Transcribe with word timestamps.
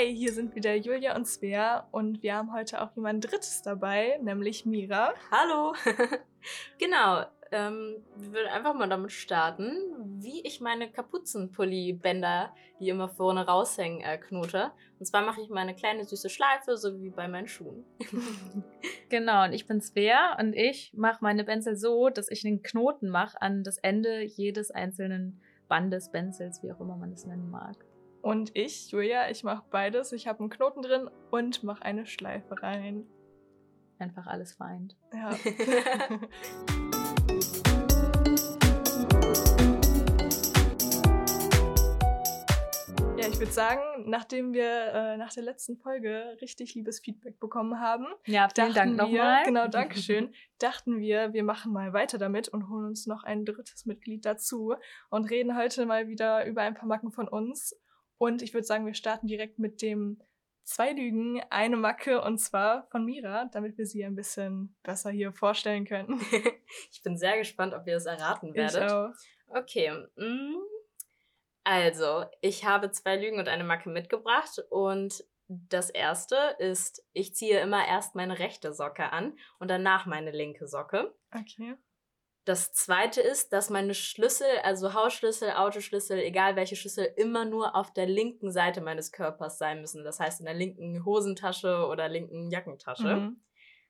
Hey, 0.00 0.16
hier 0.16 0.32
sind 0.32 0.54
wieder 0.54 0.74
Julia 0.76 1.14
und 1.14 1.26
Svea 1.26 1.86
und 1.90 2.22
wir 2.22 2.34
haben 2.34 2.54
heute 2.54 2.80
auch 2.80 2.96
jemand 2.96 3.30
Drittes 3.30 3.60
dabei, 3.60 4.18
nämlich 4.22 4.64
Mira. 4.64 5.12
Hallo. 5.30 5.74
genau, 6.78 7.26
ähm, 7.52 7.96
wir 8.16 8.32
würden 8.32 8.48
einfach 8.48 8.72
mal 8.72 8.88
damit 8.88 9.12
starten, 9.12 9.76
wie 10.22 10.40
ich 10.46 10.62
meine 10.62 10.90
Kapuzenpulli-Bänder, 10.90 12.54
die 12.80 12.88
immer 12.88 13.10
vorne 13.10 13.46
raushängen, 13.46 14.00
äh, 14.00 14.16
knote. 14.16 14.72
Und 14.98 15.04
zwar 15.04 15.20
mache 15.20 15.42
ich 15.42 15.50
meine 15.50 15.74
kleine 15.74 16.06
süße 16.06 16.30
Schleife, 16.30 16.78
so 16.78 16.98
wie 17.02 17.10
bei 17.10 17.28
meinen 17.28 17.46
Schuhen. 17.46 17.84
genau, 19.10 19.44
und 19.44 19.52
ich 19.52 19.66
bin 19.66 19.82
Svea 19.82 20.38
und 20.40 20.54
ich 20.54 20.94
mache 20.94 21.18
meine 21.20 21.44
Benzel 21.44 21.76
so, 21.76 22.08
dass 22.08 22.30
ich 22.30 22.46
einen 22.46 22.62
Knoten 22.62 23.10
mache 23.10 23.42
an 23.42 23.64
das 23.64 23.76
Ende 23.76 24.22
jedes 24.22 24.70
einzelnen 24.70 25.42
Bandes, 25.68 26.10
Benzels, 26.10 26.62
wie 26.62 26.72
auch 26.72 26.80
immer 26.80 26.96
man 26.96 27.12
es 27.12 27.26
nennen 27.26 27.50
mag. 27.50 27.76
Und 28.22 28.50
ich, 28.54 28.90
Julia, 28.90 29.30
ich 29.30 29.44
mache 29.44 29.64
beides. 29.70 30.12
Ich 30.12 30.26
habe 30.26 30.40
einen 30.40 30.50
Knoten 30.50 30.82
drin 30.82 31.08
und 31.30 31.62
mache 31.64 31.82
eine 31.82 32.06
Schleife 32.06 32.62
rein. 32.62 33.06
Einfach 33.98 34.26
alles 34.26 34.52
vereint. 34.52 34.96
Ja. 35.12 35.30
Ja, 43.16 43.28
ich 43.28 43.38
würde 43.38 43.52
sagen, 43.52 43.82
nachdem 44.06 44.54
wir 44.54 44.64
äh, 44.64 45.16
nach 45.18 45.30
der 45.34 45.42
letzten 45.42 45.76
Folge 45.76 46.38
richtig 46.40 46.74
liebes 46.74 47.00
Feedback 47.00 47.38
bekommen 47.38 47.78
haben, 47.78 48.06
ja, 48.24 48.48
vielen 48.54 48.72
Dank 48.72 48.96
nochmal. 48.96 49.44
Genau, 49.44 49.68
Dankeschön. 49.68 50.32
dachten 50.58 51.00
wir, 51.00 51.34
wir 51.34 51.44
machen 51.44 51.70
mal 51.70 51.92
weiter 51.92 52.16
damit 52.16 52.48
und 52.48 52.70
holen 52.70 52.86
uns 52.86 53.06
noch 53.06 53.22
ein 53.22 53.44
drittes 53.44 53.84
Mitglied 53.84 54.24
dazu 54.24 54.74
und 55.10 55.28
reden 55.28 55.54
heute 55.54 55.84
mal 55.84 56.08
wieder 56.08 56.46
über 56.46 56.62
ein 56.62 56.72
paar 56.72 56.88
Macken 56.88 57.12
von 57.12 57.28
uns. 57.28 57.76
Und 58.20 58.42
ich 58.42 58.52
würde 58.52 58.66
sagen, 58.66 58.84
wir 58.84 58.92
starten 58.92 59.28
direkt 59.28 59.58
mit 59.58 59.80
dem 59.80 60.20
zwei 60.62 60.92
Lügen, 60.92 61.42
eine 61.48 61.78
Macke 61.78 62.20
und 62.20 62.36
zwar 62.36 62.86
von 62.90 63.06
Mira, 63.06 63.46
damit 63.46 63.78
wir 63.78 63.86
sie 63.86 64.04
ein 64.04 64.14
bisschen 64.14 64.76
besser 64.82 65.10
hier 65.10 65.32
vorstellen 65.32 65.86
können. 65.86 66.20
ich 66.92 67.02
bin 67.02 67.16
sehr 67.16 67.38
gespannt, 67.38 67.72
ob 67.72 67.86
ihr 67.86 67.96
es 67.96 68.04
erraten 68.04 68.54
werdet. 68.54 68.84
Ich 68.84 68.92
auch. 68.92 69.58
Okay. 69.58 69.90
Mm. 70.16 70.58
Also, 71.64 72.26
ich 72.42 72.66
habe 72.66 72.90
zwei 72.90 73.16
Lügen 73.16 73.38
und 73.38 73.48
eine 73.48 73.64
Macke 73.64 73.88
mitgebracht 73.88 74.62
und 74.68 75.24
das 75.48 75.88
erste 75.88 76.36
ist, 76.58 77.02
ich 77.14 77.34
ziehe 77.34 77.58
immer 77.60 77.88
erst 77.88 78.14
meine 78.16 78.38
rechte 78.38 78.74
Socke 78.74 79.12
an 79.12 79.38
und 79.58 79.70
danach 79.70 80.04
meine 80.04 80.30
linke 80.30 80.68
Socke. 80.68 81.14
Okay. 81.32 81.74
Das 82.46 82.72
zweite 82.72 83.20
ist, 83.20 83.52
dass 83.52 83.68
meine 83.68 83.94
Schlüssel, 83.94 84.46
also 84.62 84.94
Hausschlüssel, 84.94 85.50
Autoschlüssel, 85.52 86.18
egal 86.20 86.56
welche 86.56 86.74
Schlüssel, 86.74 87.12
immer 87.16 87.44
nur 87.44 87.76
auf 87.76 87.92
der 87.92 88.06
linken 88.06 88.50
Seite 88.50 88.80
meines 88.80 89.12
Körpers 89.12 89.58
sein 89.58 89.80
müssen. 89.80 90.04
Das 90.04 90.20
heißt 90.20 90.40
in 90.40 90.46
der 90.46 90.54
linken 90.54 91.04
Hosentasche 91.04 91.86
oder 91.86 92.08
linken 92.08 92.50
Jackentasche. 92.50 93.16
Mhm. 93.16 93.42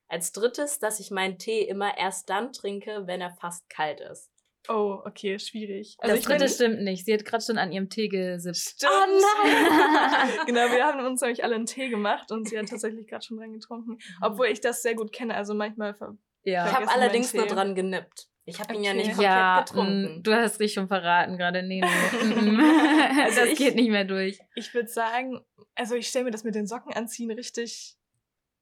Als 0.09 0.33
drittes, 0.33 0.79
dass 0.79 0.99
ich 0.99 1.11
meinen 1.11 1.37
Tee 1.37 1.61
immer 1.61 1.97
erst 1.97 2.29
dann 2.29 2.51
trinke, 2.51 3.03
wenn 3.07 3.21
er 3.21 3.31
fast 3.31 3.69
kalt 3.69 4.01
ist. 4.01 4.29
Oh, 4.67 4.99
okay, 5.05 5.39
schwierig. 5.39 5.95
Also 5.99 6.15
das 6.15 6.25
dritte 6.25 6.49
stimmt 6.49 6.81
nicht. 6.81 7.05
Sie 7.05 7.13
hat 7.13 7.25
gerade 7.25 7.43
schon 7.43 7.57
an 7.57 7.71
ihrem 7.71 7.89
Tee 7.89 8.09
gesippt. 8.09 8.57
Stimmt. 8.57 8.91
Oh 8.91 9.21
nein! 9.43 10.29
genau, 10.45 10.71
wir 10.71 10.83
haben 10.85 11.03
uns 11.05 11.21
nämlich 11.21 11.43
alle 11.43 11.55
einen 11.55 11.65
Tee 11.65 11.89
gemacht 11.89 12.31
und 12.31 12.49
sie 12.49 12.59
hat 12.59 12.67
tatsächlich 12.67 13.07
gerade 13.07 13.25
schon 13.25 13.37
dran 13.37 13.53
getrunken. 13.53 13.91
Mhm. 13.91 13.99
Obwohl 14.21 14.47
ich 14.47 14.59
das 14.59 14.81
sehr 14.81 14.93
gut 14.93 15.13
kenne. 15.13 15.33
Also 15.35 15.53
manchmal 15.53 15.95
ja. 16.43 16.67
Ich 16.67 16.73
habe 16.73 16.89
allerdings 16.89 17.33
nur 17.33 17.45
dran 17.45 17.75
genippt. 17.75 18.30
Ich 18.45 18.59
habe 18.59 18.73
ihn 18.73 18.83
ja 18.83 18.93
nicht 18.93 19.09
komplett 19.09 19.29
ja, 19.29 19.61
mm, 19.61 19.65
getrunken. 19.65 20.23
Du 20.23 20.33
hast 20.33 20.59
dich 20.59 20.73
schon 20.73 20.87
verraten 20.87 21.37
gerade. 21.37 21.61
Nee, 21.63 21.81
nee. 21.81 21.87
also 23.23 23.39
das 23.41 23.49
ich, 23.49 23.57
geht 23.57 23.75
nicht 23.75 23.91
mehr 23.91 24.05
durch. 24.05 24.39
Ich 24.55 24.73
würde 24.73 24.89
sagen, 24.89 25.39
also 25.75 25.95
ich 25.95 26.07
stelle 26.07 26.25
mir 26.25 26.31
das 26.31 26.43
mit 26.43 26.55
den 26.55 26.67
Socken 26.67 26.93
anziehen 26.93 27.31
richtig, 27.31 27.97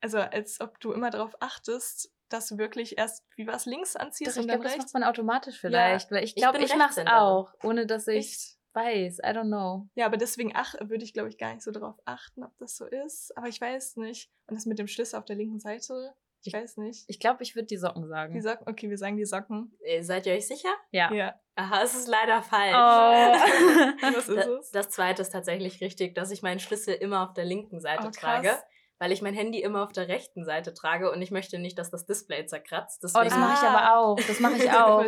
also 0.01 0.19
als 0.19 0.59
ob 0.61 0.79
du 0.79 0.91
immer 0.91 1.09
darauf 1.09 1.41
achtest, 1.41 2.11
dass 2.29 2.47
du 2.47 2.57
wirklich 2.57 2.97
erst 2.97 3.25
wie 3.35 3.47
was 3.47 3.65
links 3.65 3.95
anziehst 3.95 4.31
Doch, 4.31 4.37
und 4.37 4.41
ich 4.41 4.47
dann 4.47 4.61
glaube, 4.61 4.69
rechts. 4.69 4.85
das 4.85 4.93
macht 4.93 5.01
man 5.01 5.09
automatisch 5.09 5.59
vielleicht, 5.59 6.11
ja. 6.11 6.17
weil 6.17 6.23
ich 6.23 6.35
glaube, 6.35 6.57
ich, 6.59 6.65
ich 6.65 6.75
mache 6.75 7.01
es 7.01 7.07
auch, 7.07 7.53
ohne 7.63 7.85
dass 7.85 8.07
ich 8.07 8.57
weiß. 8.73 9.19
I 9.19 9.27
don't 9.29 9.47
know. 9.47 9.87
Ja, 9.95 10.05
aber 10.05 10.17
deswegen 10.17 10.51
ach, 10.55 10.75
würde 10.79 11.03
ich 11.03 11.13
glaube 11.13 11.29
ich 11.29 11.37
gar 11.37 11.53
nicht 11.53 11.63
so 11.63 11.71
darauf 11.71 11.95
achten, 12.05 12.43
ob 12.43 12.55
das 12.57 12.77
so 12.77 12.85
ist, 12.85 13.35
aber 13.37 13.47
ich 13.47 13.59
weiß 13.59 13.97
nicht. 13.97 14.29
Und 14.47 14.55
das 14.55 14.65
mit 14.65 14.79
dem 14.79 14.87
Schlüssel 14.87 15.17
auf 15.17 15.25
der 15.25 15.35
linken 15.35 15.59
Seite, 15.59 16.13
ich 16.43 16.53
weiß 16.53 16.77
nicht. 16.77 17.03
Ich 17.07 17.19
glaube, 17.19 17.43
ich 17.43 17.55
würde 17.55 17.67
die 17.67 17.77
Socken 17.77 18.07
sagen. 18.07 18.33
Die 18.33 18.41
Socken, 18.41 18.67
okay, 18.67 18.89
wir 18.89 18.97
sagen 18.97 19.17
die 19.17 19.25
Socken. 19.25 19.75
Äh, 19.83 20.03
seid 20.03 20.25
ihr 20.25 20.33
euch 20.33 20.47
sicher? 20.47 20.69
Ja. 20.91 21.13
Ja. 21.13 21.35
Aha, 21.55 21.83
es 21.83 21.93
ist 21.93 22.07
leider 22.07 22.41
falsch. 22.41 22.73
Oh. 22.73 22.77
Was 24.15 24.29
ist 24.29 24.47
es? 24.47 24.71
Das 24.71 24.89
zweite 24.89 25.21
ist 25.21 25.31
tatsächlich 25.31 25.81
richtig, 25.81 26.15
dass 26.15 26.31
ich 26.31 26.41
meinen 26.41 26.59
Schlüssel 26.59 26.93
immer 26.93 27.27
auf 27.27 27.33
der 27.33 27.45
linken 27.45 27.79
Seite 27.81 28.07
oh, 28.07 28.11
trage 28.11 28.57
weil 28.99 29.13
ich 29.13 29.21
mein 29.21 29.33
Handy 29.33 29.61
immer 29.61 29.83
auf 29.83 29.93
der 29.93 30.09
rechten 30.09 30.43
Seite 30.43 30.73
trage 30.73 31.09
und 31.09 31.21
ich 31.21 31.31
möchte 31.31 31.57
nicht, 31.57 31.79
dass 31.79 31.89
das 31.89 32.05
Display 32.05 32.45
zerkratzt. 32.45 33.01
Deswegen 33.01 33.21
oh, 33.21 33.29
das 33.29 33.37
mache 33.37 33.53
ich 33.53 33.69
aber 33.69 33.95
auch. 33.97 34.19
Das 34.27 34.39
mache 34.41 34.55
ich 34.57 34.69
auch. 34.69 35.03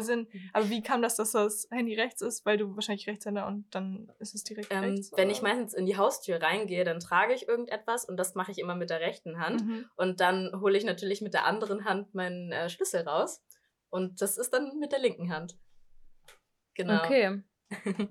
Aber 0.54 0.70
wie 0.70 0.82
kam 0.82 1.02
das, 1.02 1.18
dass 1.18 1.34
das 1.34 1.68
Handy 1.70 1.96
rechts 1.96 2.22
ist? 2.22 2.46
Weil 2.46 2.58
du 2.58 2.74
wahrscheinlich 2.76 3.08
Rechtshänder 3.08 3.46
und 3.46 3.66
dann 3.76 4.10
ist 4.20 4.34
es 4.34 4.46
direkt 4.46 4.72
ähm, 4.72 4.80
rechts. 4.80 5.12
Wenn 5.16 5.30
ich 5.30 5.42
meistens 5.42 5.74
in 5.74 5.86
die 5.86 5.98
Haustür 5.98 6.42
reingehe, 6.42 6.86
dann 6.86 7.02
trage 7.02 7.34
ich 7.34 7.48
irgendetwas 7.48 8.06
und 8.06 8.16
das 8.16 8.34
mache 8.34 8.52
ich 8.52 8.60
immer 8.60 8.76
mit 8.76 8.90
der 8.90 9.02
rechten 9.02 9.40
Hand. 9.40 9.66
Mhm. 9.66 9.86
Und 9.98 10.22
dann 10.22 10.52
hole 10.62 10.78
ich 10.78 10.86
natürlich 10.86 11.22
mit 11.22 11.34
der 11.34 11.46
anderen 11.46 11.84
Hand 11.84 12.16
meinen 12.16 12.54
äh, 12.54 12.70
Schlüssel 12.70 13.02
raus. 13.02 13.44
Und 13.90 14.22
das 14.22 14.38
ist 14.38 14.54
dann 14.54 14.80
mit 14.80 14.94
der 14.94 15.00
linken 15.00 15.34
Hand. 15.34 15.58
Genau. 16.76 17.04
Okay. 17.04 17.44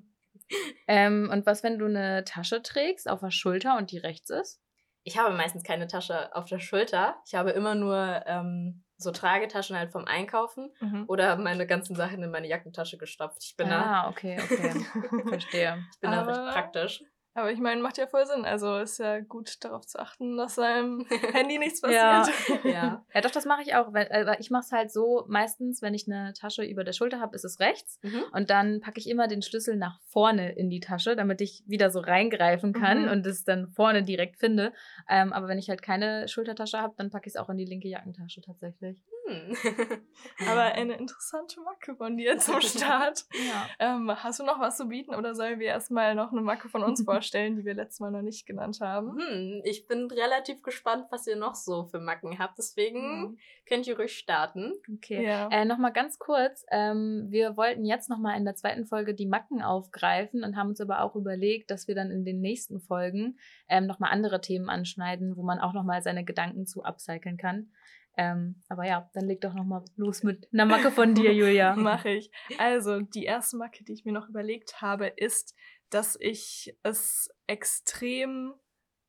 ähm, 0.87 1.31
und 1.33 1.47
was, 1.47 1.63
wenn 1.63 1.79
du 1.79 1.87
eine 1.87 2.25
Tasche 2.25 2.63
trägst 2.63 3.09
auf 3.09 3.21
der 3.21 3.31
Schulter 3.31 3.79
und 3.79 3.91
die 3.91 3.99
rechts 3.99 4.29
ist? 4.29 4.61
Ich 5.03 5.19
habe 5.19 5.35
meistens 5.35 5.63
keine 5.63 5.87
Tasche 5.87 6.35
auf 6.35 6.47
der 6.47 6.59
Schulter. 6.59 7.17
Ich 7.27 7.35
habe 7.35 7.51
immer 7.51 7.75
nur 7.75 8.23
ähm, 8.27 8.85
so 8.97 9.11
Tragetaschen 9.11 9.77
halt 9.77 9.93
vom 9.93 10.05
Einkaufen 10.05 10.73
mhm. 10.81 11.05
oder 11.09 11.37
meine 11.37 11.67
ganzen 11.67 11.97
Sachen 11.97 12.23
in 12.23 12.31
meine 12.31 12.49
Jackentasche 12.49 12.99
gestopft. 12.99 13.43
Ich 13.43 13.57
bin 13.57 13.69
ah, 13.69 14.03
da. 14.03 14.09
okay, 14.09 14.39
okay. 14.43 14.85
Verstehe. 15.29 15.85
Ich 15.93 16.01
bin 16.01 16.11
Aber 16.11 16.33
da 16.33 16.45
recht 16.45 16.55
praktisch. 16.55 17.03
Aber 17.35 17.53
ich 17.53 17.61
meine, 17.61 17.81
macht 17.81 17.97
ja 17.97 18.09
voll 18.09 18.27
Sinn. 18.27 18.45
Also 18.45 18.79
ist 18.79 18.99
ja 18.99 19.21
gut 19.21 19.65
darauf 19.65 19.87
zu 19.87 20.01
achten, 20.01 20.37
dass 20.37 20.57
seinem 20.57 21.07
Handy 21.33 21.59
nichts 21.59 21.81
passiert. 21.81 22.01
Ja, 22.01 22.27
ja. 22.65 23.05
ja 23.15 23.21
doch, 23.21 23.31
das 23.31 23.45
mache 23.45 23.63
ich 23.63 23.75
auch. 23.77 23.93
Weil, 23.93 24.09
äh, 24.11 24.37
ich 24.41 24.51
mache 24.51 24.65
es 24.65 24.73
halt 24.73 24.91
so, 24.91 25.25
meistens, 25.29 25.81
wenn 25.81 25.95
ich 25.95 26.11
eine 26.11 26.33
Tasche 26.33 26.65
über 26.65 26.83
der 26.83 26.93
Schulter 26.93 27.21
habe, 27.21 27.37
ist 27.37 27.45
es 27.45 27.61
rechts. 27.61 28.01
Mhm. 28.03 28.25
Und 28.33 28.51
dann 28.51 28.81
packe 28.81 28.99
ich 28.99 29.09
immer 29.09 29.29
den 29.29 29.43
Schlüssel 29.43 29.77
nach 29.77 30.01
vorne 30.07 30.53
in 30.53 30.71
die 30.71 30.81
Tasche, 30.81 31.15
damit 31.15 31.41
ich 31.41 31.63
wieder 31.67 31.91
so 31.91 32.01
reingreifen 32.01 32.73
kann 32.73 33.03
mhm. 33.03 33.11
und 33.11 33.27
es 33.27 33.45
dann 33.45 33.69
vorne 33.69 34.03
direkt 34.03 34.39
finde. 34.39 34.73
Ähm, 35.09 35.33
aber 35.33 35.47
wenn 35.47 35.59
ich 35.59 35.69
halt 35.69 35.83
keine 35.83 36.27
Schultertasche 36.27 36.81
habe, 36.81 36.95
dann 36.97 37.11
packe 37.11 37.29
ich 37.29 37.35
es 37.35 37.41
auch 37.41 37.49
in 37.49 37.59
die 37.59 37.65
linke 37.65 37.89
Jackentasche 37.89 38.41
tatsächlich. 38.41 38.99
Hm. 39.31 39.57
aber 40.49 40.63
eine 40.75 40.95
interessante 40.95 41.61
Macke 41.61 41.97
von 41.97 42.17
dir 42.17 42.39
zum 42.39 42.61
Start. 42.61 43.25
Ja. 43.33 43.67
Ähm, 43.79 44.11
hast 44.11 44.41
du 44.41 44.45
noch 44.45 44.61
was 44.61 44.77
zu 44.77 44.89
bieten 44.89 45.15
oder 45.15 45.35
sollen 45.35 45.59
wir 45.59 45.69
erstmal 45.69 46.15
noch 46.15 46.33
eine 46.33 46.41
Macke 46.41 46.69
von 46.69 46.83
uns 46.83 47.03
vorstellen? 47.03 47.31
vorstellen, 47.31 47.57
die 47.57 47.65
wir 47.65 47.75
letztes 47.75 48.01
Mal 48.01 48.11
noch 48.11 48.23
nicht 48.23 48.47
genannt 48.47 48.79
haben. 48.81 49.17
Hm, 49.19 49.63
ich 49.65 49.87
bin 49.87 50.11
relativ 50.11 50.63
gespannt, 50.63 51.07
was 51.11 51.27
ihr 51.27 51.37
noch 51.37 51.55
so 51.55 51.85
für 51.85 52.01
Macken 52.01 52.39
habt. 52.39 52.59
Deswegen 52.59 53.01
hm. 53.01 53.39
könnt 53.67 53.87
ihr 53.87 53.97
ruhig 53.97 54.17
starten. 54.17 54.73
Okay. 54.97 55.25
Ja. 55.25 55.49
Äh, 55.51 55.65
nochmal 55.65 55.93
ganz 55.93 56.19
kurz. 56.19 56.65
Ähm, 56.71 57.27
wir 57.29 57.57
wollten 57.57 57.85
jetzt 57.85 58.11
nochmal 58.11 58.37
in 58.37 58.45
der 58.45 58.55
zweiten 58.55 58.87
Folge 58.87 59.15
die 59.15 59.27
Macken 59.27 59.63
aufgreifen 59.63 60.45
und 60.45 60.57
haben 60.57 60.71
uns 60.71 60.81
aber 60.81 61.03
auch 61.03 61.15
überlegt, 61.15 61.71
dass 61.71 61.89
wir 61.89 61.95
dann 61.95 62.11
in 62.11 62.25
den 62.25 62.41
nächsten 62.41 62.81
Folgen 62.81 63.39
ähm, 63.69 63.87
nochmal 63.87 64.11
andere 64.13 64.41
Themen 64.41 64.69
anschneiden, 64.69 65.37
wo 65.37 65.43
man 65.43 65.61
auch 65.61 65.73
nochmal 65.73 66.03
seine 66.03 66.25
Gedanken 66.25 66.67
zu 66.67 66.83
upcyclen 66.85 67.37
kann. 67.37 67.71
Ähm, 68.17 68.61
aber 68.69 68.87
ja, 68.87 69.09
dann 69.15 69.27
leg 69.27 69.41
doch 69.41 69.55
nochmal 69.55 69.85
los 69.97 70.23
mit 70.23 70.49
einer 70.53 70.67
Macke 70.67 70.91
von 70.91 71.15
dir, 71.15 71.33
Julia. 71.35 71.77
Mache 71.77 72.11
ich. 72.11 72.31
Also, 72.59 73.01
die 73.01 73.25
erste 73.25 73.57
Macke, 73.57 73.85
die 73.85 73.93
ich 73.93 74.05
mir 74.05 74.13
noch 74.13 74.29
überlegt 74.29 74.83
habe, 74.83 75.07
ist, 75.07 75.55
dass 75.91 76.17
ich 76.21 76.77
es 76.83 77.29
extrem 77.47 78.55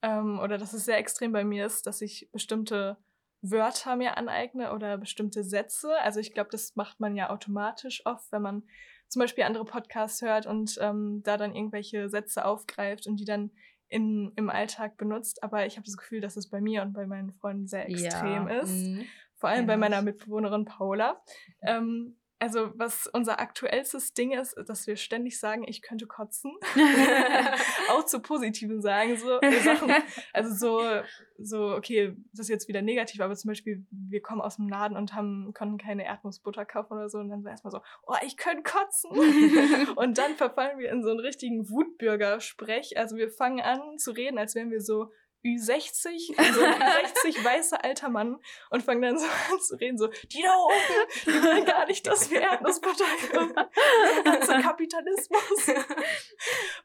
ähm, 0.02 0.40
oder 0.40 0.58
dass 0.58 0.74
es 0.74 0.86
sehr 0.86 0.98
extrem 0.98 1.32
bei 1.32 1.44
mir 1.44 1.66
ist, 1.66 1.86
dass 1.88 2.02
ich 2.02 2.30
bestimmte 2.32 2.98
Wörter 3.42 3.96
mir 3.96 4.18
aneigne 4.18 4.74
oder 4.74 4.98
bestimmte 4.98 5.44
Sätze. 5.44 5.96
Also 6.02 6.20
ich 6.20 6.34
glaube, 6.34 6.50
das 6.52 6.76
macht 6.76 7.00
man 7.00 7.16
ja 7.16 7.30
automatisch 7.30 8.06
oft, 8.06 8.32
wenn 8.32 8.42
man 8.42 8.64
zum 9.08 9.20
Beispiel 9.20 9.44
andere 9.44 9.66
Podcasts 9.66 10.22
hört 10.22 10.46
und 10.46 10.78
ähm, 10.80 11.22
da 11.24 11.38
dann 11.38 11.56
irgendwelche 11.56 12.10
Sätze 12.10 12.46
aufgreift 12.46 13.08
und 13.08 13.18
die 13.18 13.26
dann 13.26 13.52
in, 13.92 14.32
im 14.38 14.50
Alltag 14.50 14.98
benutzt. 14.98 15.44
Aber 15.44 15.66
ich 15.66 15.76
habe 15.76 15.86
das 15.86 15.98
Gefühl, 15.98 16.22
dass 16.22 16.38
es 16.38 16.50
bei 16.50 16.62
mir 16.62 16.82
und 16.82 16.94
bei 16.94 17.06
meinen 17.06 17.34
Freunden 17.34 17.68
sehr 17.68 17.90
extrem 17.90 18.48
ja. 18.48 18.60
ist. 18.62 18.72
Mhm. 18.72 19.06
Vor 19.36 19.50
allem 19.50 19.62
ja. 19.62 19.68
bei 19.68 19.78
meiner 19.78 20.02
Mitbewohnerin 20.02 20.66
Paula. 20.66 21.22
Ähm, 21.62 22.16
also 22.42 22.72
was 22.74 23.06
unser 23.06 23.40
aktuellstes 23.40 24.14
Ding 24.14 24.32
ist, 24.32 24.56
dass 24.68 24.88
wir 24.88 24.96
ständig 24.96 25.40
sagen, 25.40 25.64
ich 25.68 25.84
könnte 25.84 26.08
kotzen. 26.08 26.52
auch 27.90 28.04
zu 28.06 28.20
positiven 28.20 28.82
sagen 28.82 29.16
so 29.16 29.40
Sachen. 29.64 29.94
Also 30.34 30.54
so, 30.56 31.02
so, 31.38 31.76
okay, 31.76 32.16
das 32.32 32.42
ist 32.46 32.50
jetzt 32.50 32.68
wieder 32.68 32.82
negativ, 32.82 33.22
aber 33.22 33.36
zum 33.36 33.50
Beispiel, 33.50 33.86
wir 33.92 34.22
kommen 34.22 34.42
aus 34.42 34.56
dem 34.56 34.68
Laden 34.68 34.98
und 34.98 35.14
haben, 35.14 35.54
konnten 35.54 35.78
keine 35.78 36.04
Erdnussbutter 36.04 36.66
kaufen 36.66 36.94
oder 36.94 37.10
so 37.10 37.20
und 37.20 37.30
dann 37.30 37.44
war 37.44 37.52
erstmal 37.52 37.72
so, 37.72 37.82
oh, 38.08 38.16
ich 38.26 38.38
könnte 38.38 38.64
kotzen. 38.64 39.12
und 39.96 40.18
dann 40.18 40.36
verfallen 40.36 40.80
wir 40.80 40.90
in 40.90 41.04
so 41.04 41.12
einen 41.12 41.20
richtigen 41.20 41.70
Wutbürger-Sprech. 41.70 42.98
Also 42.98 43.18
wir 43.18 43.30
fangen 43.30 43.62
an 43.62 44.00
zu 44.00 44.12
reden, 44.12 44.40
als 44.40 44.56
wären 44.56 44.72
wir 44.72 44.82
so 44.82 45.12
Ü60, 45.44 46.38
also 46.38 46.62
Ü60 46.62 47.44
weißer 47.44 47.84
alter 47.84 48.10
Mann 48.10 48.38
und 48.70 48.84
fangen 48.84 49.02
dann 49.02 49.18
so 49.18 49.26
an 49.26 49.60
zu 49.60 49.76
reden, 49.76 49.98
so, 49.98 50.08
die 50.08 50.42
da 50.42 50.56
oben, 50.56 51.10
die 51.26 51.44
wollen 51.44 51.66
gar 51.66 51.86
nicht, 51.88 52.06
dass 52.06 52.30
wir 52.30 52.42
Erdnussbutter 52.42 53.06
haben. 53.06 53.54
Ganze 54.24 54.60
Kapitalismus. 54.62 55.72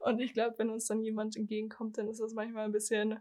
Und 0.00 0.20
ich 0.20 0.32
glaube, 0.32 0.54
wenn 0.58 0.70
uns 0.70 0.86
dann 0.86 1.02
jemand 1.02 1.36
entgegenkommt, 1.36 1.98
dann 1.98 2.08
ist 2.08 2.20
das 2.20 2.32
manchmal 2.32 2.64
ein 2.64 2.72
bisschen 2.72 3.18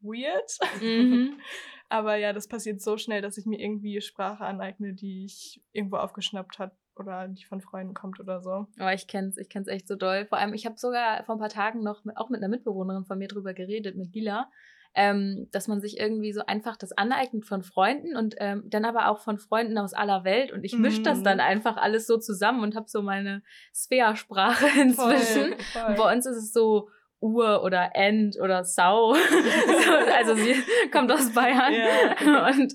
weird. 0.00 0.58
Mhm. 0.80 1.40
Aber 1.88 2.16
ja, 2.16 2.32
das 2.32 2.48
passiert 2.48 2.82
so 2.82 2.98
schnell, 2.98 3.22
dass 3.22 3.38
ich 3.38 3.46
mir 3.46 3.58
irgendwie 3.58 4.00
Sprache 4.00 4.44
aneigne, 4.44 4.92
die 4.92 5.24
ich 5.24 5.62
irgendwo 5.72 5.96
aufgeschnappt 5.96 6.58
habe 6.58 6.76
oder 6.98 7.28
die 7.28 7.44
von 7.44 7.60
Freunden 7.60 7.94
kommt 7.94 8.20
oder 8.20 8.40
so. 8.40 8.66
Oh, 8.80 8.88
ich 8.92 9.06
kenn's, 9.06 9.36
ich 9.36 9.48
kenn's 9.48 9.68
echt 9.68 9.88
so 9.88 9.96
doll. 9.96 10.26
Vor 10.26 10.38
allem, 10.38 10.54
ich 10.54 10.66
habe 10.66 10.76
sogar 10.76 11.24
vor 11.24 11.36
ein 11.36 11.40
paar 11.40 11.48
Tagen 11.48 11.82
noch 11.82 12.04
mit, 12.04 12.16
auch 12.16 12.30
mit 12.30 12.40
einer 12.40 12.48
Mitbewohnerin 12.48 13.04
von 13.04 13.18
mir 13.18 13.28
drüber 13.28 13.54
geredet, 13.54 13.96
mit 13.96 14.14
Lila, 14.14 14.50
ähm, 14.94 15.48
dass 15.52 15.68
man 15.68 15.80
sich 15.80 15.98
irgendwie 15.98 16.32
so 16.32 16.44
einfach 16.46 16.76
das 16.76 16.92
aneignet 16.92 17.44
von 17.46 17.62
Freunden 17.62 18.16
und 18.16 18.34
ähm, 18.38 18.64
dann 18.66 18.84
aber 18.84 19.08
auch 19.08 19.20
von 19.20 19.38
Freunden 19.38 19.78
aus 19.78 19.94
aller 19.94 20.24
Welt 20.24 20.52
und 20.52 20.64
ich 20.64 20.76
mische 20.78 21.02
das 21.02 21.22
dann 21.22 21.38
mhm. 21.38 21.44
einfach 21.44 21.76
alles 21.76 22.06
so 22.06 22.18
zusammen 22.18 22.62
und 22.62 22.74
habe 22.74 22.88
so 22.88 23.02
meine 23.02 23.42
Sphere-Sprache 23.74 24.66
inzwischen. 24.80 25.54
Voll, 25.72 25.84
voll. 25.84 25.94
Bei 25.94 26.12
uns 26.12 26.26
ist 26.26 26.36
es 26.36 26.52
so 26.52 26.88
Uhr 27.20 27.62
oder 27.62 27.90
End 27.94 28.38
oder 28.40 28.64
Sau. 28.64 29.12
also 30.16 30.34
sie 30.34 30.54
kommt 30.92 31.10
aus 31.10 31.32
Bayern 31.32 31.72
yeah. 31.72 32.48
und 32.48 32.72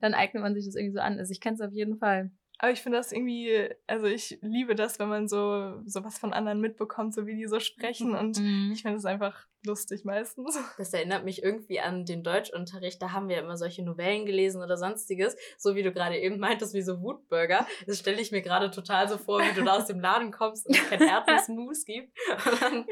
dann 0.00 0.14
eignet 0.14 0.42
man 0.42 0.54
sich 0.54 0.66
das 0.66 0.74
irgendwie 0.74 0.94
so 0.94 1.00
an. 1.00 1.18
Also 1.18 1.32
ich 1.32 1.40
kenne 1.40 1.54
es 1.54 1.60
auf 1.60 1.72
jeden 1.72 1.96
Fall. 1.96 2.30
Aber 2.58 2.72
ich 2.72 2.80
finde 2.80 2.98
das 2.98 3.12
irgendwie, 3.12 3.68
also 3.86 4.06
ich 4.06 4.38
liebe 4.40 4.74
das, 4.74 4.98
wenn 4.98 5.08
man 5.08 5.28
so 5.28 5.80
sowas 5.84 6.18
von 6.18 6.32
anderen 6.32 6.60
mitbekommt, 6.60 7.14
so 7.14 7.26
wie 7.26 7.36
die 7.36 7.46
so 7.46 7.60
sprechen. 7.60 8.14
Und 8.16 8.38
mhm. 8.38 8.70
ich 8.72 8.82
finde 8.82 8.98
es 8.98 9.04
einfach 9.04 9.46
lustig 9.66 10.04
meistens. 10.04 10.56
Das 10.78 10.92
erinnert 10.92 11.24
mich 11.24 11.42
irgendwie 11.42 11.80
an 11.80 12.04
den 12.04 12.22
Deutschunterricht. 12.22 13.00
Da 13.00 13.12
haben 13.12 13.28
wir 13.28 13.38
immer 13.38 13.56
solche 13.56 13.82
Novellen 13.82 14.26
gelesen 14.26 14.62
oder 14.62 14.76
sonstiges. 14.76 15.36
So 15.58 15.74
wie 15.74 15.82
du 15.82 15.92
gerade 15.92 16.16
eben 16.18 16.38
meintest, 16.38 16.74
wie 16.74 16.82
so 16.82 17.00
Wutburger. 17.00 17.66
Das 17.86 17.98
stelle 17.98 18.20
ich 18.20 18.30
mir 18.30 18.42
gerade 18.42 18.70
total 18.70 19.08
so 19.08 19.18
vor, 19.18 19.40
wie 19.40 19.54
du 19.54 19.64
da 19.64 19.76
aus 19.76 19.86
dem 19.86 20.00
Laden 20.00 20.30
kommst 20.30 20.66
und 20.66 20.76
es 20.76 20.88
kein 20.88 21.00
Erdnussmus 21.08 21.84
gibt. 21.84 22.16
Und 22.46 22.62
dann 22.62 22.86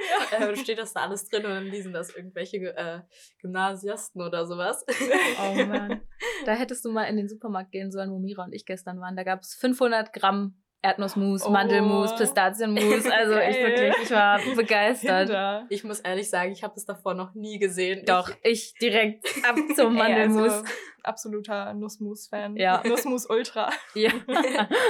äh, 0.51 0.57
steht 0.57 0.79
das 0.79 0.93
da 0.93 1.03
alles 1.03 1.29
drin 1.29 1.45
und 1.45 1.51
dann 1.51 1.67
lesen 1.67 1.93
das 1.93 2.15
irgendwelche 2.15 2.57
äh, 2.77 3.01
Gymnasiasten 3.41 4.23
oder 4.23 4.47
sowas. 4.47 4.85
Oh 5.41 5.65
Mann. 5.65 6.01
Da 6.47 6.53
hättest 6.53 6.85
du 6.85 6.91
mal 6.91 7.05
in 7.05 7.17
den 7.17 7.29
Supermarkt 7.29 7.73
gehen 7.73 7.91
sollen, 7.91 8.11
wo 8.11 8.19
Mira 8.19 8.45
und 8.45 8.53
ich 8.53 8.67
gestern 8.67 9.01
waren. 9.01 9.17
Da 9.17 9.25
gab 9.25 9.43
es 9.43 9.55
500 9.55 10.13
Gramm 10.13 10.57
Erdnussmus, 10.85 11.47
oh. 11.47 11.51
Mandelmus, 11.51 12.15
Pistazienmus. 12.15 13.07
Also 13.07 13.39
ich 13.39 13.57
wirklich, 13.57 13.95
ich 14.03 14.11
war 14.11 14.39
begeistert. 14.55 15.29
Hinter. 15.29 15.67
Ich 15.71 15.83
muss 15.83 16.01
ehrlich 16.01 16.29
sagen, 16.29 16.53
ich 16.53 16.63
habe 16.63 16.75
es 16.77 16.85
davor 16.85 17.15
noch 17.15 17.33
nie 17.33 17.59
gesehen. 17.59 18.05
Doch, 18.05 18.29
ich, 18.43 18.75
ich 18.75 18.75
direkt 18.75 19.27
ab 19.49 19.57
zum 19.77 19.95
Mandelmus. 19.95 20.53
also, 20.53 20.65
absoluter 21.03 21.73
Nussmus-Fan. 21.73 22.57
Ja. 22.57 22.83
Nussmus 22.87 23.25
Ultra. 23.31 23.71
Ja. 23.95 24.11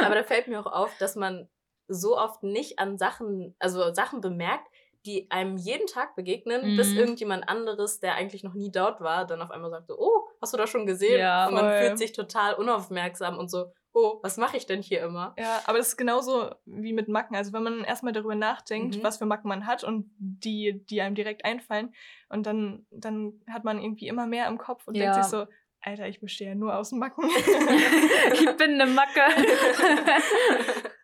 Aber 0.05 0.17
da 0.17 0.25
fällt 0.25 0.49
mir 0.49 0.59
auch 0.59 0.73
auf, 0.73 0.99
dass 0.99 1.15
man 1.15 1.49
so 1.87 2.19
oft 2.19 2.43
nicht 2.43 2.81
an 2.81 2.99
Sachen, 2.99 3.55
also 3.61 3.95
Sachen 3.95 4.21
bemerkt, 4.21 4.67
die 5.07 5.31
einem 5.31 5.57
jeden 5.57 5.87
Tag 5.87 6.17
begegnen, 6.17 6.73
mhm. 6.73 6.77
bis 6.77 6.93
irgendjemand 6.93 7.49
anderes, 7.49 8.01
der 8.01 8.17
eigentlich 8.17 8.43
noch 8.43 8.55
nie 8.55 8.73
dort 8.73 9.01
war, 9.01 9.27
dann 9.27 9.43
auf 9.43 9.53
einmal 9.53 9.71
sagt 9.71 9.87
so, 9.87 9.97
oh, 9.97 10.27
hast 10.41 10.55
du 10.55 10.57
das 10.57 10.71
schon 10.71 10.87
gesehen? 10.87 11.21
Ja, 11.21 11.47
und 11.47 11.55
man 11.55 11.67
voll. 11.67 11.79
fühlt 11.79 11.99
sich 11.99 12.13
total 12.13 12.55
unaufmerksam 12.55 13.39
und 13.39 13.49
so, 13.49 13.67
oh, 13.95 14.19
was 14.23 14.37
mache 14.37 14.57
ich 14.57 14.67
denn 14.67 14.83
hier 14.83 15.03
immer? 15.03 15.35
Ja, 15.39 15.63
aber 15.67 15.79
das 15.79 15.89
ist 15.89 15.97
genauso 15.97 16.51
wie 16.67 16.93
mit 16.93 17.09
Macken. 17.09 17.37
Also 17.37 17.53
wenn 17.53 17.63
man 17.63 17.85
erstmal 17.85 18.13
darüber 18.13 18.35
nachdenkt, 18.35 18.97
mhm. 18.97 19.03
was 19.03 19.19
für 19.19 19.27
Macken 19.27 19.49
man 19.49 19.67
hat 19.67 19.85
und 19.85 20.11
die, 20.19 20.85
die 20.91 21.01
einem 21.01 21.15
direkt 21.15 21.45
einfallen, 21.45 21.95
und 22.29 22.47
dann, 22.47 22.85
dann 22.91 23.41
hat 23.49 23.65
man 23.65 23.81
irgendwie 23.81 24.09
immer 24.09 24.27
mehr 24.27 24.49
im 24.49 24.59
Kopf 24.59 24.89
und 24.89 24.97
ja. 24.97 25.05
denkt 25.05 25.23
sich 25.23 25.31
so, 25.31 25.47
Alter, 25.81 26.09
ich 26.09 26.21
bestehe 26.21 26.49
ja 26.49 26.55
nur 26.55 26.77
aus 26.77 26.93
Macken. 26.93 27.25
ich 28.33 28.57
bin 28.57 28.81
eine 28.81 28.87
Macke. 28.87 29.21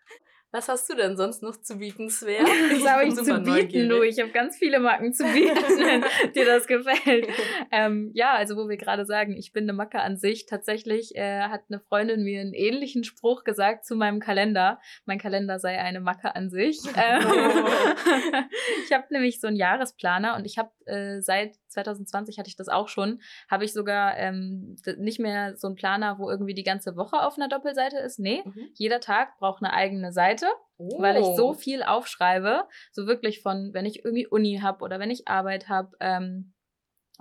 Was 0.52 0.68
hast 0.68 0.90
du 0.90 0.96
denn 0.96 1.16
sonst 1.16 1.44
noch 1.44 1.60
zu 1.60 1.76
bieten, 1.76 2.10
Svea? 2.10 2.42
Was 2.44 2.88
habe 2.88 3.04
ich 3.04 3.14
zu 3.14 3.40
bieten, 3.40 3.88
du? 3.88 4.02
Ich 4.02 4.18
habe 4.18 4.30
ganz 4.30 4.56
viele 4.56 4.80
Macken 4.80 5.12
zu 5.12 5.22
bieten, 5.22 5.54
wenn 5.54 6.04
dir 6.34 6.44
das 6.44 6.66
gefällt. 6.66 7.28
ähm, 7.70 8.10
ja, 8.14 8.34
also 8.34 8.56
wo 8.56 8.68
wir 8.68 8.76
gerade 8.76 9.06
sagen, 9.06 9.36
ich 9.36 9.52
bin 9.52 9.64
eine 9.64 9.74
Macke 9.74 10.00
an 10.00 10.16
sich. 10.16 10.46
Tatsächlich 10.46 11.14
äh, 11.14 11.42
hat 11.42 11.62
eine 11.68 11.78
Freundin 11.78 12.24
mir 12.24 12.40
einen 12.40 12.52
ähnlichen 12.52 13.04
Spruch 13.04 13.44
gesagt 13.44 13.84
zu 13.84 13.94
meinem 13.94 14.18
Kalender. 14.18 14.80
Mein 15.04 15.18
Kalender 15.18 15.60
sei 15.60 15.78
eine 15.78 16.00
Macke 16.00 16.34
an 16.34 16.50
sich. 16.50 16.80
Ähm, 16.96 17.66
ich 18.84 18.92
habe 18.92 19.06
nämlich 19.10 19.40
so 19.40 19.46
einen 19.46 19.56
Jahresplaner 19.56 20.34
und 20.34 20.46
ich 20.46 20.58
habe 20.58 20.70
äh, 20.86 21.20
seit 21.20 21.59
2020 21.70 22.38
hatte 22.38 22.48
ich 22.48 22.56
das 22.56 22.68
auch 22.68 22.88
schon, 22.88 23.20
habe 23.50 23.64
ich 23.64 23.72
sogar 23.72 24.16
ähm, 24.16 24.76
nicht 24.98 25.20
mehr 25.20 25.56
so 25.56 25.66
einen 25.68 25.76
Planer, 25.76 26.18
wo 26.18 26.30
irgendwie 26.30 26.54
die 26.54 26.64
ganze 26.64 26.96
Woche 26.96 27.22
auf 27.22 27.36
einer 27.36 27.48
Doppelseite 27.48 27.98
ist. 27.98 28.18
Nee, 28.18 28.42
mhm. 28.44 28.68
jeder 28.74 29.00
Tag 29.00 29.38
braucht 29.38 29.62
eine 29.62 29.72
eigene 29.72 30.12
Seite. 30.12 30.46
Oh. 30.76 31.00
Weil 31.00 31.18
ich 31.18 31.26
so 31.36 31.50
oh. 31.50 31.54
viel 31.54 31.82
aufschreibe, 31.82 32.66
so 32.90 33.06
wirklich 33.06 33.42
von, 33.42 33.74
wenn 33.74 33.84
ich 33.84 34.02
irgendwie 34.02 34.26
Uni 34.26 34.60
habe 34.62 34.82
oder 34.82 34.98
wenn 34.98 35.10
ich 35.10 35.28
Arbeit 35.28 35.68
habe, 35.68 35.94
ähm, 36.00 36.54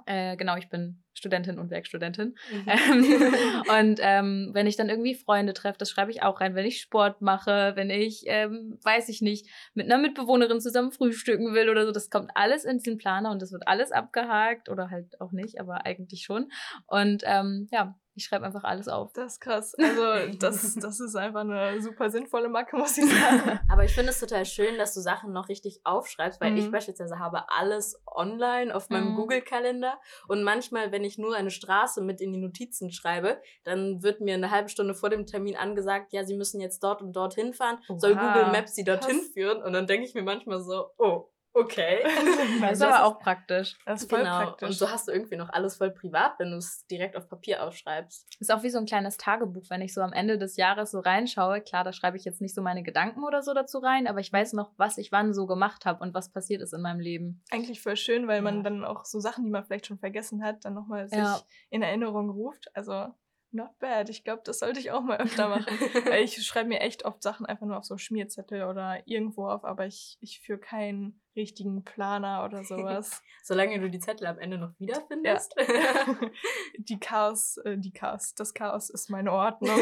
äh, 0.05 0.37
genau, 0.37 0.55
ich 0.55 0.69
bin 0.69 1.03
Studentin 1.19 1.59
und 1.59 1.69
Werkstudentin. 1.69 2.35
Mhm. 2.51 2.65
Ähm, 2.67 3.33
und 3.79 3.99
ähm, 4.01 4.49
wenn 4.53 4.65
ich 4.65 4.77
dann 4.77 4.89
irgendwie 4.89 5.13
Freunde 5.13 5.53
treffe, 5.53 5.77
das 5.77 5.89
schreibe 5.89 6.11
ich 6.11 6.23
auch 6.23 6.41
rein. 6.41 6.55
Wenn 6.55 6.65
ich 6.65 6.81
Sport 6.81 7.21
mache, 7.21 7.73
wenn 7.75 7.89
ich, 7.89 8.23
ähm, 8.25 8.79
weiß 8.83 9.09
ich 9.09 9.21
nicht, 9.21 9.47
mit 9.73 9.85
einer 9.85 10.01
Mitbewohnerin 10.01 10.61
zusammen 10.61 10.91
frühstücken 10.91 11.53
will 11.53 11.69
oder 11.69 11.85
so, 11.85 11.91
das 11.91 12.09
kommt 12.09 12.31
alles 12.33 12.65
in 12.65 12.77
diesen 12.77 12.97
Planer 12.97 13.31
und 13.31 13.41
das 13.41 13.51
wird 13.51 13.67
alles 13.67 13.91
abgehakt 13.91 14.69
oder 14.69 14.89
halt 14.89 15.19
auch 15.21 15.31
nicht, 15.31 15.59
aber 15.59 15.85
eigentlich 15.85 16.23
schon. 16.23 16.49
Und 16.87 17.23
ähm, 17.25 17.67
ja, 17.71 17.95
ich 18.19 18.25
schreibe 18.25 18.45
einfach 18.45 18.65
alles 18.65 18.87
auf. 18.87 19.13
Das 19.13 19.33
ist 19.33 19.39
krass. 19.39 19.73
Also, 19.75 20.37
das, 20.37 20.75
das 20.75 20.99
ist 20.99 21.15
einfach 21.15 21.41
eine 21.41 21.81
super 21.81 22.09
sinnvolle 22.09 22.49
Macke, 22.49 22.75
muss 22.75 22.97
ich 22.97 23.09
sagen. 23.09 23.59
Aber 23.69 23.85
ich 23.85 23.93
finde 23.93 24.11
es 24.11 24.19
total 24.19 24.45
schön, 24.45 24.77
dass 24.77 24.93
du 24.93 24.99
Sachen 24.99 25.31
noch 25.31 25.47
richtig 25.47 25.79
aufschreibst, 25.85 26.41
weil 26.41 26.51
mhm. 26.51 26.57
ich 26.57 26.71
beispielsweise 26.71 27.17
habe 27.17 27.45
alles 27.49 28.01
online 28.05 28.75
auf 28.75 28.89
meinem 28.89 29.11
mhm. 29.11 29.15
Google-Kalender. 29.15 29.99
Und 30.27 30.43
manchmal, 30.43 30.91
wenn 30.91 31.05
ich 31.05 31.08
nur 31.17 31.35
eine 31.35 31.51
Straße 31.51 32.01
mit 32.01 32.21
in 32.21 32.31
die 32.31 32.39
Notizen 32.39 32.91
schreibe, 32.91 33.41
dann 33.63 34.03
wird 34.03 34.21
mir 34.21 34.33
eine 34.33 34.51
halbe 34.51 34.69
Stunde 34.69 34.93
vor 34.93 35.09
dem 35.09 35.25
Termin 35.25 35.55
angesagt, 35.55 36.13
ja, 36.13 36.23
sie 36.23 36.35
müssen 36.35 36.61
jetzt 36.61 36.83
dort 36.83 37.01
und 37.01 37.13
dort 37.13 37.35
hinfahren, 37.35 37.79
soll 37.97 38.15
Google 38.15 38.51
Maps 38.51 38.75
sie 38.75 38.83
dorthin 38.83 39.21
führen. 39.33 39.63
Und 39.63 39.73
dann 39.73 39.87
denke 39.87 40.05
ich 40.05 40.13
mir 40.13 40.23
manchmal 40.23 40.61
so, 40.61 40.89
oh, 40.97 41.29
Okay. 41.53 42.03
das 42.61 42.71
ist 42.73 42.81
aber 42.81 43.05
auch 43.05 43.19
praktisch. 43.19 43.77
Das 43.85 44.03
ist 44.03 44.09
voll 44.09 44.19
genau. 44.19 44.43
praktisch. 44.43 44.69
Und 44.69 44.75
so 44.75 44.89
hast 44.89 45.07
du 45.07 45.11
irgendwie 45.11 45.35
noch 45.35 45.49
alles 45.49 45.77
voll 45.77 45.91
privat, 45.91 46.33
wenn 46.39 46.51
du 46.51 46.57
es 46.57 46.85
direkt 46.87 47.15
auf 47.15 47.27
Papier 47.27 47.63
aufschreibst. 47.63 48.27
Ist 48.39 48.51
auch 48.51 48.63
wie 48.63 48.69
so 48.69 48.77
ein 48.77 48.85
kleines 48.85 49.17
Tagebuch, 49.17 49.65
wenn 49.69 49.81
ich 49.81 49.93
so 49.93 50.01
am 50.01 50.13
Ende 50.13 50.37
des 50.37 50.57
Jahres 50.57 50.91
so 50.91 50.99
reinschaue. 50.99 51.61
Klar, 51.61 51.83
da 51.83 51.93
schreibe 51.93 52.17
ich 52.17 52.25
jetzt 52.25 52.41
nicht 52.41 52.55
so 52.55 52.61
meine 52.61 52.83
Gedanken 52.83 53.23
oder 53.23 53.41
so 53.41 53.53
dazu 53.53 53.79
rein, 53.79 54.07
aber 54.07 54.19
ich 54.19 54.31
weiß 54.31 54.53
noch, 54.53 54.71
was 54.77 54.97
ich 54.97 55.11
wann 55.11 55.33
so 55.33 55.47
gemacht 55.47 55.85
habe 55.85 56.03
und 56.03 56.13
was 56.13 56.31
passiert 56.31 56.61
ist 56.61 56.73
in 56.73 56.81
meinem 56.81 56.99
Leben. 56.99 57.41
Eigentlich 57.51 57.81
voll 57.81 57.97
schön, 57.97 58.27
weil 58.27 58.41
man 58.41 58.63
dann 58.63 58.85
auch 58.85 59.05
so 59.05 59.19
Sachen, 59.19 59.43
die 59.43 59.51
man 59.51 59.63
vielleicht 59.63 59.87
schon 59.87 59.99
vergessen 59.99 60.43
hat, 60.43 60.65
dann 60.65 60.73
nochmal 60.73 61.09
sich 61.09 61.17
ja. 61.17 61.41
in 61.69 61.81
Erinnerung 61.81 62.29
ruft. 62.29 62.69
Also 62.75 63.07
Not 63.51 63.79
bad. 63.79 64.09
Ich 64.09 64.23
glaube, 64.23 64.43
das 64.45 64.59
sollte 64.59 64.79
ich 64.79 64.91
auch 64.91 65.01
mal 65.01 65.17
öfter 65.17 65.49
machen. 65.49 65.65
Weil 66.05 66.23
ich 66.23 66.35
schreibe 66.45 66.69
mir 66.69 66.81
echt 66.81 67.05
oft 67.05 67.23
Sachen 67.23 67.47
einfach 67.47 67.65
nur 67.65 67.77
auf 67.77 67.83
so 67.83 67.97
Schmierzettel 67.97 68.63
oder 68.63 69.01
irgendwo 69.05 69.47
auf, 69.47 69.65
aber 69.65 69.87
ich, 69.87 70.17
ich 70.21 70.39
führe 70.39 70.59
keinen 70.59 71.19
richtigen 71.35 71.83
Planer 71.83 72.45
oder 72.45 72.63
sowas. 72.63 73.23
Solange 73.43 73.79
du 73.79 73.89
die 73.89 73.99
Zettel 73.99 74.27
am 74.27 74.37
Ende 74.37 74.59
noch 74.59 74.79
wiederfindest. 74.79 75.55
Ja. 75.57 76.15
die 76.77 76.99
Chaos, 76.99 77.57
äh, 77.57 77.77
die 77.77 77.91
Chaos, 77.91 78.35
das 78.35 78.53
Chaos 78.53 78.91
ist 78.91 79.09
meine 79.09 79.31
Ordnung. 79.31 79.79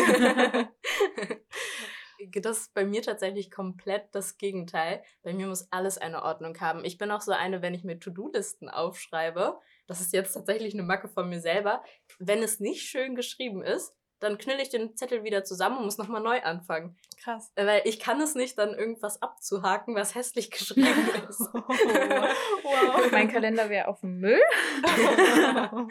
das 2.35 2.59
ist 2.59 2.73
bei 2.73 2.85
mir 2.85 3.01
tatsächlich 3.01 3.51
komplett 3.51 4.13
das 4.13 4.37
Gegenteil. 4.37 5.03
Bei 5.23 5.33
mir 5.33 5.47
muss 5.47 5.71
alles 5.71 5.97
eine 5.97 6.23
Ordnung 6.23 6.57
haben. 6.61 6.85
Ich 6.85 6.97
bin 6.97 7.11
auch 7.11 7.21
so 7.21 7.33
eine, 7.33 7.61
wenn 7.61 7.73
ich 7.73 7.83
mir 7.83 7.99
To-Do-Listen 7.99 8.69
aufschreibe, 8.69 9.59
das 9.87 10.01
ist 10.01 10.13
jetzt 10.13 10.33
tatsächlich 10.33 10.73
eine 10.73 10.83
Macke 10.83 11.07
von 11.07 11.29
mir 11.29 11.39
selber, 11.39 11.83
wenn 12.19 12.43
es 12.43 12.59
nicht 12.59 12.83
schön 12.87 13.15
geschrieben 13.15 13.63
ist, 13.63 13.93
dann 14.19 14.37
knülle 14.39 14.61
ich 14.63 14.69
den 14.69 14.95
Zettel 14.97 15.23
wieder 15.23 15.43
zusammen 15.43 15.77
und 15.77 15.85
muss 15.85 15.99
nochmal 15.99 16.21
neu 16.21 16.41
anfangen. 16.41 16.97
Krass. 17.23 17.51
Äh, 17.55 17.67
weil 17.67 17.81
ich 17.85 17.99
kann 17.99 18.19
es 18.19 18.33
nicht, 18.33 18.57
dann 18.57 18.73
irgendwas 18.73 19.21
abzuhaken, 19.21 19.95
was 19.95 20.15
hässlich 20.15 20.49
geschrieben 20.51 21.09
ist. 21.29 21.41
Oh, 21.53 21.61
wow. 21.67 23.07
Mein 23.11 23.29
Kalender 23.31 23.69
wäre 23.69 23.87
auf 23.87 23.99
dem 24.01 24.19
Müll. 24.19 24.41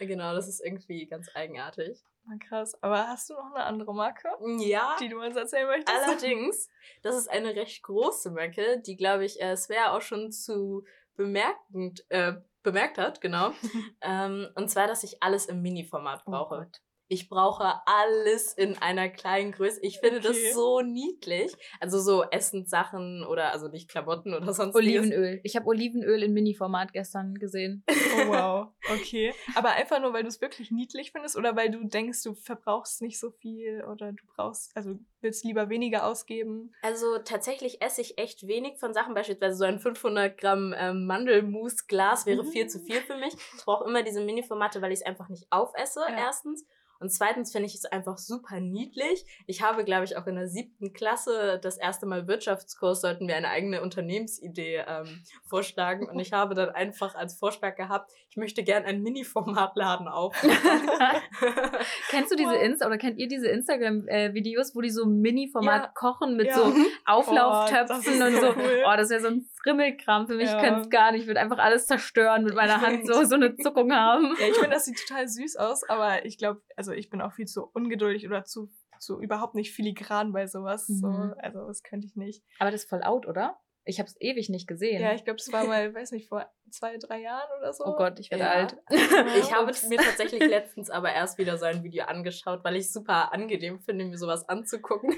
genau, 0.00 0.34
das 0.34 0.48
ist 0.48 0.60
irgendwie 0.64 1.06
ganz 1.06 1.28
eigenartig. 1.34 2.02
Na 2.26 2.36
krass. 2.38 2.76
Aber 2.82 3.08
hast 3.08 3.30
du 3.30 3.34
noch 3.34 3.54
eine 3.54 3.64
andere 3.64 3.94
Marke, 3.94 4.28
Ja, 4.58 4.96
die 5.00 5.08
du 5.08 5.20
uns 5.20 5.36
erzählen 5.36 5.66
möchtest? 5.66 5.96
allerdings, 5.96 6.68
das 7.02 7.16
ist 7.16 7.28
eine 7.30 7.54
recht 7.54 7.82
große 7.82 8.30
Marke, 8.32 8.80
die, 8.84 8.96
glaube 8.96 9.24
ich, 9.24 9.40
äh, 9.40 9.56
Svea 9.56 9.96
auch 9.96 10.02
schon 10.02 10.30
zu 10.32 10.84
bemerkend, 11.18 12.06
äh, 12.08 12.34
bemerkt 12.62 12.96
hat, 12.96 13.20
genau. 13.20 13.52
ähm, 14.00 14.48
und 14.54 14.70
zwar, 14.70 14.86
dass 14.86 15.04
ich 15.04 15.22
alles 15.22 15.46
im 15.46 15.60
Mini-Format 15.60 16.22
Oh 16.24 16.30
brauche. 16.30 16.56
Gott. 16.56 16.80
Ich 17.10 17.28
brauche 17.30 17.80
alles 17.86 18.52
in 18.52 18.76
einer 18.78 19.08
kleinen 19.08 19.52
Größe. 19.52 19.80
Ich 19.82 19.98
finde 19.98 20.18
Okay. 20.18 20.28
das 20.28 20.54
so 20.54 20.80
niedlich. 20.82 21.52
Also 21.80 21.98
so 22.00 22.22
Essenssachen 22.24 23.24
oder 23.24 23.52
also 23.52 23.68
nicht 23.68 23.88
Klamotten 23.88 24.34
oder 24.34 24.52
sonst 24.52 24.74
Olivenöl. 24.74 25.40
Ich 25.42 25.56
habe 25.56 25.66
Olivenöl 25.66 26.22
in 26.22 26.34
Mini-Format 26.34 26.92
gestern 26.92 27.34
gesehen. 27.36 27.84
Oh 28.18 28.26
wow, 28.28 28.68
okay. 28.90 29.32
Aber 29.54 29.70
einfach 29.70 30.00
nur, 30.00 30.12
weil 30.12 30.22
du 30.22 30.28
es 30.28 30.40
wirklich 30.40 30.70
niedlich 30.70 31.12
findest 31.12 31.36
oder 31.36 31.54
weil 31.56 31.70
du 31.70 31.84
denkst, 31.84 32.22
du 32.24 32.34
verbrauchst 32.34 33.00
nicht 33.02 33.18
so 33.20 33.30
viel 33.30 33.84
oder 33.84 34.12
du 34.12 34.24
brauchst, 34.34 34.74
also 34.76 34.98
willst 35.20 35.44
lieber 35.44 35.68
weniger 35.68 36.06
ausgeben. 36.06 36.72
Also 36.82 37.18
tatsächlich 37.18 37.82
esse 37.82 38.00
ich 38.00 38.18
echt 38.18 38.46
wenig 38.46 38.78
von 38.78 38.94
Sachen. 38.94 39.14
Beispielsweise 39.14 39.56
so 39.56 39.64
ein 39.64 39.78
500 39.78 40.38
Gramm 40.38 40.74
ähm, 40.76 41.06
Mandelmus-Glas 41.06 42.26
wäre 42.26 42.44
viel 42.44 42.64
Mhm. 42.64 42.68
zu 42.68 42.80
viel 42.80 43.00
für 43.02 43.16
mich. 43.16 43.34
Ich 43.34 43.64
brauche 43.64 43.84
immer 43.88 44.02
diese 44.02 44.24
Mini-Formate, 44.24 44.80
weil 44.82 44.92
ich 44.92 45.00
es 45.00 45.06
einfach 45.06 45.28
nicht 45.28 45.46
aufesse, 45.50 46.00
Ja. 46.08 46.16
erstens. 46.18 46.64
Und 47.00 47.10
zweitens 47.12 47.52
finde 47.52 47.66
ich 47.66 47.74
es 47.74 47.84
einfach 47.84 48.18
super 48.18 48.60
niedlich. 48.60 49.24
Ich 49.46 49.62
habe, 49.62 49.84
glaube 49.84 50.04
ich, 50.04 50.16
auch 50.16 50.26
in 50.26 50.34
der 50.36 50.48
siebten 50.48 50.92
Klasse 50.92 51.58
das 51.62 51.76
erste 51.78 52.06
Mal 52.06 52.26
Wirtschaftskurs, 52.26 53.00
sollten 53.00 53.28
wir 53.28 53.36
eine 53.36 53.48
eigene 53.50 53.82
Unternehmensidee 53.82 54.84
ähm, 54.86 55.22
vorschlagen. 55.48 56.08
Und 56.08 56.18
ich 56.18 56.32
habe 56.32 56.54
dann 56.54 56.70
einfach 56.70 57.14
als 57.14 57.34
Vorschlag 57.38 57.76
gehabt, 57.76 58.10
ich 58.30 58.36
möchte 58.36 58.62
gern 58.64 58.84
einen 58.84 59.02
Mini-Formatladen 59.02 60.08
aufmachen. 60.08 60.50
Kennst 62.10 62.32
du 62.32 62.36
diese. 62.36 62.56
Insta 62.56 62.86
oder 62.86 62.98
kennt 62.98 63.18
ihr 63.18 63.28
diese 63.28 63.48
Instagram-Videos, 63.48 64.74
wo 64.74 64.80
die 64.80 64.90
so 64.90 65.06
Mini-Format 65.06 65.82
Ja. 65.82 65.88
kochen 65.94 66.36
mit 66.36 66.48
Ja. 66.48 66.54
so 66.56 66.64
Mhm. 66.66 66.86
Auflauftöpfen 67.06 67.98
ist 68.14 68.22
und 68.22 68.34
so 68.34 68.40
so? 68.40 68.46
cool. 68.56 68.82
Oh, 68.86 68.96
das 68.96 69.10
wäre 69.10 69.20
so 69.20 69.28
ein 69.28 69.48
Frimmelkram 69.62 70.26
für 70.26 70.34
mich. 70.36 70.48
Ja. 70.48 70.56
Ich 70.56 70.62
könnte 70.64 70.80
es 70.82 70.90
gar 70.90 71.12
nicht. 71.12 71.22
Ich 71.22 71.26
würde 71.26 71.40
einfach 71.40 71.58
alles 71.58 71.86
zerstören 71.86 72.44
mit 72.44 72.54
meiner 72.54 72.80
Hand, 72.80 73.06
so, 73.06 73.24
so 73.24 73.34
eine 73.34 73.56
Zuckung 73.58 73.92
haben. 73.92 74.34
Ja, 74.40 74.46
ich 74.48 74.54
finde, 74.54 74.70
das 74.70 74.84
sieht 74.84 74.98
total 75.06 75.28
süß 75.28 75.56
aus, 75.56 75.88
aber 75.88 76.24
ich 76.24 76.38
glaube, 76.38 76.62
also 76.76 76.92
ich 76.92 77.10
bin 77.10 77.20
auch 77.20 77.32
viel 77.32 77.46
zu 77.46 77.64
ungeduldig 77.72 78.26
oder 78.26 78.44
zu, 78.44 78.70
zu 79.00 79.20
überhaupt 79.20 79.54
nicht 79.54 79.72
filigran 79.72 80.32
bei 80.32 80.46
sowas. 80.46 80.86
So, 80.86 81.06
Mhm. 81.08 81.34
also 81.38 81.66
das 81.66 81.82
könnte 81.82 82.06
ich 82.06 82.16
nicht. 82.16 82.42
Aber 82.58 82.70
das 82.70 82.82
ist 82.84 82.90
voll 82.90 83.02
out, 83.02 83.26
oder? 83.26 83.58
Ich 83.84 83.98
habe 84.00 84.06
es 84.06 84.20
ewig 84.20 84.50
nicht 84.50 84.66
gesehen. 84.68 85.00
Ja, 85.00 85.14
ich 85.14 85.24
glaube, 85.24 85.38
das 85.38 85.50
war 85.50 85.64
mal, 85.64 85.94
weiß 85.94 86.10
nicht, 86.12 86.28
vor 86.28 86.46
zwei, 86.70 86.98
drei 86.98 87.20
Jahren 87.22 87.48
oder 87.58 87.72
so. 87.72 87.86
oh 87.86 87.96
Gott, 87.96 88.20
ich 88.20 88.30
werde 88.30 88.44
Ja. 88.44 88.50
alt. 88.50 88.76
Ich 89.38 89.54
habe 89.54 89.72
mir 89.88 89.96
tatsächlich 89.96 90.46
letztens 90.46 90.90
aber 90.90 91.10
erst 91.10 91.38
wieder 91.38 91.56
so 91.56 91.64
ein 91.64 91.82
Video 91.82 92.04
angeschaut, 92.04 92.62
weil 92.64 92.76
ich 92.76 92.82
es 92.86 92.92
super 92.92 93.32
angenehm 93.32 93.80
finde, 93.80 94.04
mir 94.04 94.18
sowas 94.18 94.46
anzugucken. 94.46 95.14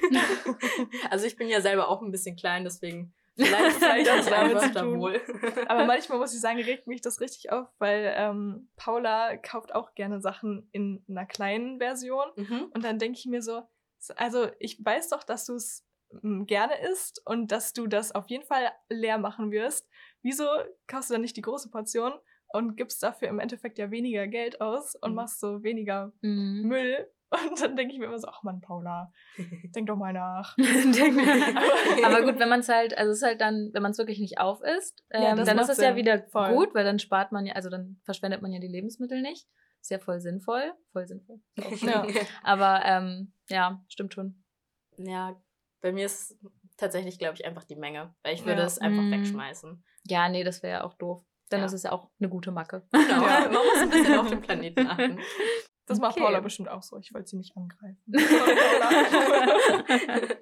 also 1.11 1.27
ich 1.27 1.37
bin 1.37 1.49
ja 1.49 1.61
selber 1.61 1.89
auch 1.89 2.01
ein 2.03 2.13
bisschen 2.13 2.37
klein, 2.37 2.63
deswegen 2.63 3.13
vielleicht 3.45 4.07
damit 4.07 4.33
einfach 4.33 4.73
zu 4.73 4.81
tun. 4.81 5.01
wohl. 5.01 5.21
Aber 5.67 5.85
manchmal 5.87 6.19
muss 6.19 6.35
ich 6.35 6.41
sagen, 6.41 6.61
regt 6.61 6.87
mich 6.87 7.01
das 7.01 7.21
richtig 7.21 7.51
auf, 7.53 7.69
weil 7.79 8.13
ähm, 8.17 8.69
Paula 8.77 9.37
kauft 9.37 9.75
auch 9.75 9.95
gerne 9.95 10.21
Sachen 10.21 10.69
in 10.73 11.05
einer 11.09 11.27
kleinen 11.27 11.79
Version. 11.79 12.27
Mhm. 12.37 12.71
Und 12.75 12.85
dann 12.85 12.99
denke 12.99 13.19
ich 13.19 13.27
mir 13.27 13.43
so, 13.43 13.63
also 14.17 14.49
ich 14.59 14.85
weiß 14.85 15.09
doch, 15.11 15.23
dass 15.23 15.47
du 15.47 15.55
es 15.55 15.87
mm, 16.23 16.45
gerne 16.45 16.81
isst 16.91 17.23
und 17.27 17.53
dass 17.53 17.73
du 17.73 17.87
das 17.87 18.13
auf 18.15 18.29
jeden 18.31 18.45
Fall 18.45 18.71
leer 18.89 19.19
machen 19.19 19.51
wirst. 19.51 19.89
Wieso 20.23 20.47
kaufst 20.87 21.11
du 21.11 21.15
dann 21.15 21.23
nicht 21.23 21.37
die 21.37 21.43
große 21.43 21.71
Portion 21.71 22.13
und 22.49 22.77
gibst 22.77 23.03
dafür 23.03 23.29
im 23.29 23.39
Endeffekt 23.39 23.79
ja 23.79 23.91
weniger 23.91 24.27
Geld 24.27 24.61
aus 24.61 24.95
und 24.97 25.11
Mhm. 25.11 25.17
machst 25.17 25.39
so 25.41 25.63
weniger 25.63 26.13
Mhm. 26.23 26.63
Müll? 26.67 27.11
Und 27.31 27.61
dann 27.61 27.77
denke 27.77 27.93
ich 27.95 27.99
mir 28.01 28.07
immer 28.07 28.19
so, 28.19 28.27
ach 28.29 28.43
Mann, 28.43 28.61
Paula, 28.61 29.13
denk 29.75 29.87
doch 29.87 29.97
mal 29.97 30.13
nach. 30.13 30.57
Aber 32.05 32.23
gut, 32.23 32.39
wenn 32.39 32.49
man 32.49 32.61
es 32.61 32.69
halt, 32.69 32.97
also 32.99 33.13
es 33.13 33.19
ist 33.19 33.25
halt 33.25 33.41
dann, 33.41 33.71
wenn 33.73 33.83
man 33.83 33.93
es 33.93 33.99
wirklich 33.99 34.19
nicht 34.19 34.39
aufisst, 34.39 35.05
ähm, 35.11 35.23
Ja, 35.23 35.35
dann 35.37 35.59
ist 35.59 35.69
es 35.69 35.79
ja 35.79 35.95
wieder 35.97 36.23
Voll. 36.31 36.55
gut, 36.55 36.75
weil 36.75 36.85
dann 36.85 36.99
spart 36.99 37.33
man 37.33 37.47
ja, 37.47 37.55
also 37.55 37.71
dann 37.71 38.01
verschwendet 38.05 38.43
man 38.43 38.53
ja 38.53 38.59
die 38.61 38.69
Lebensmittel 38.69 39.23
nicht. 39.23 39.47
Ist 39.81 39.91
ja 39.91 39.99
voll 39.99 40.21
sinnvoll. 40.21 40.73
Voll 40.93 41.07
sinnvoll. 41.07 41.41
Ja. 41.81 42.07
Aber 42.43 42.83
ähm, 42.85 43.33
ja, 43.49 43.83
stimmt 43.89 44.13
schon. 44.15 44.43
ja, 44.99 45.41
bei 45.81 45.93
mir 45.93 46.05
ist 46.07 46.37
tatsächlich, 46.77 47.19
glaube 47.19 47.35
ich, 47.37 47.47
einfach 47.47 47.65
die 47.65 47.77
Menge. 47.77 48.15
Weil 48.23 48.35
ich 48.35 48.45
würde 48.45 48.61
Ja. 48.61 48.67
es 48.67 48.79
einfach 48.79 49.03
Mm. 49.03 49.13
wegschmeißen. 49.13 49.83
Ja, 50.09 50.29
nee, 50.29 50.45
das 50.45 50.63
wäre 50.63 50.81
ja 50.81 50.85
auch 50.85 50.93
doof. 50.95 51.23
Dann 51.49 51.61
Ja. 51.61 51.67
ist 51.67 51.73
es 51.73 51.85
ja 51.85 51.93
auch 51.93 52.11
eine 52.21 52.29
gute 52.29 52.51
Macke. 52.53 52.87
Genau. 52.93 53.27
Ja. 53.27 53.41
Man 53.41 53.53
muss 53.53 53.81
ein 53.81 53.91
bisschen 53.91 54.19
auf 54.19 54.29
den 54.29 54.41
Planeten 54.43 54.87
achten. 54.87 55.19
Das 55.91 55.99
macht 55.99 56.13
Okay. 56.13 56.25
Paula 56.25 56.41
bestimmt 56.41 56.69
auch 56.69 56.83
so. 56.83 56.97
Ich 56.99 57.13
wollte 57.13 57.29
sie 57.29 57.37
nicht 57.37 57.57
angreifen. 57.57 58.01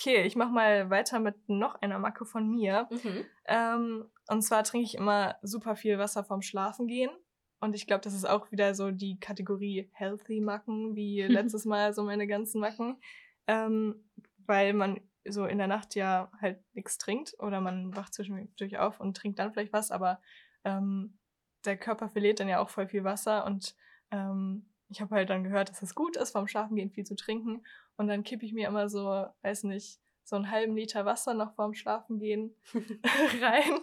Okay, 0.00 0.22
ich 0.22 0.36
mache 0.36 0.52
mal 0.52 0.90
weiter 0.90 1.18
mit 1.18 1.48
noch 1.48 1.74
einer 1.82 1.98
Macke 1.98 2.24
von 2.24 2.48
mir. 2.48 2.86
mhm. 2.90 3.24
Ähm, 3.46 4.04
und 4.28 4.42
zwar 4.42 4.62
trinke 4.62 4.84
ich 4.84 4.94
immer 4.94 5.36
super 5.42 5.74
viel 5.74 5.98
Wasser 5.98 6.22
vorm 6.22 6.40
Schlafengehen. 6.40 7.10
Und 7.58 7.74
ich 7.74 7.88
glaube, 7.88 8.02
das 8.02 8.14
ist 8.14 8.24
auch 8.24 8.52
wieder 8.52 8.76
so 8.76 8.92
die 8.92 9.18
Kategorie 9.18 9.90
Healthy 9.92 10.40
Macken, 10.40 10.94
wie 10.94 11.22
letztes 11.22 11.64
Mal 11.64 11.92
so 11.94 12.04
meine 12.04 12.28
ganzen 12.28 12.60
Macken. 12.60 13.00
Ähm, 13.48 14.08
weil 14.46 14.72
man 14.72 15.00
so 15.26 15.46
in 15.46 15.58
der 15.58 15.66
Nacht 15.66 15.96
ja 15.96 16.30
halt 16.40 16.60
nichts 16.74 16.98
trinkt 16.98 17.34
oder 17.40 17.60
man 17.60 17.96
wacht 17.96 18.14
zwischendurch 18.14 18.78
auf 18.78 19.00
und 19.00 19.16
trinkt 19.16 19.40
dann 19.40 19.52
vielleicht 19.52 19.72
was, 19.72 19.90
aber 19.90 20.20
ähm, 20.64 21.18
der 21.64 21.76
Körper 21.76 22.08
verliert 22.08 22.40
dann 22.40 22.48
ja 22.48 22.60
auch 22.60 22.70
voll 22.70 22.88
viel 22.88 23.04
Wasser 23.04 23.44
und 23.46 23.74
ähm, 24.10 24.66
ich 24.90 25.00
habe 25.00 25.14
halt 25.14 25.30
dann 25.30 25.44
gehört, 25.44 25.68
dass 25.68 25.82
es 25.82 25.94
gut 25.94 26.16
ist, 26.16 26.30
vorm 26.30 26.48
Schlafengehen 26.48 26.90
viel 26.90 27.04
zu 27.04 27.14
trinken. 27.14 27.62
Und 27.96 28.08
dann 28.08 28.24
kippe 28.24 28.46
ich 28.46 28.52
mir 28.52 28.68
immer 28.68 28.88
so, 28.88 29.26
weiß 29.42 29.64
nicht, 29.64 30.00
so 30.24 30.36
einen 30.36 30.50
halben 30.50 30.76
Liter 30.76 31.04
Wasser 31.04 31.34
noch 31.34 31.54
vorm 31.54 31.74
Schlafengehen 31.74 32.54
rein, 33.40 33.80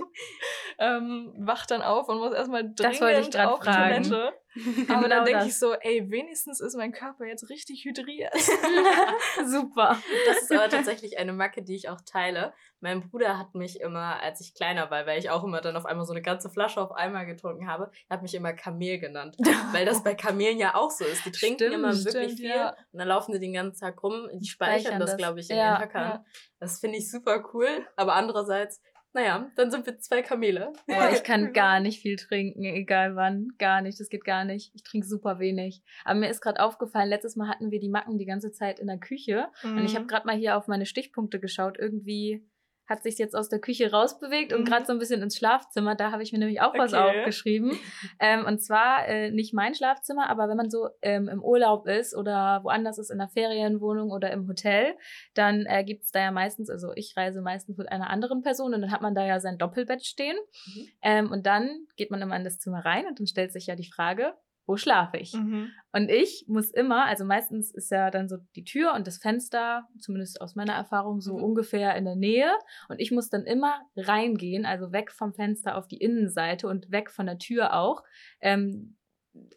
ähm, 0.78 1.34
wach 1.38 1.66
dann 1.66 1.82
auf 1.82 2.08
und 2.10 2.20
muss 2.20 2.34
erstmal 2.34 2.70
Das 2.70 3.02
wollte 3.02 3.22
ich 3.22 3.30
dringend 3.30 3.52
auf 3.52 3.64
fragen. 3.64 4.04
Toilette. 4.04 4.34
Aber 4.88 5.04
Genau 5.04 5.08
dann 5.10 5.26
denke 5.26 5.40
das. 5.40 5.48
ich 5.48 5.60
so, 5.60 5.74
ey, 5.74 6.10
wenigstens 6.10 6.60
ist 6.62 6.76
mein 6.76 6.92
Körper 6.92 7.26
jetzt 7.26 7.50
richtig 7.50 7.84
hydriert. 7.86 8.34
Super. 9.46 9.98
Das 10.28 10.42
ist 10.44 10.52
aber 10.52 10.70
tatsächlich 10.70 11.18
eine 11.18 11.34
Macke, 11.34 11.62
die 11.64 11.76
ich 11.76 11.90
auch 11.90 12.02
teile. 12.02 12.54
Mein 12.80 13.02
Bruder 13.10 13.38
hat 13.38 13.56
mich 13.56 13.80
immer, 13.82 14.22
als 14.22 14.42
ich 14.42 14.54
kleiner 14.54 14.90
war, 14.92 15.06
weil 15.06 15.20
ich 15.20 15.30
auch 15.30 15.44
immer 15.44 15.62
dann 15.62 15.76
auf 15.76 15.86
einmal 15.86 16.06
so 16.06 16.14
eine 16.14 16.22
ganze 16.22 16.50
Flasche 16.50 16.80
auf 16.82 16.92
einmal 16.92 17.26
getrunken 17.26 17.68
habe, 17.68 17.92
hat 18.10 18.22
mich 18.22 18.36
immer 18.36 18.54
Kamel 18.54 19.00
genannt. 19.00 19.36
Weil 19.72 19.86
das 19.86 20.04
bei 20.04 20.14
Kamelen 20.14 20.58
ja 20.60 20.76
auch 20.76 20.92
so 20.92 21.04
ist. 21.06 21.26
Die 21.26 21.32
trinken 21.32 21.58
Stimmt, 21.58 21.74
immer 21.74 21.90
wirklich 21.94 22.10
stimmt, 22.34 22.40
viel 22.40 22.50
ja. 22.50 22.70
und 22.92 23.00
dann 23.00 23.08
laufen 23.08 23.34
sie 23.34 23.40
den 23.40 23.54
ganzen 23.54 23.80
Tag 23.80 24.02
rum. 24.04 24.30
Die 24.34 24.46
speichern, 24.48 24.82
speichern 24.82 25.00
das, 25.00 25.10
das. 25.12 25.18
glaube 25.18 25.40
ich, 25.40 25.50
in 25.50 25.58
Ja, 25.58 25.76
den 25.78 25.82
Hackern. 25.82 26.02
ja. 26.10 26.26
Das 26.60 26.80
finde 26.80 26.98
ich 26.98 27.10
super 27.10 27.44
cool. 27.54 27.68
Aber 27.96 28.14
andererseits, 28.16 28.82
naja, 29.16 29.50
dann 29.56 29.72
sind 29.72 29.86
wir 29.88 29.98
zwei 29.98 30.22
Kamele. 30.22 30.74
Boah, 30.88 31.10
ich 31.12 31.24
kann 31.24 31.54
gar 31.54 31.80
nicht 31.80 32.02
viel 32.02 32.18
trinken, 32.18 32.64
egal 32.64 33.16
wann. 33.16 33.48
Gar 33.58 33.82
nicht, 33.82 34.00
das 34.00 34.10
geht 34.10 34.26
gar 34.26 34.46
nicht. 34.46 34.72
Ich 34.76 34.84
trinke 34.84 35.08
super 35.08 35.40
wenig. 35.40 35.82
Aber 36.04 36.20
mir 36.20 36.30
ist 36.30 36.42
gerade 36.42 36.60
aufgefallen, 36.62 37.10
letztes 37.10 37.36
Mal 37.36 37.48
hatten 37.48 37.72
wir 37.72 37.80
die 37.80 37.90
Macken 37.90 38.18
die 38.18 38.26
ganze 38.26 38.52
Zeit 38.52 38.80
in 38.80 38.88
der 38.88 39.00
Küche. 39.00 39.48
Und 39.64 39.76
Mhm. 39.78 39.86
ich 39.86 39.96
habe 39.96 40.06
gerade 40.06 40.28
mal 40.28 40.36
hier 40.36 40.58
auf 40.58 40.68
meine 40.68 40.86
Stichpunkte 40.86 41.40
geschaut. 41.40 41.80
Irgendwie 41.80 42.46
hat 42.88 43.04
sich 43.04 43.18
jetzt 43.18 43.36
aus 43.36 43.50
der 43.50 43.60
Küche 43.60 43.92
rausbewegt 43.92 44.54
und 44.54 44.62
Mhm. 44.62 44.66
gerade 44.66 44.86
so 44.86 44.94
ein 44.94 45.00
bisschen 45.00 45.22
ins 45.22 45.38
Schlafzimmer. 45.38 45.96
Da 45.96 46.12
habe 46.12 46.24
ich 46.24 46.32
mir 46.32 46.40
nämlich 46.40 46.62
auch 46.62 46.74
was 46.78 46.94
Okay. 46.94 47.20
aufgeschrieben. 47.20 47.72
Ähm, 48.20 48.46
und 48.46 48.60
zwar 48.62 49.08
äh, 49.08 49.32
nicht 49.32 49.54
mein 49.54 49.74
Schlafzimmer, 49.74 50.30
aber 50.30 50.48
wenn 50.50 50.58
man 50.58 50.70
so 50.70 50.90
ähm, 51.02 51.28
im 51.28 51.44
Urlaub 51.44 51.88
ist 51.88 52.16
oder 52.16 52.60
woanders 52.64 52.98
ist, 52.98 53.10
in 53.12 53.18
der 53.18 53.30
Ferienwohnung 53.30 54.12
oder 54.12 54.32
im 54.32 54.48
Hotel, 54.48 54.96
dann 55.34 55.66
äh, 55.66 55.84
gibt 55.84 56.04
es 56.04 56.12
da 56.12 56.20
ja 56.20 56.32
meistens, 56.32 56.70
also 56.70 56.92
ich 56.96 57.14
reise 57.18 57.42
meistens 57.42 57.78
mit 57.78 57.92
einer 57.92 58.10
anderen 58.10 58.42
Person 58.42 58.74
und 58.74 58.82
dann 58.82 58.92
hat 58.92 59.02
man 59.02 59.16
da 59.16 59.26
ja 59.26 59.40
sein 59.40 59.58
Doppelbett 59.58 60.06
stehen. 60.06 60.38
Mhm. 60.68 60.88
Ähm, 61.02 61.32
und 61.32 61.46
dann 61.46 61.88
geht 61.98 62.12
man 62.12 62.22
immer 62.22 62.36
in 62.36 62.44
das 62.44 62.60
Zimmer 62.60 62.86
rein 62.86 63.06
und 63.08 63.20
dann 63.20 63.28
stellt 63.28 63.52
sich 63.52 63.68
ja 63.68 63.76
die 63.76 63.90
Frage, 63.92 64.34
wo 64.66 64.78
schlafe 64.78 65.18
ich? 65.18 65.34
Mhm. 65.34 65.74
Und 65.92 66.10
ich 66.10 66.46
muss 66.48 66.72
immer, 66.72 67.06
also 67.06 67.26
meistens 67.26 67.72
ist 67.74 67.92
ja 67.92 68.12
dann 68.12 68.28
so 68.28 68.38
die 68.56 68.64
Tür 68.64 68.94
und 68.94 69.08
das 69.08 69.18
Fenster, 69.18 69.88
zumindest 70.00 70.42
aus 70.42 70.56
meiner 70.56 70.74
Erfahrung, 70.74 71.22
so 71.22 71.38
Mhm. 71.38 71.44
ungefähr 71.44 71.96
in 71.96 72.06
der 72.06 72.16
Nähe. 72.16 72.52
Und 72.90 73.00
ich 73.00 73.12
muss 73.12 73.30
dann 73.30 73.46
immer 73.46 73.82
reingehen, 73.96 74.66
also 74.66 74.92
weg 74.92 75.12
vom 75.12 75.34
Fenster 75.34 75.78
auf 75.78 75.88
die 75.88 75.98
Innenseite 75.98 76.68
und 76.68 76.92
weg 76.92 77.12
von 77.12 77.26
der 77.28 77.38
Tür 77.38 77.74
auch. 77.74 78.04
Ähm, 78.42 78.98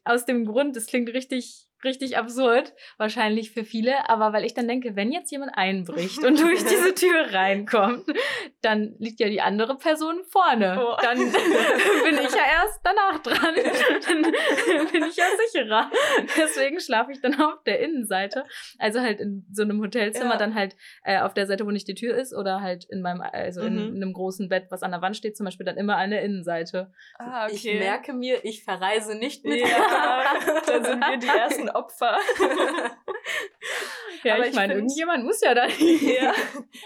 aus 0.05 0.25
dem 0.27 0.45
Grund, 0.45 0.77
das 0.77 0.87
klingt 0.87 1.09
richtig 1.11 1.68
richtig 1.85 2.17
absurd, 2.19 2.73
wahrscheinlich 2.97 3.53
für 3.53 3.65
viele, 3.65 4.09
aber 4.09 4.33
weil 4.33 4.45
ich 4.45 4.55
dann 4.55 4.67
denke, 4.69 4.97
wenn 4.97 5.13
jetzt 5.13 5.31
jemand 5.31 5.53
einbricht 5.57 6.25
und 6.25 6.41
durch 6.41 6.65
diese 6.65 6.95
Tür 6.95 7.33
reinkommt, 7.33 8.05
dann 8.63 8.95
liegt 8.99 9.21
ja 9.21 9.29
die 9.29 9.41
andere 9.41 9.77
Person 9.77 10.23
vorne. 10.31 10.79
Oh. 10.85 10.97
Dann 11.03 11.19
bin 12.05 12.15
ich 12.19 12.35
ja 12.35 12.43
erst 12.63 12.81
danach 12.85 13.19
dran. 13.23 13.55
Dann 14.09 14.23
bin 14.93 15.05
ich 15.05 15.17
ja 15.17 15.25
sicherer. 15.53 15.91
Deswegen 16.37 16.81
schlafe 16.81 17.13
ich 17.13 17.21
dann 17.21 17.41
auf 17.41 17.63
der 17.65 17.81
Innenseite. 17.81 18.45
Also 18.79 19.01
halt 19.01 19.21
in 19.21 19.47
so 19.53 19.63
einem 19.63 19.81
Hotelzimmer, 19.81 20.33
Ja. 20.33 20.37
dann 20.37 20.55
halt 20.55 20.77
äh, 21.05 21.21
auf 21.21 21.35
der 21.35 21.47
Seite, 21.47 21.65
wo 21.67 21.71
nicht 21.71 21.87
die 21.89 21.95
Tür 21.95 22.17
ist, 22.17 22.35
oder 22.35 22.61
halt 22.61 22.85
in 22.91 23.03
meinem, 23.03 23.21
also 23.21 23.63
in, 23.63 23.75
Mhm. 23.75 23.97
in 23.97 24.03
einem 24.03 24.13
großen 24.13 24.49
Bett, 24.49 24.67
was 24.71 24.83
an 24.83 24.91
der 24.91 25.03
Wand 25.03 25.17
steht, 25.17 25.37
zum 25.37 25.45
Beispiel 25.45 25.65
dann 25.67 25.77
immer 25.77 25.97
an 25.97 26.11
der 26.11 26.23
Innenseite. 26.23 26.91
Ah, 27.19 27.47
okay. 27.47 27.55
Ich 27.55 27.65
merke 27.79 28.13
mir, 28.13 28.45
ich 28.45 28.65
verreise 28.65 29.15
nicht 29.17 29.45
mit. 29.45 29.61
Ja, 29.61 30.35
dann 30.67 30.85
sind 30.85 31.01
wir 31.01 31.17
die 31.19 31.27
ersten 31.39 31.68
Opfer. 31.75 32.19
Ja, 34.25 34.35
Aber 34.35 34.45
ich 34.45 34.51
ich 34.51 34.57
meine, 34.57 34.75
irgendjemand 34.75 35.25
muss 35.25 35.41
ja 35.41 35.55
da 35.55 35.67
ja. 35.79 36.35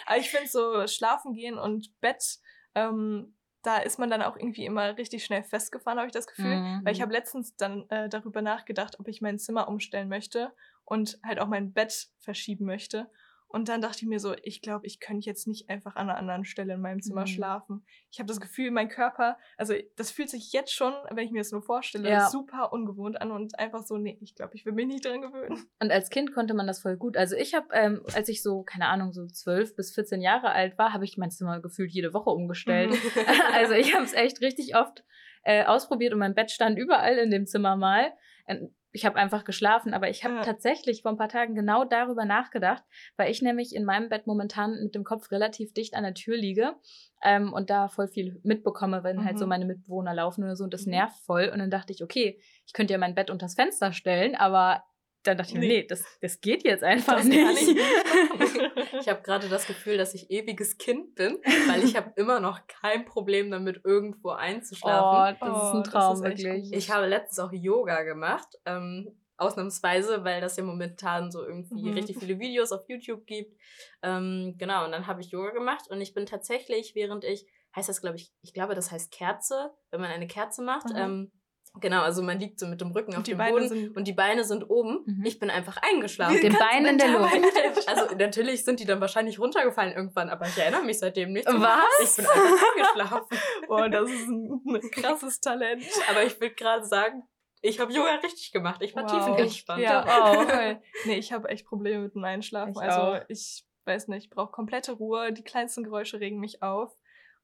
Aber 0.06 0.18
ich 0.18 0.30
finde 0.30 0.48
so 0.48 0.86
schlafen 0.86 1.32
gehen 1.32 1.58
und 1.58 1.98
Bett, 2.00 2.38
ähm, 2.74 3.34
da 3.62 3.78
ist 3.78 3.98
man 3.98 4.10
dann 4.10 4.22
auch 4.22 4.36
irgendwie 4.36 4.64
immer 4.64 4.96
richtig 4.98 5.24
schnell 5.24 5.42
festgefahren, 5.42 5.98
habe 5.98 6.08
ich 6.08 6.12
das 6.12 6.26
Gefühl. 6.26 6.56
Mhm. 6.56 6.80
Weil 6.84 6.92
ich 6.92 7.00
habe 7.00 7.12
letztens 7.12 7.56
dann 7.56 7.88
äh, 7.90 8.08
darüber 8.08 8.42
nachgedacht, 8.42 8.98
ob 8.98 9.08
ich 9.08 9.20
mein 9.20 9.38
Zimmer 9.38 9.68
umstellen 9.68 10.08
möchte 10.08 10.52
und 10.84 11.18
halt 11.24 11.40
auch 11.40 11.46
mein 11.46 11.72
Bett 11.72 12.08
verschieben 12.18 12.66
möchte. 12.66 13.08
Und 13.52 13.68
dann 13.68 13.80
dachte 13.82 13.98
ich 13.98 14.06
mir 14.06 14.18
so, 14.18 14.34
ich 14.42 14.62
glaube, 14.62 14.86
ich 14.86 14.98
könnte 14.98 15.26
jetzt 15.26 15.46
nicht 15.46 15.68
einfach 15.68 15.94
an 15.96 16.08
einer 16.08 16.18
anderen 16.18 16.44
Stelle 16.44 16.74
in 16.74 16.80
meinem 16.80 17.02
Zimmer 17.02 17.22
Mhm. 17.22 17.26
schlafen. 17.26 17.86
Ich 18.10 18.18
habe 18.18 18.26
das 18.26 18.40
Gefühl, 18.40 18.70
mein 18.70 18.88
Körper, 18.88 19.36
also 19.58 19.74
das 19.96 20.10
fühlt 20.10 20.30
sich 20.30 20.52
jetzt 20.52 20.72
schon, 20.72 20.94
wenn 21.10 21.24
ich 21.26 21.30
mir 21.32 21.40
das 21.40 21.52
nur 21.52 21.62
vorstelle, 21.62 22.08
Ja. 22.08 22.28
super 22.30 22.72
ungewohnt 22.72 23.20
an 23.20 23.30
und 23.30 23.58
einfach 23.58 23.82
so, 23.82 23.98
nee, 23.98 24.16
ich 24.22 24.34
glaube, 24.34 24.54
ich 24.54 24.64
will 24.64 24.72
mich 24.72 24.86
nicht 24.86 25.04
dran 25.04 25.20
gewöhnen. 25.20 25.66
Und 25.80 25.90
als 25.92 26.08
Kind 26.10 26.32
konnte 26.34 26.54
man 26.54 26.66
das 26.66 26.80
voll 26.80 26.96
gut. 26.96 27.16
Also 27.16 27.36
ich 27.36 27.54
habe, 27.54 27.66
ähm, 27.72 28.02
als 28.14 28.28
ich 28.28 28.42
so, 28.42 28.62
keine 28.62 28.88
Ahnung, 28.88 29.12
so 29.12 29.26
12 29.26 29.76
bis 29.76 29.94
14 29.94 30.20
Jahre 30.22 30.50
alt 30.52 30.78
war, 30.78 30.92
habe 30.92 31.04
ich 31.04 31.18
mein 31.18 31.30
Zimmer 31.30 31.60
gefühlt 31.60 31.90
jede 31.92 32.14
Woche 32.14 32.30
umgestellt. 32.30 32.90
Mhm. 32.90 32.96
also 33.54 33.74
ich 33.74 33.94
habe 33.94 34.04
es 34.04 34.14
echt 34.14 34.40
richtig 34.40 34.76
oft 34.76 35.04
äh, 35.44 35.64
ausprobiert 35.64 36.12
und 36.12 36.20
mein 36.20 36.34
Bett 36.34 36.50
stand 36.50 36.78
überall 36.78 37.18
in 37.18 37.30
dem 37.30 37.46
Zimmer 37.46 37.76
mal. 37.76 38.12
Und 38.46 38.74
ich 38.92 39.06
habe 39.06 39.16
einfach 39.16 39.44
geschlafen, 39.44 39.94
aber 39.94 40.10
ich 40.10 40.24
habe 40.24 40.34
Ja. 40.36 40.42
tatsächlich 40.42 41.02
vor 41.02 41.10
ein 41.12 41.16
paar 41.16 41.28
Tagen 41.28 41.54
genau 41.54 41.84
darüber 41.84 42.24
nachgedacht, 42.24 42.82
weil 43.16 43.30
ich 43.30 43.40
nämlich 43.42 43.74
in 43.74 43.84
meinem 43.84 44.08
Bett 44.08 44.26
momentan 44.26 44.82
mit 44.82 44.94
dem 44.94 45.04
Kopf 45.04 45.30
relativ 45.30 45.72
dicht 45.72 45.94
an 45.94 46.02
der 46.04 46.14
Tür 46.14 46.36
liege 46.36 46.74
ähm, 47.22 47.52
und 47.52 47.70
da 47.70 47.88
voll 47.88 48.08
viel 48.08 48.40
mitbekomme, 48.42 49.02
wenn 49.04 49.24
halt 49.24 49.34
Mhm. 49.34 49.38
so 49.38 49.46
meine 49.46 49.64
Mitbewohner 49.64 50.14
laufen 50.14 50.44
oder 50.44 50.56
so 50.56 50.64
und 50.64 50.74
das 50.74 50.86
Mhm. 50.86 50.90
nervt 50.92 51.16
voll. 51.24 51.50
Und 51.52 51.58
dann 51.60 51.70
dachte 51.70 51.92
ich, 51.92 52.02
okay, 52.02 52.40
ich 52.66 52.72
könnte 52.72 52.92
ja 52.92 52.98
mein 52.98 53.14
Bett 53.14 53.30
unters 53.30 53.54
Fenster 53.54 53.92
stellen, 53.92 54.34
aber 54.34 54.84
dann 55.24 55.36
dachte 55.38 55.50
ich 55.52 55.54
mir, 55.54 55.60
Nee. 55.60 55.68
nee, 55.82 55.86
das, 55.86 56.04
das 56.20 56.40
geht 56.40 56.64
jetzt 56.64 56.82
einfach 56.84 57.16
Das 57.16 57.24
nicht. 57.26 57.68
ich. 57.68 59.00
Ich 59.00 59.08
habe 59.08 59.22
gerade 59.22 59.48
das 59.48 59.66
Gefühl, 59.66 59.96
dass 59.96 60.14
ich 60.14 60.30
ewiges 60.30 60.78
Kind 60.78 61.14
bin, 61.14 61.38
weil 61.68 61.84
ich 61.84 61.96
habe 61.96 62.12
immer 62.16 62.40
noch 62.40 62.66
kein 62.66 63.04
Problem 63.04 63.50
damit, 63.50 63.80
irgendwo 63.84 64.28
oh, 64.30 64.32
einzuschlafen. 64.32 65.38
das 65.40 65.48
ist 65.48 65.54
Oh, 65.74 65.76
ein 65.76 65.82
das 65.84 65.92
Traum, 65.92 66.14
ist 66.16 66.22
wirklich. 66.24 66.72
Ich 66.72 66.90
habe 66.90 67.06
letztens 67.06 67.38
auch 67.38 67.52
Yoga 67.52 68.02
gemacht, 68.02 68.48
ähm, 68.66 69.16
ausnahmsweise, 69.36 70.24
weil 70.24 70.40
das 70.40 70.56
ja 70.56 70.62
momentan 70.64 71.30
so 71.32 71.44
irgendwie 71.44 71.88
Mhm. 71.90 71.94
richtig 71.94 72.18
viele 72.18 72.38
Videos 72.38 72.70
auf 72.72 72.88
YouTube 72.88 73.26
gibt. 73.26 73.56
Ähm, 74.02 74.54
genau, 74.58 74.84
und 74.84 74.92
dann 74.92 75.06
habe 75.06 75.20
ich 75.20 75.30
Yoga 75.30 75.50
gemacht 75.50 75.88
und 75.90 76.00
ich 76.00 76.14
bin 76.14 76.26
tatsächlich, 76.26 76.94
während 76.94 77.24
ich, 77.24 77.46
heißt 77.74 77.88
das 77.88 78.00
glaube 78.00 78.16
ich, 78.16 78.32
ich 78.42 78.52
glaube, 78.54 78.74
das 78.74 78.90
heißt 78.92 79.10
Kerze, 79.12 79.72
wenn 79.90 80.00
man 80.00 80.10
eine 80.10 80.26
Kerze 80.26 80.62
macht. 80.62 80.90
Mhm. 80.90 80.96
Ähm, 80.96 81.32
genau, 81.80 82.02
also 82.02 82.22
man 82.22 82.38
liegt 82.38 82.58
so 82.60 82.66
mit 82.66 82.80
dem 82.80 82.90
Rücken 82.92 83.12
auf 83.12 83.18
Und 83.18 83.26
dem 83.26 83.38
Beine 83.38 83.58
Boden 83.60 83.96
und 83.96 84.06
die 84.06 84.12
Beine 84.12 84.44
sind 84.44 84.68
oben. 84.68 85.02
Mhm. 85.06 85.24
Ich 85.24 85.38
bin 85.38 85.50
einfach 85.50 85.76
eingeschlafen. 85.82 86.34
Mit 86.34 86.42
den 86.42 86.58
Beinen 86.58 86.86
in 86.86 86.98
der 86.98 87.18
Luft. 87.18 87.88
Also 87.88 88.14
natürlich 88.16 88.64
sind 88.64 88.80
die 88.80 88.84
dann 88.84 89.00
wahrscheinlich 89.00 89.38
runtergefallen 89.38 89.92
irgendwann, 89.92 90.30
aber 90.30 90.46
ich 90.46 90.56
erinnere 90.56 90.82
mich 90.82 90.98
seitdem 90.98 91.32
nicht. 91.32 91.46
Was? 91.46 91.84
Ich 92.02 92.16
bin 92.16 92.26
einfach 92.26 92.66
eingeschlafen. 92.76 93.38
Boah, 93.66 93.88
das 93.88 94.10
ist 94.10 94.28
ein, 94.28 94.62
ein 94.66 94.90
krasses 94.90 95.40
Talent. 95.40 95.84
Aber 96.10 96.24
ich 96.24 96.40
will 96.40 96.50
gerade 96.50 96.84
sagen, 96.84 97.22
ich 97.62 97.78
habe 97.78 97.92
Yoga 97.92 98.16
richtig 98.16 98.50
gemacht. 98.50 98.82
Ich 98.82 98.94
war 98.96 99.06
tiefenentspannt. 99.06 99.80
Ja, 99.80 100.04
auch. 100.04 100.44
voll. 100.44 100.82
Nee, 101.04 101.16
ich 101.16 101.32
habe 101.32 101.48
echt 101.48 101.64
Probleme 101.64 102.02
mit 102.02 102.14
dem 102.14 102.24
Einschlafen. 102.24 102.72
Ich 102.72 102.80
also 102.80 103.00
auch. 103.00 103.20
ich 103.28 103.64
weiß 103.84 104.08
nicht, 104.08 104.24
ich 104.24 104.30
brauche 104.30 104.50
komplette 104.50 104.92
Ruhe. 104.92 105.32
Die 105.32 105.44
kleinsten 105.44 105.84
Geräusche 105.84 106.18
regen 106.18 106.40
mich 106.40 106.62
auf. 106.62 106.92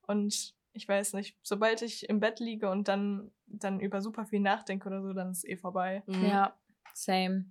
Und 0.06 0.54
ich 0.72 0.88
weiß 0.88 1.12
nicht, 1.14 1.36
sobald 1.42 1.82
ich 1.82 2.08
im 2.08 2.18
Bett 2.18 2.40
liege 2.40 2.68
und 2.68 2.88
dann, 2.88 3.30
dann 3.50 3.80
über 3.80 4.00
super 4.00 4.26
viel 4.26 4.40
nachdenke 4.40 4.88
oder 4.88 5.02
so, 5.02 5.12
dann 5.12 5.30
ist 5.30 5.38
es 5.38 5.44
eh 5.44 5.56
vorbei. 5.56 6.02
Mhm. 6.06 6.24
Ja, 6.24 6.56
same. 6.94 7.46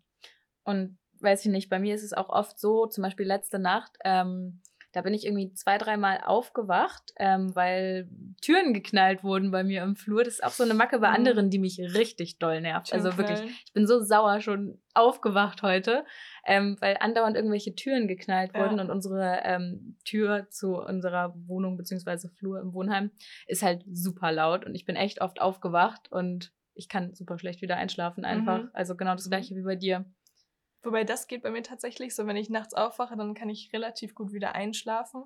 Und 0.64 0.98
weiß 1.20 1.46
ich 1.46 1.52
nicht, 1.52 1.70
bei 1.70 1.80
mir 1.80 1.96
ist 1.96 2.04
es 2.04 2.14
auch 2.14 2.30
oft 2.30 2.60
so, 2.60 2.86
zum 2.86 3.04
Beispiel 3.04 3.26
letzte 3.26 3.60
Nacht, 3.60 3.98
ähm, 4.04 4.62
da 4.98 5.04
bin 5.04 5.14
ich 5.14 5.28
irgendwie 5.28 5.54
zwei, 5.54 5.78
dreimal 5.78 6.22
aufgewacht, 6.26 7.14
ähm, 7.18 7.56
weil 7.56 8.10
Türen 8.42 8.74
geknallt 8.74 9.24
wurden 9.24 9.52
bei 9.52 9.64
mir 9.64 9.84
im 9.84 9.96
Flur. 9.96 10.24
Das 10.24 10.34
ist 10.34 10.44
auch 10.44 10.50
so 10.52 10.64
eine 10.64 10.74
Macke 10.74 10.98
bei 10.98 11.10
Mhm. 11.10 11.14
anderen, 11.14 11.50
die 11.52 11.60
mich 11.60 11.80
richtig 11.80 12.40
doll 12.40 12.62
nervt. 12.62 12.92
Also 12.92 13.16
wirklich, 13.16 13.40
ich 13.64 13.74
bin 13.74 13.86
so 13.86 14.02
sauer 14.02 14.42
schon 14.42 14.82
aufgewacht 14.96 15.62
heute, 15.62 16.04
ähm, 16.48 16.78
weil 16.80 16.98
andauernd 17.00 17.36
irgendwelche 17.36 17.76
Türen 17.76 18.08
geknallt 18.08 18.54
Ja. 18.56 18.60
wurden 18.62 18.80
und 18.80 18.90
unsere 18.90 19.42
ähm, 19.44 19.98
Tür 20.04 20.48
zu 20.50 20.78
unserer 20.78 21.36
Wohnung 21.46 21.78
beziehungsweise 21.78 22.30
Flur 22.30 22.60
im 22.60 22.74
Wohnheim 22.74 23.12
ist 23.46 23.62
halt 23.62 23.84
super 23.92 24.32
laut 24.32 24.66
und 24.66 24.74
ich 24.74 24.86
bin 24.86 24.96
echt 24.96 25.22
oft 25.22 25.40
aufgewacht 25.42 26.12
und 26.12 26.52
ich 26.74 26.90
kann 26.90 27.14
super 27.14 27.38
schlecht 27.38 27.62
wieder 27.62 27.78
einschlafen 27.78 28.26
einfach. 28.26 28.64
Mhm. 28.64 28.70
Also 28.74 28.96
genau 28.96 29.14
das 29.14 29.30
gleiche 29.30 29.56
wie 29.56 29.62
bei 29.64 29.76
dir. 29.76 30.06
Wobei 30.84 31.04
das 31.04 31.28
geht 31.28 31.44
bei 31.44 31.52
mir 31.52 31.64
tatsächlich 31.64 32.16
so, 32.16 32.28
wenn 32.28 32.38
ich 32.38 32.50
nachts 32.50 32.74
aufwache, 32.74 33.16
dann 33.18 33.34
kann 33.34 33.50
ich 33.50 33.74
relativ 33.74 34.16
gut 34.16 34.32
wieder 34.32 34.56
einschlafen. 34.56 35.24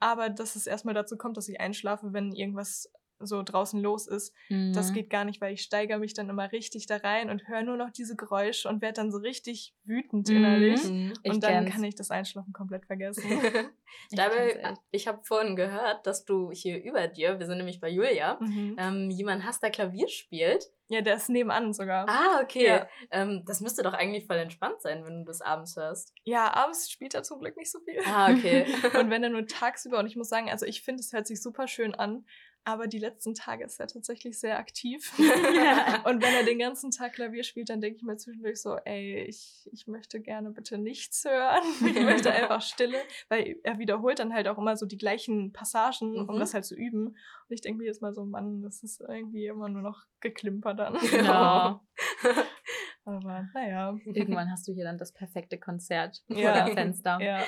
Aber 0.00 0.28
dass 0.28 0.56
es 0.56 0.66
erstmal 0.66 0.94
dazu 0.94 1.16
kommt, 1.16 1.36
dass 1.36 1.48
ich 1.48 1.60
einschlafe, 1.60 2.12
wenn 2.12 2.32
irgendwas 2.32 2.92
so 3.20 3.42
draußen 3.42 3.80
los 3.80 4.06
ist, 4.06 4.34
das 4.48 4.90
Mhm. 4.90 4.94
geht 4.94 5.10
gar 5.10 5.24
nicht, 5.24 5.40
weil 5.40 5.54
ich 5.54 5.62
steigere 5.62 5.98
mich 5.98 6.14
dann 6.14 6.28
immer 6.28 6.50
richtig 6.52 6.86
da 6.86 6.96
rein 6.98 7.30
und 7.30 7.48
höre 7.48 7.62
nur 7.62 7.76
noch 7.76 7.90
diese 7.90 8.16
Geräusche 8.16 8.68
und 8.68 8.80
werde 8.82 8.94
dann 8.94 9.10
so 9.10 9.18
richtig 9.18 9.74
wütend 9.84 10.28
Mhm. 10.28 10.36
innerlich. 10.36 10.84
Mhm. 10.84 11.12
Ich 11.22 11.32
und 11.32 11.42
dann 11.42 11.64
kenn's. 11.64 11.74
kann 11.74 11.84
ich 11.84 11.94
das 11.94 12.10
Einschlafen 12.10 12.52
komplett 12.52 12.86
vergessen. 12.86 13.22
Ich 14.10 14.18
Dabei, 14.18 14.74
ich 14.90 15.08
habe 15.08 15.20
vorhin 15.24 15.56
gehört, 15.56 16.06
dass 16.06 16.26
du 16.26 16.50
hier 16.52 16.82
über 16.84 17.08
dir, 17.08 17.38
wir 17.38 17.46
sind 17.46 17.56
nämlich 17.56 17.80
bei 17.80 17.88
Julia, 17.88 18.36
mhm. 18.38 18.76
ähm, 18.78 19.10
jemand 19.10 19.44
hast, 19.44 19.62
der 19.62 19.70
Klavier 19.70 20.08
spielt. 20.08 20.66
Ja, 20.88 21.00
der 21.00 21.16
ist 21.16 21.30
nebenan 21.30 21.72
sogar. 21.72 22.06
Ah, 22.06 22.40
okay. 22.42 22.66
Ja. 22.66 22.88
Ähm, 23.10 23.44
das 23.46 23.62
müsste 23.62 23.82
doch 23.82 23.94
eigentlich 23.94 24.26
voll 24.26 24.36
entspannt 24.36 24.82
sein, 24.82 25.04
wenn 25.06 25.20
du 25.20 25.24
das 25.24 25.40
abends 25.40 25.74
hörst. 25.76 26.12
Ja, 26.24 26.52
abends 26.54 26.90
spielt 26.90 27.14
er 27.14 27.22
zum 27.22 27.40
Glück 27.40 27.56
nicht 27.56 27.70
so 27.70 27.80
viel. 27.80 27.98
Ah, 28.06 28.30
okay. 28.30 28.66
Und 29.00 29.08
wenn 29.10 29.22
er 29.24 29.30
nur 29.30 29.46
tagsüber, 29.46 29.98
und 29.98 30.06
ich 30.06 30.16
muss 30.16 30.28
sagen, 30.28 30.50
also 30.50 30.66
ich 30.66 30.82
finde, 30.82 31.00
es 31.00 31.12
hört 31.14 31.26
sich 31.26 31.42
super 31.42 31.66
schön 31.66 31.94
an, 31.94 32.26
aber 32.64 32.86
die 32.86 32.98
letzten 32.98 33.34
Tage 33.34 33.64
ist 33.64 33.80
er 33.80 33.86
tatsächlich 33.86 34.38
sehr 34.38 34.58
aktiv. 34.58 35.12
und 35.18 36.22
wenn 36.22 36.34
er 36.34 36.44
den 36.44 36.58
ganzen 36.58 36.90
Tag 36.90 37.14
Klavier 37.14 37.42
spielt, 37.44 37.70
dann 37.70 37.80
denke 37.80 37.96
ich 37.96 38.02
mir 38.02 38.16
zwischendurch 38.16 38.60
so, 38.60 38.76
ey, 38.84 39.24
ich, 39.24 39.66
ich 39.72 39.86
möchte 39.86 40.20
gerne 40.20 40.50
bitte 40.50 40.76
nichts 40.78 41.24
hören. 41.24 41.62
Ich 41.86 42.02
möchte 42.02 42.30
einfach 42.32 42.60
Stille, 42.60 42.98
weil 43.28 43.56
er 43.64 43.78
wiederholt 43.78 44.18
dann 44.18 44.34
halt 44.34 44.48
auch 44.48 44.58
immer 44.58 44.76
so 44.76 44.84
die 44.86 44.98
gleichen 44.98 45.52
Passagen, 45.52 46.28
um 46.28 46.36
Mhm. 46.36 46.40
das 46.40 46.52
halt 46.54 46.66
zu 46.66 46.74
üben. 46.74 47.06
Und 47.08 47.16
ich 47.48 47.62
denke 47.62 47.78
mir 47.78 47.86
jetzt 47.86 48.02
mal 48.02 48.12
so, 48.12 48.24
Mann, 48.24 48.60
das 48.62 48.82
ist 48.82 49.00
irgendwie 49.00 49.46
immer 49.46 49.68
nur 49.70 49.82
noch 49.82 50.04
geklimper 50.20 50.74
dann. 50.74 50.96
Ja. 51.12 51.80
Aber 53.04 53.48
naja. 53.54 53.96
Irgendwann 54.04 54.50
hast 54.50 54.68
du 54.68 54.72
hier 54.74 54.84
dann 54.84 54.98
das 54.98 55.12
perfekte 55.14 55.58
Konzert 55.58 56.22
Ja. 56.28 56.54
vor 56.54 56.64
dem 56.66 56.74
Fenster. 56.74 57.18
Ja. 57.22 57.42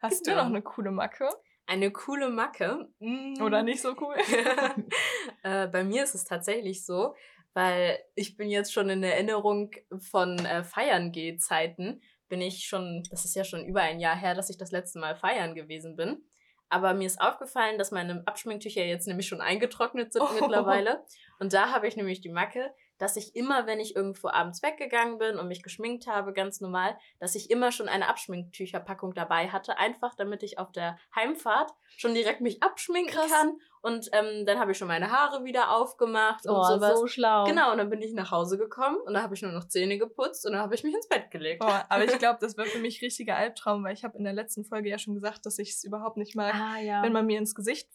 Hast 0.00 0.26
du 0.26 0.30
Genau. 0.30 0.42
noch 0.44 0.50
eine 0.50 0.62
coole 0.62 0.90
Macke? 0.90 1.28
Eine 1.68 1.90
coole 1.90 2.30
Macke. 2.30 2.88
Mm. 2.98 3.42
Oder 3.42 3.62
nicht 3.62 3.82
so 3.82 3.94
cool? 4.00 4.16
äh, 5.42 5.66
bei 5.66 5.84
mir 5.84 6.02
ist 6.02 6.14
es 6.14 6.24
tatsächlich 6.24 6.86
so, 6.86 7.14
weil 7.52 7.98
ich 8.14 8.38
bin 8.38 8.48
jetzt 8.48 8.72
schon 8.72 8.88
in 8.88 9.02
Erinnerung 9.02 9.70
von 10.10 10.38
äh, 10.46 10.64
Feiern 10.64 11.12
Zeiten, 11.38 12.00
bin 12.30 12.40
ich 12.40 12.64
schon, 12.64 13.02
das 13.10 13.26
ist 13.26 13.36
ja 13.36 13.44
schon 13.44 13.66
über 13.66 13.82
ein 13.82 14.00
Jahr 14.00 14.16
her, 14.16 14.34
dass 14.34 14.48
ich 14.48 14.56
das 14.56 14.72
letzte 14.72 14.98
Mal 14.98 15.14
feiern 15.14 15.54
gewesen 15.54 15.94
bin. 15.94 16.24
Aber 16.70 16.94
mir 16.94 17.06
ist 17.06 17.20
aufgefallen, 17.20 17.76
dass 17.76 17.90
meine 17.90 18.22
Abschminktücher 18.26 18.84
jetzt 18.84 19.06
nämlich 19.06 19.28
schon 19.28 19.42
eingetrocknet 19.42 20.14
sind 20.14 20.22
Oh. 20.22 20.28
mittlerweile. 20.40 21.04
Und 21.38 21.52
da 21.52 21.70
habe 21.70 21.86
ich 21.86 21.96
nämlich 21.96 22.22
die 22.22 22.30
Macke, 22.30 22.72
dass 22.98 23.16
ich 23.16 23.34
immer, 23.34 23.66
wenn 23.66 23.80
ich 23.80 23.96
irgendwo 23.96 24.28
abends 24.28 24.62
weggegangen 24.62 25.18
bin 25.18 25.38
und 25.38 25.48
mich 25.48 25.62
geschminkt 25.62 26.06
habe, 26.06 26.32
ganz 26.32 26.60
normal, 26.60 26.98
dass 27.18 27.34
ich 27.34 27.50
immer 27.50 27.72
schon 27.72 27.88
eine 27.88 28.08
Abschminktücherpackung 28.08 29.14
dabei 29.14 29.48
hatte, 29.48 29.78
einfach 29.78 30.14
damit 30.14 30.42
ich 30.42 30.58
auf 30.58 30.72
der 30.72 30.98
Heimfahrt 31.14 31.72
schon 31.96 32.14
direkt 32.14 32.40
mich 32.40 32.62
abschminken 32.62 33.14
Krass. 33.14 33.30
kann. 33.30 33.58
Und 33.82 34.08
ähm, 34.12 34.44
dann 34.46 34.58
habe 34.58 34.72
ich 34.72 34.78
schon 34.78 34.88
meine 34.88 35.10
Haare 35.10 35.44
wieder 35.44 35.70
aufgemacht 35.76 36.46
und 36.46 36.54
Oh, 36.56 36.62
sowas. 36.64 36.98
so 36.98 37.06
schlau. 37.06 37.44
Genau, 37.44 37.72
und 37.72 37.78
dann 37.78 37.90
bin 37.90 38.02
ich 38.02 38.12
nach 38.12 38.30
Hause 38.30 38.58
gekommen 38.58 38.96
und 39.06 39.14
dann 39.14 39.22
habe 39.22 39.34
ich 39.34 39.42
nur 39.42 39.52
noch 39.52 39.66
Zähne 39.68 39.98
geputzt 39.98 40.46
und 40.46 40.52
dann 40.52 40.60
habe 40.62 40.74
ich 40.74 40.82
mich 40.84 40.94
ins 40.94 41.08
Bett 41.08 41.30
gelegt. 41.30 41.60
Boah, 41.60 41.84
aber 41.88 42.04
ich 42.04 42.18
glaube, 42.18 42.38
das 42.40 42.56
wird 42.56 42.68
für 42.68 42.78
mich 42.78 43.00
richtiger 43.02 43.36
Albtraum, 43.36 43.84
weil 43.84 43.94
ich 43.94 44.04
habe 44.04 44.16
in 44.18 44.24
der 44.24 44.32
letzten 44.32 44.64
Folge 44.64 44.88
ja 44.88 44.98
schon 44.98 45.14
gesagt, 45.14 45.46
dass 45.46 45.58
ich 45.58 45.70
es 45.70 45.84
überhaupt 45.84 46.16
nicht 46.16 46.34
mag, 46.36 46.54
Ah, 46.54 46.78
ja. 46.80 47.02
wenn 47.02 47.12
man 47.12 47.26
mir 47.26 47.38
ins 47.38 47.54
Gesicht 47.54 47.88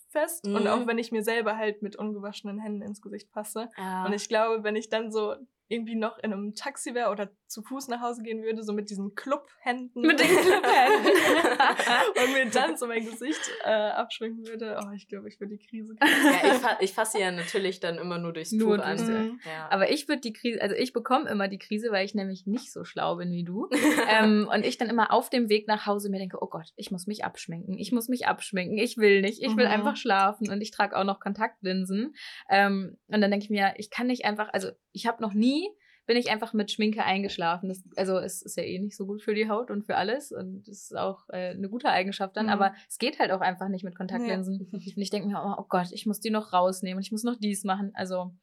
und 0.45 0.61
Mhm. 0.61 0.67
auch 0.67 0.85
wenn 0.87 0.99
ich 0.99 1.11
mir 1.11 1.23
selber 1.23 1.57
halt 1.57 1.81
mit 1.81 1.95
ungewaschenen 1.95 2.59
Händen 2.59 2.83
ins 2.83 3.01
Gesicht 3.01 3.31
passe. 3.31 3.69
Ja. 3.77 4.05
Und 4.05 4.13
ich 4.13 4.29
glaube, 4.29 4.63
wenn 4.63 4.75
ich 4.75 4.89
dann 4.89 5.11
so 5.11 5.33
irgendwie 5.73 5.95
noch 5.95 6.17
in 6.19 6.31
einem 6.31 6.53
Taxi 6.55 6.93
wäre 6.93 7.09
oder 7.09 7.31
zu 7.47 7.61
Fuß 7.61 7.87
nach 7.87 8.01
Hause 8.01 8.23
gehen 8.23 8.43
würde, 8.43 8.63
so 8.63 8.73
mit 8.73 8.89
diesen 8.89 9.15
Clubhänden. 9.15 10.01
Mit 10.01 10.19
den 10.19 10.27
Clubhänden. 10.27 11.11
und 12.23 12.33
mir 12.33 12.49
dann 12.51 12.77
so 12.77 12.87
mein 12.87 13.05
Gesicht 13.05 13.41
äh, 13.63 13.69
abschminken 13.71 14.47
würde. 14.47 14.79
Oh, 14.81 14.91
ich 14.95 15.07
glaube, 15.07 15.27
ich 15.27 15.39
würde 15.39 15.57
die 15.57 15.65
Krise 15.65 15.95
kriegen. 15.95 16.25
Ja, 16.25 16.55
ich, 16.55 16.61
fa 16.61 16.77
ich 16.79 16.93
fasse 16.93 17.19
ja 17.19 17.31
natürlich 17.31 17.79
dann 17.79 17.97
immer 17.97 18.17
nur 18.17 18.33
durchs 18.33 18.51
Nur 18.51 18.77
Tuch 18.77 18.85
an. 18.85 19.39
Ja. 19.45 19.69
Aber 19.69 19.91
ich 19.91 20.07
würde 20.07 20.21
die 20.21 20.33
Krise, 20.33 20.61
also 20.61 20.75
ich 20.75 20.93
bekomme 20.93 21.29
immer 21.29 21.47
die 21.47 21.59
Krise, 21.59 21.91
weil 21.91 22.05
ich 22.05 22.15
nämlich 22.15 22.45
nicht 22.45 22.71
so 22.71 22.83
schlau 22.83 23.17
bin 23.17 23.31
wie 23.31 23.43
du. 23.43 23.69
ähm, 24.09 24.49
und 24.51 24.65
ich 24.65 24.77
dann 24.77 24.89
immer 24.89 25.11
auf 25.11 25.29
dem 25.29 25.49
Weg 25.49 25.67
nach 25.67 25.85
Hause 25.85 26.09
mir 26.09 26.19
denke, 26.19 26.37
oh 26.41 26.47
Gott, 26.47 26.71
ich 26.75 26.91
muss 26.91 27.07
mich 27.07 27.25
abschminken, 27.25 27.77
ich 27.77 27.91
muss 27.91 28.07
mich 28.07 28.27
abschminken, 28.27 28.77
ich 28.77 28.97
will 28.97 29.21
nicht, 29.21 29.41
ich 29.41 29.55
will 29.55 29.65
Mhm. 29.65 29.71
einfach 29.71 29.95
schlafen 29.95 30.49
und 30.49 30.61
ich 30.61 30.71
trage 30.71 30.97
auch 30.97 31.03
noch 31.03 31.19
Kontaktlinsen. 31.19 32.15
Ähm, 32.49 32.97
und 33.07 33.21
dann 33.21 33.31
denke 33.31 33.45
ich 33.45 33.49
mir, 33.49 33.73
ich 33.77 33.89
kann 33.89 34.07
nicht 34.07 34.25
einfach, 34.25 34.49
also 34.51 34.69
ich 34.93 35.05
habe 35.07 35.21
noch 35.21 35.33
nie, 35.33 35.69
bin 36.05 36.17
ich 36.17 36.29
einfach 36.29 36.53
mit 36.53 36.69
Schminke 36.71 37.03
eingeschlafen. 37.03 37.69
Das, 37.69 37.81
also 37.95 38.17
es 38.17 38.41
ist 38.41 38.57
ja 38.57 38.63
eh 38.63 38.77
nicht 38.79 38.95
so 38.97 39.05
gut 39.05 39.21
für 39.21 39.33
die 39.33 39.47
Haut 39.49 39.71
und 39.71 39.85
für 39.85 39.95
alles 39.95 40.31
und 40.31 40.63
das 40.67 40.83
ist 40.83 40.97
auch 40.97 41.27
äh, 41.29 41.51
eine 41.51 41.69
gute 41.69 41.89
Eigenschaft 41.89 42.35
dann, 42.35 42.47
Mhm. 42.47 42.51
aber 42.51 42.73
es 42.89 42.97
geht 42.97 43.19
halt 43.19 43.31
auch 43.31 43.41
einfach 43.41 43.69
nicht 43.69 43.83
mit 43.85 43.95
Kontaktlinsen. 43.95 44.67
Und 44.71 44.85
ich 44.85 45.09
denke 45.09 45.27
mir, 45.29 45.41
oh, 45.45 45.61
oh 45.61 45.65
Gott, 45.69 45.91
ich 45.91 46.05
muss 46.05 46.19
die 46.19 46.29
noch 46.29 46.51
rausnehmen 46.53 46.97
und 46.97 47.03
ich 47.03 47.11
muss 47.11 47.23
noch 47.23 47.37
dies 47.37 47.63
machen. 47.63 47.91
Also 47.95 48.33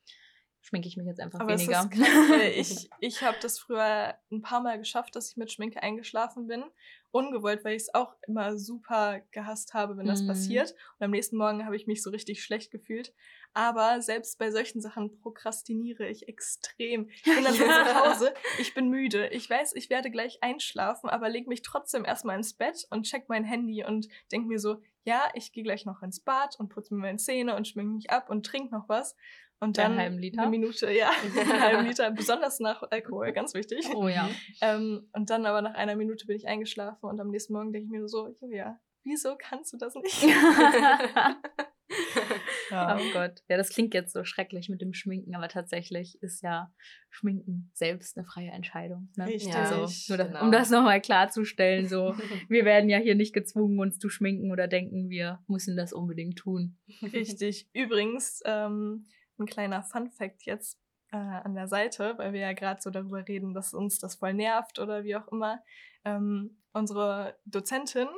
schminke 0.63 0.89
ich 0.89 0.97
mich 0.99 1.07
jetzt 1.07 1.21
einfach 1.21 1.41
Aber 1.41 1.53
weniger. 1.59 1.89
ich, 2.55 2.91
ich 3.01 3.23
habe 3.23 3.37
das 3.41 3.59
früher 3.59 4.15
ein 4.31 4.43
paar 4.43 4.61
Mal 4.63 4.79
geschafft, 4.79 5.17
dass 5.17 5.31
ich 5.31 5.37
mit 5.39 5.51
Schminke 5.51 5.83
eingeschlafen 5.83 6.47
bin. 6.49 6.65
Ungewollt, 7.13 7.65
weil 7.65 7.77
ich 7.77 7.83
es 7.85 7.95
auch 7.95 8.15
immer 8.27 8.57
super 8.59 9.21
gehasst 9.33 9.73
habe, 9.75 9.97
wenn 9.97 10.07
das 10.07 10.23
Mhm. 10.23 10.27
passiert. 10.29 10.73
Und 10.99 11.05
am 11.07 11.11
nächsten 11.13 11.37
Morgen 11.39 11.65
habe 11.65 11.77
ich 11.77 11.87
mich 11.87 12.03
so 12.03 12.11
richtig 12.11 12.43
schlecht 12.43 12.71
gefühlt. 12.71 13.13
Aber 13.53 14.01
selbst 14.01 14.39
bei 14.39 14.51
solchen 14.51 14.81
Sachen 14.81 15.21
prokrastiniere 15.21 16.07
ich 16.09 16.29
extrem. 16.29 17.09
Ich 17.17 17.23
bin 17.25 17.45
dann 17.45 17.55
so 17.55 17.65
Ja. 17.65 17.85
zu 17.87 17.95
Hause, 17.95 18.35
ich 18.59 18.75
bin 18.75 18.89
müde. 18.89 19.29
Ich 19.29 19.49
weiß, 19.51 19.75
ich 19.75 19.91
werde 19.91 20.11
gleich 20.11 20.39
einschlafen, 20.43 21.11
aber 21.11 21.29
leg 21.29 21.47
mich 21.49 21.63
trotzdem 21.63 22.05
erstmal 22.05 22.37
ins 22.37 22.55
Bett 22.55 22.87
und 22.91 23.05
check 23.07 23.29
mein 23.29 23.45
Handy 23.45 23.85
und 23.85 24.09
denk 24.31 24.47
mir 24.47 24.59
so, 24.59 24.81
ja, 25.05 25.29
ich 25.35 25.53
gehe 25.53 25.65
gleich 25.65 25.85
noch 25.87 26.03
ins 26.03 26.21
Bad 26.21 26.57
und 26.61 26.69
putze 26.69 26.95
mir 26.95 27.01
meine 27.01 27.19
Zähne 27.19 27.57
und 27.57 27.67
schminke 27.67 27.93
mich 27.95 28.11
ab 28.11 28.31
und 28.31 28.47
trink 28.47 28.71
noch 28.71 28.89
was. 28.89 29.17
Und 29.63 29.79
Einen 29.79 29.91
dann 29.93 29.99
halben 29.99 30.19
Liter? 30.19 30.41
eine 30.43 30.51
Minute, 30.51 30.91
ja, 30.91 31.11
einen 31.37 31.61
halben 31.61 31.87
Liter, 31.87 32.11
besonders 32.13 32.61
nach 32.61 32.83
Alkohol, 32.91 33.33
ganz 33.33 33.53
wichtig. 33.55 33.87
Oh 33.95 34.09
ja. 34.09 34.31
Ähm, 34.63 35.09
und 35.13 35.29
dann 35.29 35.45
aber 35.45 35.61
nach 35.61 35.75
einer 35.75 35.97
Minute 35.97 36.27
bin 36.27 36.37
ich 36.37 36.47
eingeschlafen 36.49 37.05
und 37.07 37.21
am 37.21 37.29
nächsten 37.31 37.53
Morgen 37.53 37.73
denke 37.73 37.85
ich 37.87 37.91
mir 37.91 38.09
so, 38.09 38.29
Julia, 38.41 38.81
wieso 39.03 39.37
kannst 39.37 39.73
du 39.73 39.77
das 39.77 39.95
nicht? 39.97 40.23
Ja. 42.71 42.97
Oh 42.97 43.13
Gott. 43.13 43.43
Ja, 43.49 43.57
das 43.57 43.71
klingt 43.71 43.95
jetzt 43.95 44.13
so 44.13 44.25
schrecklich 44.25 44.69
mit 44.69 44.81
dem 44.81 44.93
Schminken, 44.93 45.35
aber 45.35 45.49
tatsächlich 45.49 46.23
ist 46.23 46.43
ja 46.43 46.73
Schminken 47.09 47.71
selbst 47.75 48.17
eine 48.17 48.25
freie 48.25 48.51
Entscheidung. 48.51 49.09
Ne? 49.17 49.27
Richtig. 49.27 49.55
Also, 49.55 49.77
nur 50.09 50.19
das, 50.19 50.29
genau. 50.29 50.45
um 50.45 50.53
das 50.53 50.71
nochmal 50.71 51.01
klarzustellen, 51.01 51.89
so, 51.89 52.15
wir 52.49 52.65
werden 52.65 52.89
ja 52.89 52.99
hier 52.99 53.17
nicht 53.17 53.33
gezwungen, 53.33 53.79
uns 53.81 53.99
zu 53.99 54.09
schminken 54.09 54.53
oder 54.53 54.69
denken, 54.69 55.11
wir 55.11 55.41
müssen 55.49 55.77
das 55.77 55.93
unbedingt 55.93 56.39
tun. 56.39 56.79
Richtig. 57.03 57.69
Übrigens, 57.73 58.41
ähm, 58.45 59.09
ein 59.39 59.47
kleiner 59.47 59.83
Fun-Fact 59.83 60.45
jetzt 60.45 60.79
äh, 61.13 61.17
an 61.17 61.55
der 61.55 61.67
Seite, 61.67 62.15
weil 62.19 62.33
wir 62.33 62.41
ja 62.41 62.53
gerade 62.53 62.81
so 62.81 62.91
darüber 62.91 63.27
reden, 63.27 63.55
dass 63.55 63.75
uns 63.75 63.99
das 63.99 64.17
voll 64.17 64.35
nervt 64.35 64.79
oder 64.79 65.03
wie 65.03 65.17
auch 65.17 65.27
immer. 65.29 65.63
Ähm, 66.05 66.59
unsere 66.73 67.37
Dozentin, 67.45 68.09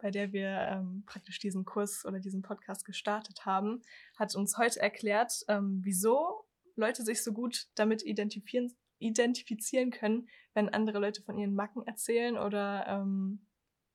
bei 0.00 0.10
der 0.10 0.32
wir 0.32 0.48
ähm, 0.48 1.04
praktisch 1.06 1.38
diesen 1.38 1.64
Kurs 1.64 2.04
oder 2.04 2.18
diesen 2.18 2.42
Podcast 2.42 2.84
gestartet 2.84 3.44
haben, 3.46 3.82
hat 4.16 4.34
uns 4.34 4.56
heute 4.58 4.80
erklärt, 4.80 5.44
ähm, 5.48 5.80
wieso 5.82 6.46
Leute 6.76 7.02
sich 7.02 7.22
so 7.22 7.32
gut 7.32 7.68
damit 7.74 8.02
identifizieren, 8.02 8.72
identifizieren 8.98 9.90
können, 9.90 10.28
wenn 10.54 10.68
andere 10.68 10.98
Leute 10.98 11.22
von 11.22 11.38
ihren 11.38 11.54
Macken 11.54 11.86
erzählen 11.86 12.36
oder 12.38 12.86
ähm, 12.86 13.46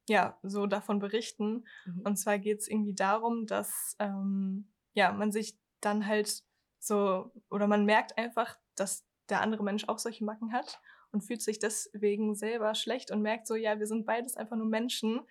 ja, 0.08 0.38
so 0.44 0.68
davon 0.68 1.00
berichten. 1.00 1.66
Mhm. 1.86 2.02
Und 2.04 2.18
zwar 2.18 2.40
geht 2.40 2.60
es 2.60 2.68
irgendwie 2.68 2.94
darum, 2.94 3.48
dass 3.48 3.96
ähm, 4.00 4.72
ja, 4.94 5.12
man 5.12 5.32
sich 5.32 5.58
dann 5.82 6.06
halt 6.06 6.44
so, 6.80 7.32
oder 7.50 7.68
man 7.68 7.86
merkt 7.86 8.18
einfach, 8.18 8.58
dass 8.76 9.06
der 9.30 9.42
andere 9.42 9.64
Mensch 9.64 9.86
auch 9.88 10.00
solche 10.00 10.24
Macken 10.24 10.54
hat 10.54 10.80
und 11.12 11.22
fühlt 11.22 11.42
sich 11.42 11.60
deswegen 11.60 12.36
selber 12.36 12.76
schlecht 12.76 13.12
und 13.12 13.22
merkt 13.22 13.48
so, 13.48 13.56
ja, 13.56 13.80
wir 13.80 13.88
sind 13.88 14.06
beides 14.06 14.36
einfach 14.36 14.58
nur 14.58 14.68
Menschen 14.68 15.22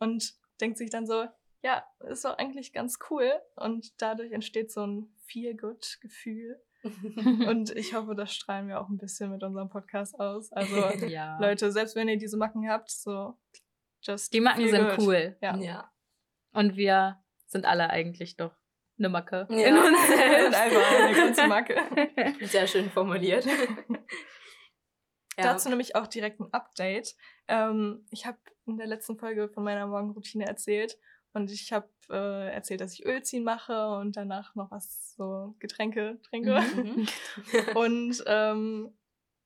und 0.00 0.34
denkt 0.60 0.76
sich 0.78 0.90
dann 0.90 1.06
so, 1.06 1.26
ja, 1.62 1.84
ist 2.08 2.24
doch 2.24 2.36
eigentlich 2.38 2.72
ganz 2.72 2.98
cool. 3.10 3.30
Und 3.56 4.00
dadurch 4.02 4.32
entsteht 4.32 4.72
so 4.72 4.84
ein 4.86 5.14
Feel-Good-Gefühl. 5.26 6.60
Und 6.82 7.76
ich 7.76 7.92
hoffe, 7.94 8.14
das 8.14 8.32
strahlen 8.34 8.66
wir 8.66 8.80
auch 8.80 8.88
ein 8.88 8.96
bisschen 8.96 9.30
mit 9.30 9.42
unserem 9.42 9.68
Podcast 9.68 10.18
aus. 10.18 10.50
Also, 10.52 10.74
Ja. 11.06 11.38
Leute, 11.38 11.70
selbst 11.70 11.94
wenn 11.94 12.08
ihr 12.08 12.16
diese 12.16 12.38
Macken 12.38 12.66
habt, 12.70 12.90
so 12.90 13.38
just 14.02 14.32
Die 14.32 14.40
Macken 14.40 14.62
feel 14.62 14.70
sind 14.70 14.88
good. 14.88 14.98
cool. 15.00 15.36
Ja. 15.42 15.56
ja. 15.58 15.92
Und 16.52 16.76
wir 16.76 17.22
sind 17.46 17.66
alle 17.66 17.90
eigentlich 17.90 18.36
doch 18.38 18.54
eine 18.98 19.10
Macke 19.10 19.46
Ja. 19.50 19.66
in 19.68 19.76
uns 19.76 19.84
Wir 20.08 20.16
sind 20.44 20.54
selbst. 20.54 20.58
einfach 20.58 20.90
eine 20.92 21.14
ganze 21.16 21.46
Macke. 21.46 22.46
Sehr 22.46 22.66
schön 22.66 22.88
formuliert. 22.90 23.46
Dazu 25.42 25.68
nämlich 25.68 25.96
auch 25.96 26.06
direkt 26.06 26.40
ein 26.40 26.52
Update. 26.52 27.16
Ähm, 27.48 28.06
ich 28.10 28.26
habe 28.26 28.38
in 28.66 28.76
der 28.76 28.86
letzten 28.86 29.16
Folge 29.16 29.48
von 29.48 29.64
meiner 29.64 29.86
Morgenroutine 29.86 30.46
erzählt 30.46 30.98
und 31.32 31.50
ich 31.50 31.72
habe 31.72 31.88
äh, 32.10 32.52
erzählt, 32.52 32.80
dass 32.80 32.94
ich 32.94 33.06
Ölziehen 33.06 33.44
mache 33.44 33.88
und 33.96 34.16
danach 34.16 34.54
noch 34.54 34.70
was 34.70 35.14
so 35.16 35.54
Getränke 35.58 36.18
trinke. 36.22 36.60
Mhm. 36.60 37.06
Und 37.74 38.24
ähm, 38.26 38.92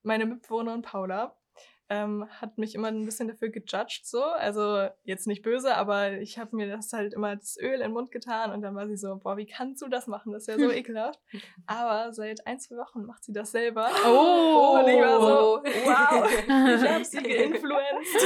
meine 0.02 0.26
Mitbewohnerin 0.26 0.82
Paula 0.82 1.36
ähm, 1.88 2.26
hat 2.40 2.56
mich 2.56 2.74
immer 2.74 2.88
ein 2.88 3.04
bisschen 3.04 3.28
dafür 3.28 3.50
gejudged, 3.50 4.06
so. 4.06 4.22
Also 4.22 4.88
jetzt 5.02 5.26
nicht 5.26 5.42
böse, 5.42 5.74
aber 5.74 6.12
ich 6.12 6.38
habe 6.38 6.56
mir 6.56 6.68
das 6.68 6.92
halt 6.92 7.12
immer 7.12 7.36
das 7.36 7.58
Öl 7.60 7.74
in 7.74 7.80
den 7.80 7.92
Mund 7.92 8.10
getan 8.10 8.52
und 8.52 8.62
dann 8.62 8.74
war 8.74 8.88
sie 8.88 8.96
so, 8.96 9.16
boah, 9.16 9.36
wie 9.36 9.46
kannst 9.46 9.82
du 9.82 9.88
das 9.88 10.06
machen? 10.06 10.32
Das 10.32 10.42
ist 10.42 10.48
ja 10.48 10.58
so 10.58 10.70
ekelhaft. 10.72 11.20
Aber 11.66 12.12
seit 12.12 12.46
ein, 12.46 12.58
zwei 12.58 12.76
Wochen 12.76 13.04
macht 13.04 13.24
sie 13.24 13.32
das 13.32 13.52
selber. 13.52 13.90
Oh. 14.06 14.78
Und 14.78 14.88
ich 14.88 15.00
war 15.00 15.20
so, 15.20 15.62
wow, 15.64 16.30
ich 16.30 16.88
habe 16.88 17.04
sie 17.04 17.22
geinfluenced. 17.22 18.22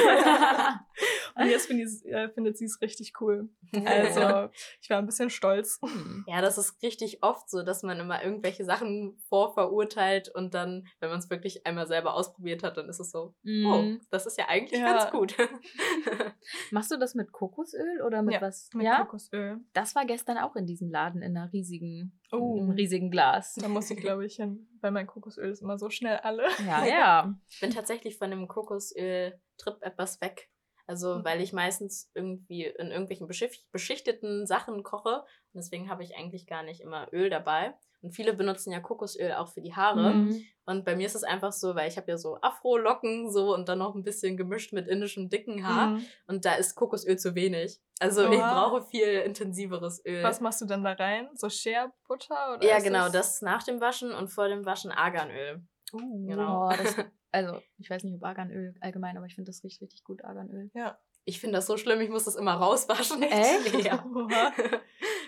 Und 1.39 1.79
jetzt 1.79 2.05
äh, 2.07 2.29
findet 2.31 2.57
sie 2.59 2.65
es 2.65 2.81
richtig 2.81 3.15
cool. 3.21 3.49
Also 3.85 4.49
ich 4.81 4.91
war 4.91 4.99
ein 4.99 5.07
bisschen 5.07 5.31
stolz. 5.31 5.81
Ja, 6.27 6.41
das 6.41 6.59
ist 6.59 6.83
richtig 6.83 7.23
oft 7.23 7.49
so, 7.51 7.63
dass 7.63 7.83
man 7.83 7.99
immer 8.01 8.23
irgendwelche 8.25 8.65
Sachen 8.65 9.17
vorverurteilt 9.29 10.29
und 10.35 10.55
dann, 10.55 10.87
wenn 11.01 11.11
man 11.11 11.19
es 11.19 11.31
wirklich 11.31 11.67
einmal 11.67 11.87
selber 11.87 12.15
ausprobiert 12.15 12.63
hat, 12.63 12.77
dann 12.77 12.89
ist 12.89 13.01
es 13.01 13.11
so, 13.11 13.35
oh, 13.45 13.79
Mhm. 13.79 14.01
das 14.11 14.27
ist 14.27 14.39
ja 14.39 14.47
eigentlich 14.49 14.81
Ja. 14.81 14.93
ganz 14.99 15.11
gut. 15.11 15.35
Machst 16.71 16.91
du 16.91 16.97
das 16.99 17.15
mit 17.15 17.33
Kokosöl 17.33 18.03
oder 18.07 18.23
mit 18.23 18.35
Ja, 18.35 18.41
was? 18.41 18.69
Mit 18.75 18.87
ja, 18.87 19.05
Kokosöl. 19.05 19.59
das 19.73 19.95
war 19.95 20.05
gestern 20.07 20.39
auch 20.39 20.57
in 20.57 20.67
diesem 20.67 20.91
Laden 20.91 21.23
in 21.23 21.37
einer 21.37 21.53
riesigen, 21.53 22.19
Oh. 22.33 22.59
einem 22.61 22.71
riesigen 22.71 23.11
Glas. 23.11 23.55
Da 23.55 23.69
muss 23.69 23.91
ich, 23.91 23.99
glaube 23.99 24.27
ich, 24.27 24.37
hin, 24.37 24.69
weil 24.81 24.91
mein 24.91 25.07
Kokosöl 25.07 25.51
ist 25.51 25.63
immer 25.63 25.79
so 25.79 25.89
schnell 25.91 26.17
alle. 26.19 26.45
Ja, 26.67 26.85
ja. 26.87 27.35
Ich 27.49 27.61
bin 27.61 27.71
tatsächlich 27.71 28.19
von 28.19 28.31
dem 28.31 28.49
Kokosöl-Trip 28.49 29.77
etwas 29.83 30.21
weg. 30.21 30.51
Also, 30.89 31.17
Mhm. 31.17 31.25
weil 31.25 31.41
ich 31.43 31.53
meistens 31.53 32.11
irgendwie 32.15 32.65
in 32.65 32.89
irgendwelchen 32.91 33.29
beschicht 33.29 33.71
beschichteten 33.71 34.47
Sachen 34.47 34.83
koche. 34.83 35.21
Und 35.53 35.59
deswegen 35.63 35.89
habe 35.91 36.03
ich 36.03 36.17
eigentlich 36.17 36.47
gar 36.47 36.63
nicht 36.65 36.81
immer 36.81 37.07
Öl 37.13 37.29
dabei. 37.31 37.75
Und 38.01 38.13
viele 38.13 38.33
benutzen 38.33 38.73
ja 38.73 38.81
Kokosöl 38.81 39.33
auch 39.35 39.49
für 39.49 39.61
die 39.61 39.75
Haare. 39.75 40.15
Mhm. 40.15 40.45
Und 40.65 40.85
bei 40.85 40.95
mir 40.97 41.07
ist 41.07 41.15
es 41.17 41.25
einfach 41.25 41.53
so, 41.53 41.75
weil 41.75 41.89
ich 41.89 41.97
habe 41.97 42.11
ja 42.11 42.17
so 42.17 42.39
Afro-Locken 42.41 43.31
so 43.31 43.53
und 43.55 43.69
dann 43.69 43.79
noch 43.81 43.95
ein 43.95 44.03
bisschen 44.05 44.37
gemischt 44.37 44.73
mit 44.73 44.87
indischem 44.89 45.29
dicken 45.29 45.67
Haar. 45.67 45.89
Mhm. 45.89 46.07
Und 46.27 46.45
da 46.45 46.55
ist 46.55 46.75
Kokosöl 46.75 47.19
zu 47.19 47.35
wenig. 47.35 47.81
Also 48.01 48.23
ich 48.31 48.39
Oha. 48.39 48.55
brauche 48.69 48.83
viel 48.87 49.09
intensiveres 49.09 50.03
Öl. 50.07 50.23
Was 50.23 50.41
machst 50.41 50.61
du 50.61 50.67
dann 50.67 50.85
da 50.85 50.93
rein? 50.93 51.29
So 51.35 51.51
Shea 51.51 51.93
Butter? 52.07 52.55
Oder 52.57 52.67
ja, 52.67 52.79
genau, 52.79 53.09
das 53.09 53.43
nach 53.43 53.63
dem 53.65 53.81
Waschen 53.81 54.13
und 54.13 54.29
vor 54.29 54.49
dem 54.49 54.65
Waschen 54.65 54.91
Arganöl. 54.93 55.63
Uh, 55.93 56.27
Genau. 56.29 56.69
Oh, 56.69 56.71
das, 56.71 56.95
also, 57.31 57.61
ich 57.79 57.91
weiß 57.91 58.05
nicht, 58.05 58.15
ob 58.15 58.25
Arganöl 58.25 58.75
allgemein, 58.81 59.17
aber 59.17 59.27
ich 59.27 59.35
finde, 59.35 59.51
das 59.51 59.63
riecht 59.63 59.81
richtig 59.81 60.05
gut, 60.05 60.25
Arganöl. 60.25 60.71
Ja. 60.75 60.99
Ich 61.25 61.41
finde 61.41 61.57
das 61.59 61.67
so 61.67 61.77
schlimm, 61.77 62.01
ich 62.01 62.09
muss 62.09 62.25
das 62.25 62.37
immer 62.37 62.55
rauswaschen. 62.55 63.23
Echt? 63.23 63.75
Ja. 63.85 64.05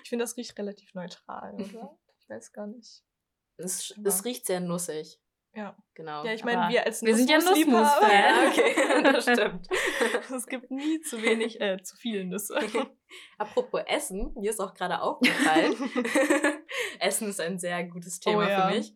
Ich 0.02 0.08
finde, 0.08 0.24
das 0.24 0.36
riecht 0.36 0.58
relativ 0.58 0.94
neutral, 0.94 1.54
oder? 1.54 1.98
Ich 2.18 2.28
weiß 2.28 2.52
gar 2.52 2.66
nicht. 2.66 3.04
Es, 3.58 3.94
es 4.02 4.24
riecht 4.24 4.46
sehr 4.46 4.60
nussig. 4.60 5.20
Ja. 5.52 5.76
Genau. 5.94 6.24
Ja, 6.24 6.32
ich 6.32 6.44
meine, 6.44 6.72
wir 6.72 6.86
als 6.86 7.02
wir 7.02 7.14
sind 7.14 7.28
ja 7.28 7.38
Nussmus-Fan. 7.38 8.10
Ja, 8.12 8.48
okay, 8.48 9.02
das 9.12 9.22
stimmt. 9.24 9.66
Es 10.34 10.46
gibt 10.46 10.70
nie 10.70 11.00
zu 11.00 11.20
wenig, 11.22 11.60
äh, 11.60 11.82
zu 11.82 11.96
viele 11.96 12.24
Nüsse. 12.24 12.58
Apropos 13.38 13.82
Essen, 13.86 14.32
mir 14.38 14.50
ist 14.50 14.60
auch 14.60 14.74
gerade 14.74 15.00
aufgefallen, 15.02 15.74
Essen 17.00 17.28
ist 17.28 17.40
ein 17.40 17.58
sehr 17.58 17.82
gutes 17.84 18.20
Thema 18.20 18.44
Oh 18.46 18.48
ja. 18.48 18.68
für 18.68 18.76
mich, 18.76 18.94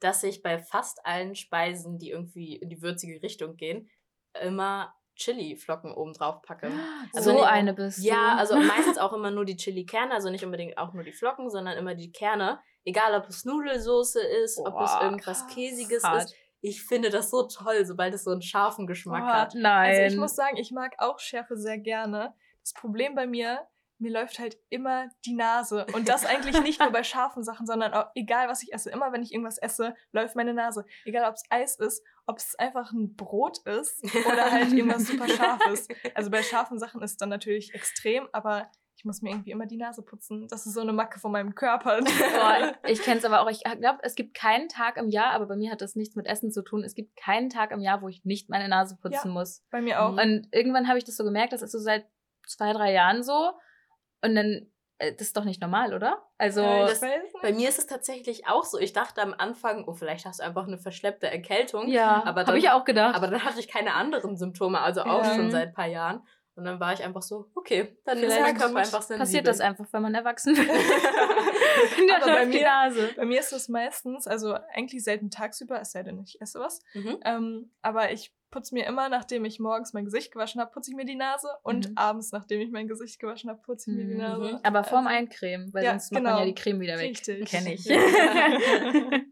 dass 0.00 0.22
ich 0.22 0.42
bei 0.42 0.58
fast 0.58 1.04
allen 1.04 1.34
Speisen, 1.34 1.98
die 1.98 2.10
irgendwie 2.10 2.56
in 2.56 2.68
die 2.70 2.80
würzige 2.82 3.20
Richtung 3.22 3.56
gehen, 3.56 3.90
immer 4.40 4.94
Chili-Flocken 5.16 5.92
oben 5.92 6.12
drauf 6.12 6.40
packe. 6.42 6.70
Also 7.14 7.30
so 7.30 7.36
nicht- 7.36 7.46
eine 7.46 7.74
bist 7.74 7.98
du. 7.98 8.02
Ja, 8.08 8.36
also 8.36 8.56
meistens 8.56 8.98
auch 8.98 9.12
immer 9.12 9.30
nur 9.30 9.44
die 9.44 9.56
Chili-Kerne, 9.56 10.14
also 10.14 10.30
nicht 10.30 10.44
unbedingt 10.44 10.78
auch 10.78 10.92
nur 10.92 11.04
die 11.04 11.12
Flocken, 11.12 11.50
sondern 11.50 11.76
immer 11.76 11.94
die 11.94 12.12
Kerne. 12.12 12.60
Egal, 12.84 13.14
ob 13.14 13.28
es 13.28 13.44
Nudelsoße 13.44 14.20
ist, 14.20 14.58
ob 14.58 14.80
es 14.80 14.92
Boah, 14.92 15.00
irgendwas. 15.02 15.46
Käsiges 15.48 16.04
Hart. 16.04 16.24
ist. 16.24 16.34
Ich 16.60 16.82
finde 16.82 17.10
das 17.10 17.30
so 17.30 17.42
toll, 17.46 17.84
sobald 17.84 18.14
es 18.14 18.24
so 18.24 18.30
einen 18.30 18.42
scharfen 18.42 18.86
Geschmack 18.86 19.22
Boah. 19.22 19.34
hat. 19.34 19.54
Nein. 19.54 19.90
Also 19.90 20.14
ich 20.14 20.18
muss 20.18 20.34
sagen, 20.34 20.56
ich 20.56 20.70
mag 20.70 20.94
auch 20.98 21.18
Schärfe 21.18 21.56
sehr 21.56 21.78
gerne. 21.78 22.34
Das 22.62 22.72
Problem 22.72 23.14
bei 23.14 23.26
mir, 23.26 23.66
mir 23.98 24.12
läuft 24.12 24.38
halt 24.38 24.58
immer 24.70 25.08
die 25.24 25.34
Nase. 25.34 25.86
Und 25.94 26.08
das 26.08 26.26
eigentlich 26.26 26.60
nicht 26.60 26.80
nur 26.80 26.90
bei 26.92 27.04
scharfen 27.04 27.42
Sachen, 27.42 27.66
sondern 27.66 27.92
auch 27.92 28.06
egal, 28.14 28.48
was 28.48 28.62
ich 28.62 28.72
esse. 28.72 28.90
Immer 28.90 29.12
wenn 29.12 29.22
ich 29.22 29.32
irgendwas 29.32 29.58
esse, 29.58 29.94
läuft 30.12 30.36
meine 30.36 30.54
Nase. 30.54 30.84
Egal, 31.04 31.28
ob 31.28 31.34
es 31.34 31.44
Eis 31.50 31.76
ist, 31.76 32.02
ob 32.26 32.38
es 32.38 32.54
einfach 32.58 32.92
ein 32.92 33.14
Brot 33.14 33.58
ist 33.66 34.02
oder 34.26 34.50
halt 34.50 34.72
irgendwas 34.72 35.06
super 35.06 35.28
Scharfes. 35.36 35.88
Also 36.14 36.30
bei 36.30 36.42
scharfen 36.42 36.78
Sachen 36.78 37.02
ist 37.02 37.12
es 37.12 37.16
dann 37.16 37.28
natürlich 37.28 37.74
extrem, 37.74 38.28
aber 38.32 38.70
ich 39.04 39.06
muss 39.06 39.20
mir 39.20 39.32
irgendwie 39.32 39.50
immer 39.50 39.66
die 39.66 39.76
Nase 39.76 40.02
putzen. 40.02 40.48
Das 40.48 40.64
ist 40.64 40.72
so 40.72 40.80
eine 40.80 40.94
Macke 40.94 41.20
von 41.20 41.30
meinem 41.30 41.54
Körper. 41.54 41.98
Boah, 42.00 42.74
ich 42.88 43.02
kenne 43.02 43.18
es 43.18 43.24
aber 43.26 43.42
auch. 43.42 43.50
Ich 43.50 43.62
glaube, 43.62 43.98
es 44.02 44.14
gibt 44.14 44.32
keinen 44.32 44.70
Tag 44.70 44.96
im 44.96 45.10
Jahr, 45.10 45.32
aber 45.32 45.44
bei 45.44 45.56
mir 45.56 45.70
hat 45.70 45.82
das 45.82 45.94
nichts 45.94 46.16
mit 46.16 46.26
Essen 46.26 46.50
zu 46.50 46.62
tun. 46.62 46.82
Es 46.82 46.94
gibt 46.94 47.14
keinen 47.14 47.50
Tag 47.50 47.70
im 47.72 47.80
Jahr, 47.80 48.00
wo 48.00 48.08
ich 48.08 48.24
nicht 48.24 48.48
meine 48.48 48.66
Nase 48.66 48.96
putzen 48.96 49.28
Ja. 49.28 49.32
muss. 49.32 49.62
bei 49.70 49.82
mir 49.82 50.02
auch. 50.02 50.12
Und 50.12 50.48
irgendwann 50.52 50.88
habe 50.88 50.96
ich 50.96 51.04
das 51.04 51.16
so 51.18 51.24
gemerkt, 51.24 51.52
das 51.52 51.60
ist 51.60 51.72
so 51.72 51.78
seit 51.78 52.06
zwei, 52.46 52.72
drei 52.72 52.92
Jahren 52.94 53.22
so. 53.22 53.52
Und 54.22 54.34
dann, 54.36 54.70
äh, 54.96 55.12
das 55.12 55.26
ist 55.26 55.36
doch 55.36 55.44
nicht 55.44 55.60
normal, 55.60 55.92
oder? 55.92 56.22
Also, 56.38 56.62
Ja, 56.62 56.86
das-. 56.86 57.02
Bei 57.42 57.52
mir 57.52 57.68
ist 57.68 57.78
es 57.78 57.86
tatsächlich 57.86 58.46
auch 58.48 58.64
so. 58.64 58.78
Ich 58.78 58.94
dachte 58.94 59.20
am 59.20 59.34
Anfang, 59.36 59.84
oh, 59.86 59.92
vielleicht 59.92 60.24
hast 60.24 60.40
du 60.40 60.44
einfach 60.44 60.66
eine 60.66 60.78
verschleppte 60.78 61.30
Erkältung. 61.30 61.88
ja, 61.88 62.24
aber 62.24 62.46
habe 62.46 62.56
ich 62.58 62.70
auch 62.70 62.86
gedacht. 62.86 63.14
Aber 63.16 63.26
dann 63.28 63.44
hatte 63.44 63.60
ich 63.60 63.68
keine 63.68 63.92
anderen 63.92 64.38
Symptome, 64.38 64.80
also 64.80 65.02
auch 65.02 65.24
Ja. 65.24 65.34
schon 65.34 65.50
seit 65.50 65.68
ein 65.68 65.74
paar 65.74 65.88
Jahren. 65.88 66.26
Und 66.56 66.64
dann 66.64 66.78
war 66.78 66.92
ich 66.92 67.02
einfach 67.02 67.22
so, 67.22 67.50
okay, 67.56 67.96
dann 68.04 68.18
ist 68.18 68.24
Vielleicht 68.26 68.40
mein 68.42 68.56
Körper 68.56 68.76
einfach 68.76 69.02
sensibel. 69.02 69.18
Passiert 69.18 69.46
das 69.48 69.58
einfach, 69.60 69.86
wenn 69.92 70.02
man 70.02 70.14
erwachsen 70.14 70.56
wird. 70.56 70.70
Aber 72.22 72.26
bei 72.32 72.46
mir- 72.46 72.62
Nase. 72.62 73.10
Bei 73.16 73.24
mir 73.24 73.40
ist 73.40 73.52
es 73.52 73.68
meistens, 73.68 74.26
also 74.28 74.54
eigentlich 74.72 75.02
selten 75.02 75.30
tagsüber, 75.30 75.80
es 75.80 75.90
sei 75.90 76.04
denn, 76.04 76.20
ich 76.22 76.40
esse 76.40 76.60
was. 76.60 76.80
Mhm. 76.94 77.18
Ähm, 77.24 77.72
aber 77.82 78.12
ich 78.12 78.32
putze 78.52 78.72
mir 78.72 78.86
immer, 78.86 79.08
nachdem 79.08 79.44
ich 79.44 79.58
morgens 79.58 79.94
mein 79.94 80.04
Gesicht 80.04 80.30
gewaschen 80.32 80.60
habe, 80.60 80.70
putze 80.70 80.92
ich 80.92 80.96
mir 80.96 81.04
die 81.04 81.16
Nase. 81.16 81.48
Und 81.64 81.88
Mhm. 81.90 81.98
abends, 81.98 82.30
nachdem 82.30 82.60
ich 82.60 82.70
mein 82.70 82.86
Gesicht 82.86 83.18
gewaschen 83.18 83.50
habe, 83.50 83.60
putze 83.60 83.90
ich 83.90 83.96
mir 83.96 84.04
die 84.04 84.12
Mhm. 84.14 84.18
Nase. 84.20 84.60
Aber 84.62 84.84
vorm 84.84 85.08
Also, 85.08 85.18
Eincremen, 85.18 85.74
weil 85.74 85.82
Ja, 85.84 85.90
sonst 85.90 86.12
macht 86.12 86.22
man 86.22 86.32
genau. 86.34 86.38
ja 86.44 86.46
die 86.46 86.54
Creme 86.54 86.78
wieder 86.80 86.98
weg. 86.98 87.10
Richtig. 87.10 87.48
Kenne 87.50 87.74
ich. 87.74 87.84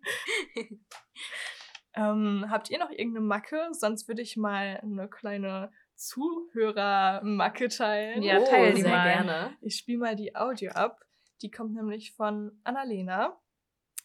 ähm, 1.95 2.47
habt 2.51 2.71
ihr 2.71 2.79
noch 2.79 2.91
irgendeine 2.91 3.25
Macke? 3.27 3.69
Sonst 3.73 4.09
würde 4.09 4.23
ich 4.23 4.37
mal 4.37 4.81
eine 4.83 5.09
kleine 5.09 5.71
Zuhörer-Macke 6.03 7.69
teilen. 7.69 8.23
Ja, 8.23 8.41
oh, 8.41 8.45
teil 8.45 8.75
die 8.75 8.83
sehr 8.83 8.91
mal. 8.91 9.12
gerne. 9.12 9.57
Ich 9.61 9.77
spiele 9.77 9.99
mal 9.99 10.17
die 10.17 10.35
Audio 10.35 10.73
ab. 10.73 11.01
Die 11.43 11.51
kommt 11.51 11.75
nämlich 11.75 12.12
von 12.12 12.59
Annalena. 12.65 13.38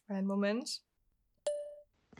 Einen 0.08 0.28
Moment. 0.28 0.82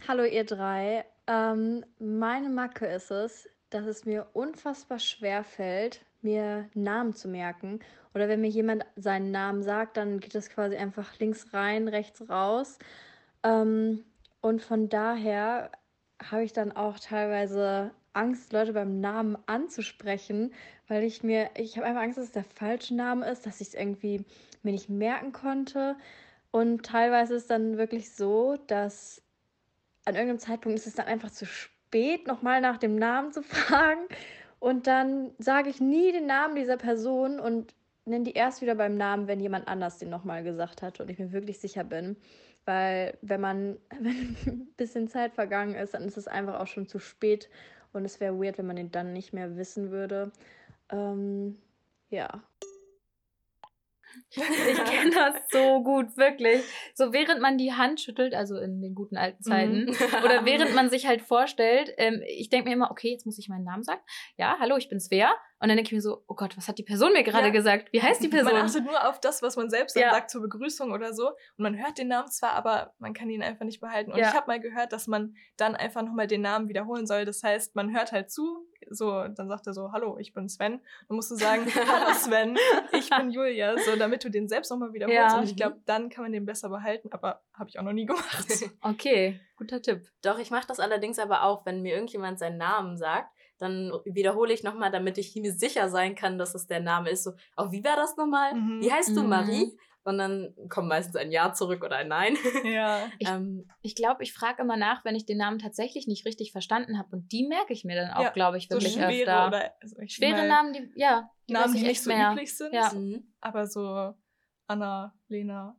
Hallo 0.08 0.24
ihr 0.24 0.46
drei. 0.46 1.06
Ähm, 1.28 1.86
meine 2.00 2.50
Macke 2.50 2.88
ist 2.88 3.12
es, 3.12 3.48
dass 3.70 3.86
es 3.86 4.04
mir 4.06 4.28
unfassbar 4.34 4.98
schwer 4.98 5.44
fällt, 5.44 6.04
mir 6.22 6.70
Namen 6.74 7.14
zu 7.14 7.28
merken. 7.28 7.80
Oder 8.16 8.28
wenn 8.28 8.42
mir 8.42 8.50
jemand 8.50 8.84
seinen 8.96 9.30
Namen 9.30 9.62
sagt, 9.62 9.98
dann 9.98 10.20
geht 10.20 10.34
das 10.34 10.50
quasi 10.50 10.76
einfach 10.76 11.20
links 11.20 11.54
rein, 11.54 11.88
rechts 11.88 12.28
raus. 12.28 12.80
Ähm, 13.44 14.04
und 14.42 14.64
von 14.64 14.90
daher 14.90 15.72
habe 16.20 16.44
ich 16.44 16.54
dann 16.54 16.72
auch 16.72 16.98
teilweise 17.00 17.92
Angst, 18.14 18.54
Leute 18.54 18.74
beim 18.74 19.00
Namen 19.00 19.38
anzusprechen, 19.46 20.54
weil 20.88 21.04
ich 21.04 21.24
mir, 21.24 21.50
ich 21.56 21.78
habe 21.78 21.88
einfach 21.88 22.02
Angst, 22.02 22.18
dass 22.18 22.26
es 22.26 22.32
der 22.32 22.44
falsche 22.44 22.96
Name 22.96 23.30
ist, 23.30 23.46
dass 23.46 23.62
ich 23.62 23.70
es 23.70 23.74
irgendwie 23.74 24.24
mir 24.64 24.72
nicht 24.72 24.90
merken 24.90 25.34
konnte. 25.34 25.96
Und 26.52 26.86
teilweise 26.86 27.36
ist 27.36 27.50
dann 27.50 27.78
wirklich 27.78 28.12
so, 28.12 28.58
dass 28.68 29.22
an 30.06 30.16
irgendeinem 30.16 30.40
Zeitpunkt 30.40 30.80
ist 30.80 30.88
es 30.88 30.96
dann 30.96 31.08
einfach 31.08 31.32
zu 31.32 31.46
spät, 31.46 32.28
nochmal 32.28 32.62
nach 32.62 32.78
dem 32.78 32.96
Namen 32.96 33.32
zu 33.32 33.42
fragen. 33.44 34.02
Und 34.60 34.88
dann 34.88 35.32
sage 35.38 35.70
ich 35.70 35.80
nie 35.80 36.12
den 36.12 36.26
Namen 36.26 36.56
dieser 36.56 36.78
Person 36.78 37.40
und 37.40 37.74
nenne 38.06 38.24
die 38.24 38.34
erst 38.34 38.62
wieder 38.62 38.76
beim 38.76 38.96
Namen, 38.96 39.28
wenn 39.28 39.40
jemand 39.40 39.68
anders 39.68 40.00
den 40.00 40.10
nochmal 40.10 40.44
gesagt 40.44 40.82
hat 40.82 41.00
und 41.00 41.10
ich 41.10 41.20
mir 41.20 41.32
wirklich 41.32 41.60
sicher 41.60 41.84
bin. 41.84 42.16
Weil 42.66 43.18
wenn 43.22 43.42
man, 43.42 43.78
wenn 44.00 44.36
ein 44.46 44.68
bisschen 44.78 45.08
Zeit 45.08 45.34
vergangen 45.34 45.76
ist, 45.76 45.94
dann 45.94 46.04
ist 46.04 46.18
es 46.18 46.28
einfach 46.28 46.60
auch 46.60 46.68
schon 46.68 46.88
zu 46.88 47.00
spät 47.00 47.50
und 47.94 48.06
es 48.06 48.20
wäre 48.20 48.40
weird, 48.40 48.58
wenn 48.58 48.68
man 48.68 48.76
den 48.76 48.92
dann 48.92 49.14
nicht 49.14 49.34
mehr 49.34 49.56
wissen 49.58 49.92
würde. 49.92 50.32
Ähm, 50.90 51.58
ja. 52.10 52.44
Ich 54.30 54.84
kenne 54.84 55.12
das 55.14 55.36
so 55.52 55.84
gut, 55.84 56.18
wirklich. 56.18 56.62
So 56.96 57.14
während 57.14 57.42
man 57.42 57.58
die 57.58 57.74
Hand 57.74 58.00
schüttelt, 58.02 58.34
also 58.34 58.58
in 58.58 58.82
den 58.82 58.94
guten 58.96 59.18
alten 59.18 59.42
Zeiten, 59.44 59.86
Mhm. 59.86 59.90
oder 60.24 60.46
während 60.46 60.74
man 60.76 60.90
sich 60.90 61.08
halt 61.08 61.22
vorstellt, 61.22 61.92
ähm, 61.98 62.22
ich 62.28 62.50
denke 62.50 62.70
mir 62.70 62.76
immer, 62.76 62.92
okay, 62.92 63.12
jetzt 63.12 63.26
muss 63.26 63.38
ich 63.40 63.50
meinen 63.50 63.64
Namen 63.64 63.84
sagen. 63.84 64.02
Ja, 64.38 64.58
hallo, 64.60 64.78
ich 64.78 64.90
bin 64.90 65.00
Svea. 65.00 65.32
Und 65.60 65.70
dann 65.70 65.78
denke 65.78 65.88
ich 65.90 65.94
mir 65.94 66.02
so, 66.02 66.24
oh 66.28 66.36
Gott, 66.36 66.56
was 66.56 66.68
hat 66.68 66.78
die 66.78 66.84
Person 66.84 67.14
mir 67.14 67.24
gerade 67.24 67.48
Ja. 67.48 67.52
gesagt? 67.54 67.92
Wie 67.92 68.02
heißt 68.02 68.22
die 68.22 68.28
Person? 68.46 68.54
Man 68.54 68.66
achtet 68.66 68.84
nur 68.86 69.08
auf 69.10 69.20
das, 69.20 69.42
was 69.42 69.56
man 69.56 69.70
selbst 69.72 69.96
Ja. 69.96 70.12
sagt 70.12 70.30
zur 70.30 70.42
Begrüßung 70.42 70.92
oder 70.92 71.14
so. 71.14 71.30
Und 71.30 71.36
man 71.60 71.78
hört 71.78 71.98
den 71.98 72.10
Namen 72.10 72.30
zwar, 72.30 72.52
aber 72.52 72.94
man 73.00 73.14
kann 73.14 73.30
ihn 73.30 73.42
einfach 73.42 73.66
nicht 73.66 73.80
behalten. 73.82 74.12
Und 74.12 74.20
Ja. 74.20 74.30
ich 74.30 74.36
habe 74.36 74.48
mal 74.48 74.60
gehört, 74.60 74.94
dass 74.94 75.08
man 75.08 75.36
dann 75.58 75.76
einfach 75.76 76.04
nochmal 76.04 76.28
den 76.28 76.42
Namen 76.42 76.70
wiederholen 76.70 77.08
soll. 77.08 77.26
Das 77.26 77.42
heißt, 77.42 77.76
man 77.76 77.92
hört 77.96 78.12
halt 78.12 78.30
zu, 78.32 78.68
so, 78.90 79.28
dann 79.28 79.48
sagt 79.48 79.68
er 79.68 79.74
so, 79.74 79.92
hallo, 79.92 80.18
ich 80.20 80.34
bin 80.34 80.50
Sven. 80.50 80.80
Dann 81.08 81.16
musst 81.16 81.32
du 81.32 81.36
sagen, 81.36 81.66
hallo 81.66 82.14
Sven, 82.14 82.58
ich 82.92 83.10
bin 83.10 83.32
Julia, 83.32 83.78
so, 83.80 83.96
damit 83.96 84.24
du 84.24 84.30
den 84.30 84.48
selbst 84.48 84.70
nochmal 84.72 84.94
wiederholst. 84.94 85.18
Ja. 85.18 85.38
Und 85.38 85.44
ich 85.46 85.56
glaube, 85.56 85.78
dann 85.86 86.10
kann 86.10 86.24
man 86.24 86.32
den 86.32 86.46
besser 86.46 86.70
behalten, 86.70 87.10
aber 87.12 87.42
habe 87.54 87.70
ich 87.70 87.80
auch 87.80 87.84
noch 87.84 87.94
nie 87.94 88.06
gemacht. 88.06 88.48
Okay, 88.82 89.40
guter 89.58 89.82
Tipp. 89.82 90.02
Doch, 90.22 90.40
ich 90.40 90.52
mache 90.52 90.68
das 90.68 90.80
allerdings 90.80 91.20
aber 91.20 91.44
auch, 91.44 91.66
wenn 91.66 91.82
mir 91.82 91.94
irgendjemand 91.94 92.40
seinen 92.40 92.58
Namen 92.58 92.98
sagt, 92.98 93.32
dann 93.60 93.92
wiederhole 94.06 94.54
ich 94.54 94.64
nochmal, 94.64 94.92
damit 94.92 95.18
ich 95.18 95.36
mir 95.36 95.52
sicher 95.52 95.90
sein 95.90 96.14
kann, 96.16 96.38
dass 96.38 96.54
es 96.54 96.68
der 96.68 96.80
Name 96.80 97.10
ist. 97.10 97.24
So, 97.24 97.32
oh, 97.58 97.72
wie 97.72 97.84
war 97.84 97.96
das 97.96 98.16
nochmal? 98.16 98.54
Mhm. 98.54 98.82
Wie 98.82 98.92
heißt 98.92 99.16
du, 99.18 99.24
Mhm. 99.24 99.30
Marie? 99.30 99.78
Dann 100.18 100.54
kommt 100.70 100.88
meistens 100.88 101.16
ein 101.18 101.32
Ja 101.32 101.54
zurück 101.54 101.84
oder 101.84 101.98
ein 101.98 102.08
Nein. 102.08 102.38
ja. 102.64 103.08
Ich- 103.20 103.28
ähm, 103.28 103.68
Ich 103.82 103.96
glaube, 103.96 104.24
ich 104.24 104.32
frage 104.34 104.62
immer 104.62 104.78
nach, 104.78 105.04
wenn 105.04 105.16
ich 105.16 105.26
den 105.26 105.38
Namen 105.40 105.60
tatsächlich 105.60 106.08
nicht 106.08 106.26
richtig 106.26 106.52
verstanden 106.52 106.98
habe. 107.00 107.10
Und 107.16 107.32
die 107.32 107.48
merke 107.48 107.74
ich 107.74 107.84
mir 107.84 107.96
dann 107.96 108.12
auch, 108.12 108.22
Ja, 108.24 108.30
glaube 108.30 108.58
ich, 108.58 108.68
So 108.70 108.76
wirklich 108.76 108.94
schwere 108.94 109.10
öfter. 109.22 109.48
oder 109.48 109.72
also 109.82 109.98
ich 110.00 110.14
schwere 110.16 110.48
Namen, 110.48 110.72
die, 110.74 110.92
ja, 110.96 111.30
die 111.50 111.54
Namen, 111.54 111.74
die 111.74 111.80
ich 111.82 111.88
nicht 111.88 112.04
so 112.04 112.10
mehr. 112.12 112.32
üblich 112.32 112.56
sind. 112.56 112.74
Ja. 112.74 112.92
mhm. 112.94 113.34
Aber 113.42 113.68
so 113.68 114.14
Anna, 114.68 115.14
Lena, 115.28 115.76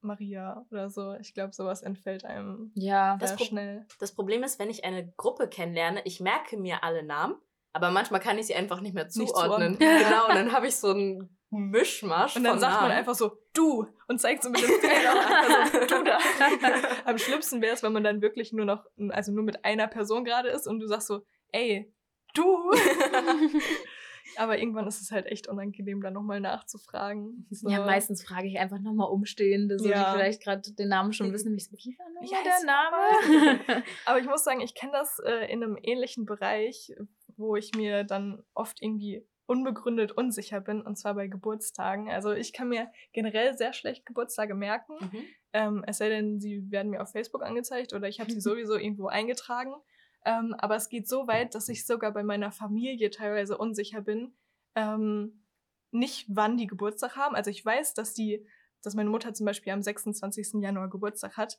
Maria 0.00 0.66
oder 0.70 0.90
so, 0.90 1.14
ich 1.14 1.32
glaube, 1.32 1.52
sowas 1.52 1.82
entfällt 1.82 2.24
einem 2.24 2.72
Ja, 2.74 3.16
Das 3.18 3.30
sehr 3.30 3.36
Pro- 3.38 3.44
schnell. 3.44 3.86
Das 4.00 4.12
Problem 4.14 4.42
ist, 4.42 4.58
wenn 4.58 4.68
ich 4.70 4.84
eine 4.84 5.12
Gruppe 5.16 5.48
kennenlerne, 5.48 6.00
ich 6.04 6.18
merke 6.20 6.56
mir 6.56 6.82
alle 6.82 7.04
Namen, 7.04 7.36
aber 7.72 7.90
manchmal 7.92 8.20
kann 8.20 8.36
ich 8.38 8.46
sie 8.48 8.54
einfach 8.54 8.80
nicht 8.80 8.94
mehr 8.94 9.04
Nicht 9.04 9.14
zuordnen. 9.14 9.78
zuordnen. 9.78 9.78
genau, 9.78 10.28
und 10.28 10.34
dann 10.34 10.52
habe 10.52 10.66
ich 10.66 10.76
so 10.76 10.90
einen 10.90 11.38
Mischmasch 11.58 12.36
Und 12.36 12.44
dann 12.44 12.58
sagt 12.58 12.74
Namen. 12.74 12.88
man 12.88 12.96
einfach 12.98 13.14
so, 13.14 13.38
du, 13.52 13.86
und 14.08 14.20
zeigt 14.20 14.42
so 14.42 14.50
mit 14.50 14.62
dem 14.62 14.70
Finger, 14.70 15.62
also, 15.62 15.80
du 15.80 16.04
da. 16.04 16.18
Am 17.04 17.18
schlimmsten 17.18 17.60
wäre 17.60 17.74
es, 17.74 17.82
wenn 17.82 17.92
man 17.92 18.02
dann 18.04 18.22
wirklich 18.22 18.52
nur 18.52 18.64
noch, 18.64 18.86
also 19.10 19.32
nur 19.32 19.44
mit 19.44 19.64
einer 19.64 19.86
Person 19.86 20.24
gerade 20.24 20.48
ist 20.48 20.66
und 20.66 20.80
du 20.80 20.86
sagst 20.86 21.08
so, 21.08 21.20
ey, 21.52 21.92
du. 22.34 22.70
Aber 24.36 24.56
irgendwann 24.58 24.86
ist 24.86 25.00
es 25.02 25.10
halt 25.10 25.26
echt 25.26 25.48
unangenehm, 25.48 26.00
dann 26.00 26.14
nochmal 26.14 26.40
nachzufragen. 26.40 27.46
So. 27.50 27.68
Ja, 27.68 27.84
meistens 27.84 28.24
frage 28.24 28.46
ich 28.46 28.58
einfach 28.58 28.78
nochmal 28.78 29.10
Umstehende, 29.10 29.78
so, 29.78 29.88
Ja. 29.88 29.98
die 30.12 30.16
vielleicht 30.18 30.42
gerade 30.42 30.62
den 30.72 30.88
Namen 30.88 31.12
schon 31.12 31.32
wissen. 31.32 31.48
Nämlich 31.48 31.66
so, 31.68 31.72
wie 31.76 31.98
war 31.98 32.06
Wie 32.20 32.26
nochmal 32.26 32.44
heißt 32.44 32.62
der 32.62 33.66
Name? 33.66 33.84
Aber 34.06 34.20
ich 34.20 34.26
muss 34.26 34.44
sagen, 34.44 34.60
ich 34.60 34.74
kenne 34.74 34.92
das 34.92 35.18
äh, 35.18 35.52
in 35.52 35.62
einem 35.62 35.76
ähnlichen 35.82 36.24
Bereich, 36.24 36.92
wo 37.36 37.56
ich 37.56 37.72
mir 37.74 38.04
dann 38.04 38.42
oft 38.54 38.80
irgendwie 38.80 39.26
unbegründet 39.46 40.12
unsicher 40.12 40.60
bin, 40.60 40.82
und 40.82 40.96
zwar 40.96 41.14
bei 41.14 41.26
Geburtstagen. 41.26 42.10
Also 42.10 42.32
ich 42.32 42.52
kann 42.52 42.68
mir 42.68 42.90
generell 43.12 43.56
sehr 43.56 43.72
schlecht 43.72 44.06
Geburtstage 44.06 44.54
merken. 44.54 44.94
Mhm. 45.00 45.24
Ähm, 45.52 45.84
es 45.86 45.98
sei 45.98 46.08
denn, 46.08 46.40
sie 46.40 46.70
werden 46.70 46.90
mir 46.90 47.02
auf 47.02 47.10
Facebook 47.10 47.42
angezeigt 47.42 47.92
oder 47.92 48.08
ich 48.08 48.20
habe 48.20 48.32
sie 48.32 48.40
sowieso 48.40 48.76
irgendwo 48.76 49.08
eingetragen. 49.08 49.74
Ähm, 50.24 50.54
aber 50.58 50.76
es 50.76 50.88
geht 50.88 51.08
so 51.08 51.26
weit, 51.26 51.54
dass 51.54 51.68
ich 51.68 51.84
sogar 51.86 52.12
bei 52.12 52.22
meiner 52.22 52.52
Familie 52.52 53.10
teilweise 53.10 53.58
unsicher 53.58 54.00
bin. 54.00 54.32
Ähm, 54.74 55.44
nicht, 55.90 56.26
wann 56.28 56.56
die 56.56 56.66
Geburtstag 56.66 57.16
haben. 57.16 57.34
Also 57.34 57.50
ich 57.50 57.64
weiß, 57.64 57.94
dass 57.94 58.14
die, 58.14 58.46
dass 58.82 58.94
meine 58.94 59.10
Mutter 59.10 59.34
zum 59.34 59.46
Beispiel 59.46 59.72
am 59.72 59.82
26. 59.82 60.54
Januar 60.62 60.88
Geburtstag 60.88 61.36
hat. 61.36 61.58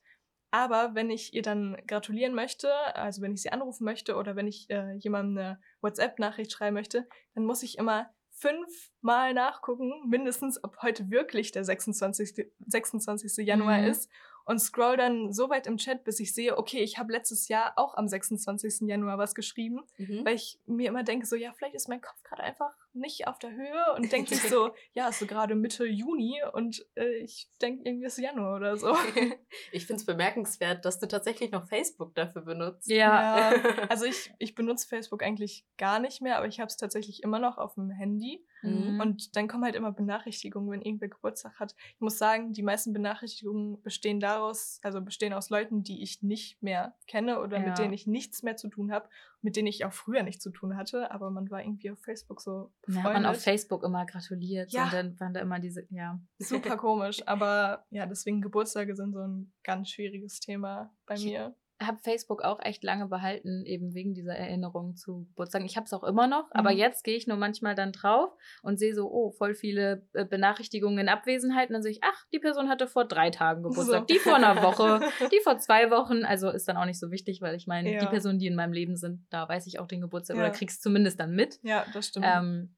Aber 0.53 0.93
wenn 0.93 1.09
ich 1.09 1.33
ihr 1.33 1.41
dann 1.41 1.75
gratulieren 1.87 2.35
möchte, 2.35 2.71
also 2.95 3.23
wenn 3.23 3.33
ich 3.33 3.41
sie 3.41 3.51
anrufen 3.51 3.85
möchte 3.85 4.15
oder 4.15 4.35
wenn 4.35 4.45
ich 4.47 4.69
äh, 4.69 4.91
jemandem 4.93 5.37
eine 5.39 5.59
WhatsApp-Nachricht 5.81 6.51
schreiben 6.51 6.75
möchte, 6.75 7.07
dann 7.33 7.43
muss 7.45 7.63
ich 7.63 7.79
immer 7.79 8.13
fünfmal 8.29 9.33
nachgucken, 9.33 9.91
mindestens, 10.07 10.63
ob 10.63 10.79
heute 10.83 11.09
wirklich 11.09 11.51
der 11.51 11.63
26. 11.63 12.45
26. 12.67 13.37
Januar 13.47 13.79
Mhm. 13.79 13.87
ist 13.87 14.11
und 14.45 14.59
scroll 14.59 14.95
dann 14.95 15.33
so 15.33 15.49
weit 15.49 15.65
im 15.65 15.77
Chat, 15.77 16.03
bis 16.03 16.19
ich 16.19 16.35
sehe, 16.35 16.55
okay, 16.55 16.79
ich 16.83 16.99
habe 16.99 17.11
letztes 17.13 17.47
Jahr 17.47 17.73
auch 17.77 17.95
am 17.95 18.07
26. 18.07 18.87
Januar 18.87 19.17
was 19.17 19.33
geschrieben, 19.33 19.81
Mhm. 19.97 20.23
weil 20.23 20.35
ich 20.35 20.59
mir 20.67 20.89
immer 20.89 21.03
denke, 21.03 21.25
so 21.25 21.35
ja, 21.35 21.51
vielleicht 21.53 21.73
ist 21.75 21.89
mein 21.89 22.01
Kopf 22.01 22.21
gerade 22.23 22.43
einfach 22.43 22.75
nicht 22.93 23.27
auf 23.27 23.39
der 23.39 23.51
Höhe 23.51 23.93
und 23.95 24.11
denkt 24.11 24.29
sich 24.29 24.41
so, 24.41 24.71
ja, 24.93 25.09
ist 25.09 25.19
so 25.19 25.25
gerade 25.25 25.55
Mitte 25.55 25.85
Juni 25.85 26.41
und 26.53 26.85
äh, 26.95 27.17
ich 27.17 27.49
denke 27.61 27.83
irgendwie 27.85 28.05
ist 28.05 28.17
Januar 28.17 28.55
oder 28.55 28.77
so. 28.77 28.95
ich 29.71 29.85
finde 29.85 29.99
es 29.99 30.05
bemerkenswert, 30.05 30.85
dass 30.85 30.99
du 30.99 31.07
tatsächlich 31.07 31.51
noch 31.51 31.67
Facebook 31.67 32.15
dafür 32.15 32.43
benutzt. 32.43 32.89
Ja. 32.89 33.51
ja 33.51 33.61
also 33.89 34.05
ich, 34.05 34.31
ich 34.39 34.55
benutze 34.55 34.87
Facebook 34.87 35.23
eigentlich 35.23 35.65
gar 35.77 35.99
nicht 35.99 36.21
mehr, 36.21 36.37
aber 36.37 36.47
ich 36.47 36.59
habe 36.59 36.67
es 36.67 36.77
tatsächlich 36.77 37.23
immer 37.23 37.39
noch 37.39 37.57
auf 37.57 37.75
dem 37.75 37.89
Handy. 37.89 38.45
Mhm. 38.61 38.99
Und 38.99 39.35
dann 39.35 39.47
kommen 39.47 39.65
halt 39.65 39.75
immer 39.75 39.91
Benachrichtigungen, 39.91 40.71
wenn 40.71 40.81
irgendwer 40.81 41.09
Geburtstag 41.09 41.59
hat. 41.59 41.75
Ich 41.95 42.01
muss 42.01 42.17
sagen, 42.17 42.53
die 42.53 42.63
meisten 42.63 42.93
Benachrichtigungen 42.93 43.81
bestehen 43.81 44.19
daraus, 44.19 44.79
also 44.83 45.01
bestehen 45.01 45.33
aus 45.33 45.49
Leuten, 45.49 45.83
die 45.83 46.01
ich 46.01 46.21
nicht 46.21 46.63
mehr 46.63 46.95
kenne 47.07 47.39
oder 47.41 47.59
ja. 47.59 47.67
mit 47.67 47.77
denen 47.77 47.93
ich 47.93 48.07
nichts 48.07 48.41
mehr 48.43 48.55
zu 48.55 48.69
tun 48.69 48.91
habe, 48.91 49.09
mit 49.43 49.55
denen 49.55 49.67
ich 49.67 49.85
auch 49.85 49.93
früher 49.93 50.23
nichts 50.23 50.41
zu 50.41 50.51
tun 50.51 50.77
hatte, 50.77 51.11
aber 51.11 51.29
man 51.29 51.51
war 51.51 51.61
irgendwie 51.61 51.91
auf 51.91 51.99
Facebook 51.99 52.41
so 52.41 52.71
befreundet. 52.81 53.13
Ja, 53.13 53.19
man 53.19 53.25
auf 53.25 53.41
Facebook 53.41 53.83
immer 53.83 54.05
gratuliert 54.05 54.71
ja. 54.71 54.85
und 54.85 54.93
dann 54.93 55.19
waren 55.19 55.33
da 55.33 55.41
immer 55.41 55.59
diese, 55.59 55.85
ja. 55.89 56.19
Super 56.39 56.77
komisch, 56.77 57.21
aber 57.27 57.85
ja, 57.89 58.05
deswegen 58.05 58.41
Geburtstage 58.41 58.95
sind 58.95 59.13
so 59.13 59.19
ein 59.19 59.53
ganz 59.63 59.89
schwieriges 59.89 60.39
Thema 60.39 60.93
bei 61.05 61.15
mir 61.15 61.55
habe 61.87 61.99
Facebook 62.03 62.41
auch 62.41 62.59
echt 62.61 62.83
lange 62.83 63.07
behalten, 63.07 63.63
eben 63.65 63.93
wegen 63.93 64.13
dieser 64.13 64.35
Erinnerung 64.35 64.95
zu 64.95 65.25
Geburtstagen. 65.29 65.65
Ich 65.65 65.75
habe 65.75 65.85
es 65.85 65.93
auch 65.93 66.03
immer 66.03 66.27
noch, 66.27 66.45
mhm. 66.45 66.51
aber 66.53 66.71
jetzt 66.71 67.03
gehe 67.03 67.15
ich 67.15 67.27
nur 67.27 67.37
manchmal 67.37 67.75
dann 67.75 67.91
drauf 67.91 68.31
und 68.61 68.77
sehe 68.77 68.93
so, 68.93 69.11
oh, 69.11 69.31
voll 69.31 69.55
viele 69.55 70.07
äh, 70.13 70.25
Benachrichtigungen 70.25 70.99
in 70.99 71.09
Abwesenheit. 71.09 71.69
Und 71.69 71.73
dann 71.73 71.83
sehe 71.83 71.91
ich, 71.91 71.99
ach, 72.03 72.25
die 72.33 72.39
Person 72.39 72.69
hatte 72.69 72.87
vor 72.87 73.05
drei 73.05 73.29
Tagen 73.29 73.63
Geburtstag, 73.63 74.01
so. 74.01 74.05
die 74.05 74.19
vor 74.19 74.35
einer 74.35 74.61
Woche, 74.61 75.01
die 75.31 75.39
vor 75.43 75.57
zwei 75.57 75.91
Wochen. 75.91 76.25
Also 76.25 76.49
ist 76.49 76.67
dann 76.67 76.77
auch 76.77 76.85
nicht 76.85 76.99
so 76.99 77.11
wichtig, 77.11 77.41
weil 77.41 77.55
ich 77.55 77.67
meine, 77.67 77.93
ja. 77.93 77.99
die 77.99 78.07
Personen, 78.07 78.39
die 78.39 78.47
in 78.47 78.55
meinem 78.55 78.73
Leben 78.73 78.95
sind, 78.95 79.25
da 79.29 79.47
weiß 79.47 79.67
ich 79.67 79.79
auch 79.79 79.87
den 79.87 80.01
Geburtstag 80.01 80.37
ja. 80.37 80.43
oder 80.43 80.51
krieg's 80.51 80.79
zumindest 80.79 81.19
dann 81.19 81.35
mit. 81.35 81.59
Ja, 81.63 81.85
das 81.93 82.07
stimmt. 82.07 82.25
Ähm, 82.29 82.75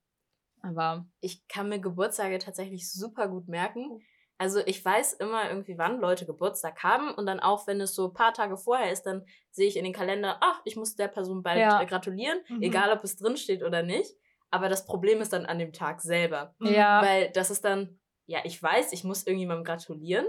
aber 0.62 1.06
ich 1.20 1.48
kann 1.48 1.70
mir 1.70 1.80
Geburtstage 1.80 2.40
tatsächlich 2.40 2.92
super 2.92 3.28
gut 3.28 3.48
merken. 3.48 4.02
Also 4.38 4.60
ich 4.66 4.84
weiß 4.84 5.14
immer 5.14 5.50
irgendwie, 5.50 5.78
wann 5.78 6.00
Leute 6.00 6.26
Geburtstag 6.26 6.84
haben 6.84 7.14
und 7.14 7.26
dann 7.26 7.40
auch, 7.40 7.68
wenn 7.68 7.80
es 7.80 7.96
so 7.96 8.08
ein 8.08 8.14
paar 8.14 8.34
Tage 8.34 8.58
vorher 8.58 8.92
ist, 8.92 9.04
dann 9.04 9.26
sehe 9.52 9.68
ich 9.68 9.78
in 9.78 9.86
den 9.86 9.94
Kalender, 9.94 10.38
ach, 10.42 10.62
ich 10.66 10.76
muss 10.76 10.96
der 10.96 11.08
Person 11.08 11.42
bald 11.42 11.60
ja. 11.60 11.82
Äh, 11.82 11.86
gratulieren, 11.86 12.40
mhm. 12.50 12.62
egal 12.62 12.92
ob 12.92 13.04
es 13.04 13.16
drin 13.16 13.38
steht 13.38 13.64
oder 13.64 13.82
nicht. 13.82 14.12
Aber 14.52 14.68
das 14.68 14.86
Problem 14.86 15.22
ist 15.22 15.34
dann 15.34 15.46
an 15.46 15.60
dem 15.60 15.74
Tag 15.74 16.02
selber. 16.02 16.56
Ja. 16.60 17.02
Weil 17.02 17.32
das 17.32 17.50
ist 17.50 17.64
dann, 17.64 18.00
ja, 18.26 18.40
ich 18.44 18.62
weiß, 18.62 18.92
ich 18.92 19.04
muss 19.04 19.26
irgendjemandem 19.26 19.64
gratulieren, 19.64 20.26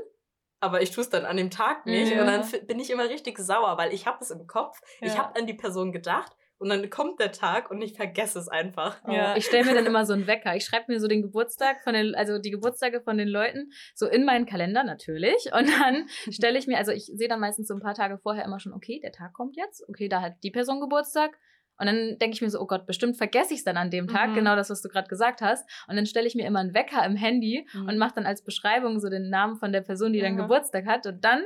aber 0.60 0.82
ich 0.82 0.90
tue 0.92 1.02
es 1.02 1.10
dann 1.10 1.24
an 1.24 1.36
dem 1.36 1.50
Tag 1.50 1.86
nicht. 1.86 2.12
Ja. 2.12 2.20
Und 2.20 2.26
dann 2.26 2.66
bin 2.66 2.78
ich 2.78 2.90
immer 2.90 3.08
richtig 3.08 3.38
sauer, 3.38 3.76
weil 3.76 3.92
ich 3.92 4.06
habe 4.06 4.18
es 4.20 4.30
im 4.30 4.46
Kopf, 4.46 4.80
ja. 5.00 5.08
ich 5.08 5.18
habe 5.18 5.38
an 5.38 5.46
die 5.46 5.54
Person 5.54 5.92
gedacht 5.92 6.32
und 6.58 6.70
dann 6.70 6.88
kommt 6.88 7.20
der 7.20 7.32
Tag 7.32 7.70
und 7.70 7.82
ich 7.82 7.94
vergesse 7.94 8.38
es 8.38 8.48
einfach. 8.48 9.00
Oh, 9.06 9.12
ja. 9.12 9.36
Ich 9.36 9.44
stelle 9.44 9.64
mir 9.64 9.74
dann 9.74 9.86
immer 9.86 10.06
so 10.06 10.14
einen 10.14 10.26
Wecker. 10.26 10.56
Ich 10.56 10.64
schreibe 10.64 10.90
mir 10.90 11.00
so 11.00 11.06
den 11.06 11.22
Geburtstag 11.22 11.82
von 11.82 11.92
den, 11.92 12.14
also 12.14 12.38
die 12.38 12.50
Geburtstage 12.50 13.00
von 13.02 13.18
den 13.18 13.28
Leuten 13.28 13.70
so 13.94 14.06
in 14.06 14.24
meinen 14.24 14.46
Kalender 14.46 14.82
natürlich. 14.82 15.50
Und 15.52 15.68
dann 15.68 16.08
stelle 16.30 16.58
ich 16.58 16.66
mir, 16.66 16.78
also 16.78 16.92
ich 16.92 17.04
sehe 17.06 17.28
dann 17.28 17.40
meistens 17.40 17.68
so 17.68 17.74
ein 17.74 17.80
paar 17.80 17.94
Tage 17.94 18.18
vorher 18.18 18.44
immer 18.44 18.58
schon, 18.58 18.72
okay, 18.72 19.00
der 19.02 19.12
Tag 19.12 19.34
kommt 19.34 19.56
jetzt. 19.56 19.86
Okay, 19.88 20.08
da 20.08 20.22
hat 20.22 20.34
die 20.42 20.50
Person 20.50 20.80
Geburtstag. 20.80 21.36
Und 21.78 21.86
dann 21.86 22.16
denke 22.18 22.34
ich 22.34 22.40
mir 22.40 22.48
so, 22.48 22.58
oh 22.58 22.66
Gott, 22.66 22.86
bestimmt 22.86 23.18
vergesse 23.18 23.52
ich 23.52 23.58
es 23.58 23.64
dann 23.64 23.76
an 23.76 23.90
dem 23.90 24.08
Tag, 24.08 24.30
mhm. 24.30 24.34
genau 24.36 24.56
das, 24.56 24.70
was 24.70 24.80
du 24.80 24.88
gerade 24.88 25.08
gesagt 25.08 25.42
hast. 25.42 25.68
Und 25.88 25.96
dann 25.96 26.06
stelle 26.06 26.26
ich 26.26 26.34
mir 26.34 26.46
immer 26.46 26.60
einen 26.60 26.72
Wecker 26.72 27.04
im 27.04 27.16
Handy 27.16 27.66
mhm. 27.74 27.88
und 27.88 27.98
mache 27.98 28.14
dann 28.14 28.24
als 28.24 28.42
Beschreibung 28.42 28.98
so 28.98 29.10
den 29.10 29.28
Namen 29.28 29.56
von 29.56 29.72
der 29.72 29.82
Person, 29.82 30.14
die 30.14 30.20
ja. 30.20 30.24
dann 30.24 30.38
Geburtstag 30.38 30.86
hat. 30.86 31.06
Und 31.06 31.22
dann 31.22 31.44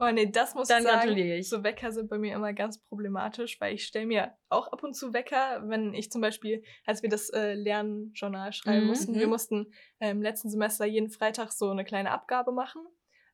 Oh 0.00 0.10
nee, 0.10 0.30
das 0.30 0.54
muss 0.54 0.68
Dann 0.68 0.82
ich 0.82 0.88
sagen. 0.88 1.16
Ich. 1.16 1.48
So 1.48 1.62
Wecker 1.62 1.92
sind 1.92 2.08
bei 2.08 2.16
mir 2.16 2.34
immer 2.34 2.54
ganz 2.54 2.82
problematisch, 2.82 3.60
weil 3.60 3.74
ich 3.74 3.84
stelle 3.84 4.06
mir 4.06 4.32
auch 4.48 4.72
ab 4.72 4.82
und 4.82 4.94
zu 4.94 5.12
Wecker, 5.12 5.62
wenn 5.66 5.92
ich 5.92 6.10
zum 6.10 6.22
Beispiel, 6.22 6.62
als 6.86 7.02
wir 7.02 7.10
das 7.10 7.28
äh, 7.28 7.52
Lernjournal 7.52 8.54
schreiben 8.54 8.84
mhm. 8.84 8.88
mussten, 8.88 9.14
wir 9.14 9.26
mhm. 9.26 9.30
mussten 9.30 9.72
äh, 9.98 10.10
im 10.10 10.22
letzten 10.22 10.48
Semester 10.48 10.86
jeden 10.86 11.10
Freitag 11.10 11.52
so 11.52 11.68
eine 11.68 11.84
kleine 11.84 12.12
Abgabe 12.12 12.50
machen. 12.50 12.82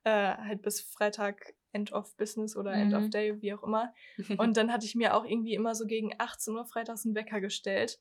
Äh, 0.03 0.09
halt 0.09 0.61
bis 0.61 0.81
Freitag 0.81 1.53
End 1.71 1.93
of 1.93 2.15
Business 2.17 2.57
oder 2.57 2.75
mhm. 2.75 2.81
End 2.81 2.93
of 2.95 3.03
mhm. 3.03 3.11
Day, 3.11 3.41
wie 3.41 3.53
auch 3.53 3.63
immer. 3.63 3.93
Und 4.37 4.57
dann 4.57 4.71
hatte 4.73 4.85
ich 4.85 4.95
mir 4.95 5.15
auch 5.15 5.23
irgendwie 5.23 5.53
immer 5.53 5.73
so 5.73 5.85
gegen 5.85 6.11
18 6.17 6.53
Uhr 6.53 6.65
freitags 6.65 7.05
einen 7.05 7.15
Wecker 7.15 7.39
gestellt. 7.39 7.97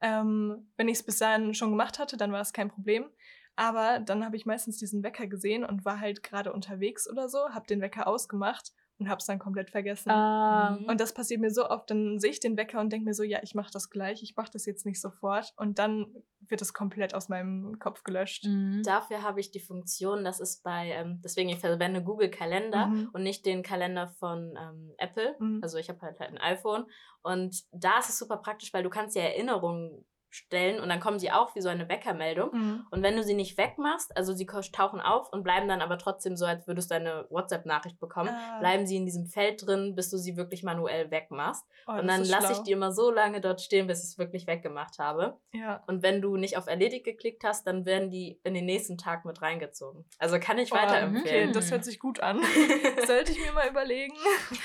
Ähm, 0.00 0.72
wenn 0.76 0.88
ich 0.88 0.98
es 0.98 1.02
bis 1.04 1.18
dahin 1.18 1.54
schon 1.54 1.70
gemacht 1.70 2.00
hatte, 2.00 2.16
dann 2.16 2.32
war 2.32 2.40
es 2.40 2.52
kein 2.52 2.70
Problem. 2.70 3.08
Aber 3.56 4.00
dann 4.00 4.24
habe 4.24 4.36
ich 4.36 4.46
meistens 4.46 4.78
diesen 4.78 5.02
Wecker 5.02 5.26
gesehen 5.26 5.64
und 5.64 5.84
war 5.84 6.00
halt 6.00 6.22
gerade 6.22 6.52
unterwegs 6.52 7.08
oder 7.08 7.28
so, 7.28 7.50
habe 7.50 7.66
den 7.66 7.80
Wecker 7.80 8.06
ausgemacht 8.06 8.72
und 9.00 9.08
habe 9.08 9.18
es 9.18 9.26
dann 9.26 9.38
komplett 9.38 9.70
vergessen. 9.70 10.10
Ah. 10.10 10.78
Und 10.86 11.00
das 11.00 11.14
passiert 11.14 11.40
mir 11.40 11.50
so 11.50 11.68
oft, 11.68 11.90
dann 11.90 12.20
sehe 12.20 12.30
ich 12.30 12.40
den 12.40 12.56
Wecker 12.56 12.80
und 12.80 12.92
denke 12.92 13.06
mir 13.06 13.14
so, 13.14 13.22
ja, 13.22 13.40
ich 13.42 13.54
mache 13.54 13.72
das 13.72 13.88
gleich, 13.88 14.22
ich 14.22 14.36
mache 14.36 14.50
das 14.52 14.66
jetzt 14.66 14.84
nicht 14.84 15.00
sofort 15.00 15.54
und 15.56 15.78
dann 15.78 16.06
wird 16.40 16.60
es 16.60 16.74
komplett 16.74 17.14
aus 17.14 17.28
meinem 17.28 17.78
Kopf 17.78 18.04
gelöscht. 18.04 18.44
Mhm. 18.44 18.82
Dafür 18.84 19.22
habe 19.22 19.40
ich 19.40 19.50
die 19.50 19.60
Funktion, 19.60 20.22
das 20.22 20.38
ist 20.38 20.62
bei, 20.62 20.90
ähm, 20.90 21.20
deswegen 21.24 21.48
ich 21.48 21.58
verwende 21.58 22.02
Google 22.02 22.30
Kalender 22.30 22.88
mhm. 22.88 23.08
und 23.12 23.22
nicht 23.22 23.46
den 23.46 23.62
Kalender 23.62 24.08
von 24.08 24.56
ähm, 24.60 24.92
Apple. 24.98 25.34
Mhm. 25.38 25.60
Also 25.62 25.78
ich 25.78 25.88
habe 25.88 26.00
halt, 26.02 26.20
halt 26.20 26.30
ein 26.30 26.38
iPhone 26.38 26.84
und 27.22 27.62
da 27.72 27.98
ist 27.98 28.10
es 28.10 28.18
super 28.18 28.36
praktisch, 28.36 28.72
weil 28.74 28.82
du 28.82 28.90
kannst 28.90 29.16
ja 29.16 29.22
Erinnerungen 29.22 30.04
stellen 30.30 30.80
und 30.80 30.88
dann 30.88 31.00
kommen 31.00 31.18
sie 31.18 31.30
auch 31.30 31.54
wie 31.54 31.60
so 31.60 31.68
eine 31.68 31.88
Weckermeldung. 31.88 32.50
Mhm. 32.52 32.86
Und 32.90 33.02
wenn 33.02 33.16
du 33.16 33.22
sie 33.22 33.34
nicht 33.34 33.58
wegmachst, 33.58 34.16
also 34.16 34.32
sie 34.32 34.46
tauchen 34.46 35.00
auf 35.00 35.32
und 35.32 35.42
bleiben 35.42 35.68
dann 35.68 35.80
aber 35.80 35.98
trotzdem 35.98 36.36
so, 36.36 36.46
als 36.46 36.66
würdest 36.66 36.90
du 36.90 36.94
eine 36.94 37.26
WhatsApp-Nachricht 37.30 37.98
bekommen, 37.98 38.30
ah. 38.30 38.58
bleiben 38.60 38.86
sie 38.86 38.96
in 38.96 39.04
diesem 39.04 39.26
Feld 39.26 39.66
drin, 39.66 39.94
bis 39.94 40.10
du 40.10 40.18
sie 40.18 40.36
wirklich 40.36 40.62
manuell 40.62 41.10
wegmachst. 41.10 41.64
Oh, 41.86 41.92
und 41.92 42.06
dann 42.06 42.24
lasse 42.24 42.52
ich 42.52 42.58
die 42.60 42.72
immer 42.72 42.92
so 42.92 43.10
lange 43.10 43.40
dort 43.40 43.60
stehen, 43.60 43.86
bis 43.86 44.04
ich 44.04 44.10
es 44.10 44.18
wirklich 44.18 44.46
weggemacht 44.46 44.98
habe. 44.98 45.36
Ja. 45.52 45.82
Und 45.86 46.02
wenn 46.02 46.22
du 46.22 46.36
nicht 46.36 46.56
auf 46.56 46.66
Erledigt 46.66 47.04
geklickt 47.04 47.42
hast, 47.44 47.66
dann 47.66 47.84
werden 47.84 48.10
die 48.10 48.38
in 48.44 48.54
den 48.54 48.66
nächsten 48.66 48.98
Tag 48.98 49.24
mit 49.24 49.42
reingezogen. 49.42 50.04
Also 50.18 50.38
kann 50.38 50.58
ich 50.58 50.72
oh, 50.72 50.76
weiterempfehlen. 50.76 51.50
Okay, 51.50 51.52
das 51.52 51.70
hört 51.70 51.84
sich 51.84 51.98
gut 51.98 52.20
an. 52.20 52.40
Sollte 53.06 53.32
ich 53.32 53.40
mir 53.40 53.52
mal 53.52 53.68
überlegen. 53.68 54.14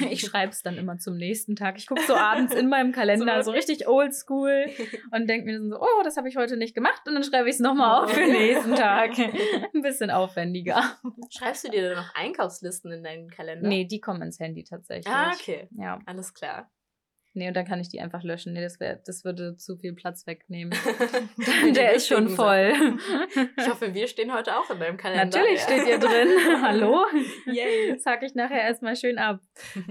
Ich 0.09 0.21
schreibe 0.21 0.51
es 0.51 0.61
dann 0.61 0.77
immer 0.77 0.97
zum 0.97 1.17
nächsten 1.17 1.55
Tag. 1.55 1.77
Ich 1.77 1.87
gucke 1.87 2.03
so 2.03 2.15
abends 2.15 2.53
in 2.53 2.69
meinem 2.69 2.91
Kalender, 2.95 3.43
so, 3.43 3.51
so 3.51 3.55
richtig 3.55 3.87
oldschool 3.87 4.67
und 5.11 5.27
denke 5.27 5.45
mir, 5.45 5.54
mir 5.59 5.69
so, 5.69 5.79
oh, 5.79 6.03
das 6.03 6.17
habe 6.17 6.29
ich 6.29 6.37
heute 6.37 6.57
nicht 6.57 6.75
gemacht 6.75 7.01
und 7.07 7.13
dann 7.13 7.23
schreibe 7.23 7.49
ich 7.49 7.55
es 7.55 7.59
nochmal 7.59 8.03
auf 8.03 8.11
für 8.11 8.19
den 8.19 8.31
nächsten 8.33 8.75
Tag. 8.75 9.17
Ein 9.73 9.81
bisschen 9.81 10.11
aufwendiger. 10.11 10.97
Schreibst 11.29 11.65
du 11.65 11.69
dir 11.69 11.89
dann 11.89 11.97
noch 12.03 12.15
Einkaufslisten 12.15 12.91
in 12.91 13.03
deinen 13.03 13.29
Kalender? 13.29 13.67
Nee, 13.67 13.85
die 13.85 13.99
kommen 13.99 14.21
ins 14.21 14.39
Handy 14.39 14.63
tatsächlich. 14.63 15.13
Ah, 15.13 15.31
okay. 15.33 15.67
Ja. 15.71 15.99
Alles 16.05 16.33
klar. 16.33 16.69
Nee, 17.35 17.49
und 17.49 17.53
dann 17.53 17.65
kann 17.65 17.81
ich 17.81 17.89
die 17.89 17.99
einfach 17.99 18.23
löschen. 18.23 18.53
Nee, 18.53 18.61
das, 18.61 18.79
wär, 18.79 18.95
das 18.95 19.25
würde 19.25 19.57
zu 19.57 19.75
viel 19.75 19.93
Platz 19.93 20.25
wegnehmen. 20.25 20.73
Der 21.75 21.93
ist 21.93 22.07
schon 22.07 22.29
voll. 22.29 22.73
ich 23.57 23.69
hoffe, 23.69 23.93
wir 23.93 24.07
stehen 24.07 24.33
heute 24.33 24.57
auch 24.57 24.69
in 24.69 24.79
deinem 24.79 24.95
Kalender. 24.95 25.25
Natürlich 25.25 25.59
ja. 25.59 25.65
steht 25.65 25.87
ihr 25.87 25.99
drin. 25.99 26.29
Hallo? 26.61 27.05
Yay. 27.45 27.93
Das 27.93 28.05
hack 28.05 28.23
ich 28.23 28.35
nachher 28.35 28.61
erstmal 28.61 28.95
schön 28.95 29.17
ab. 29.17 29.41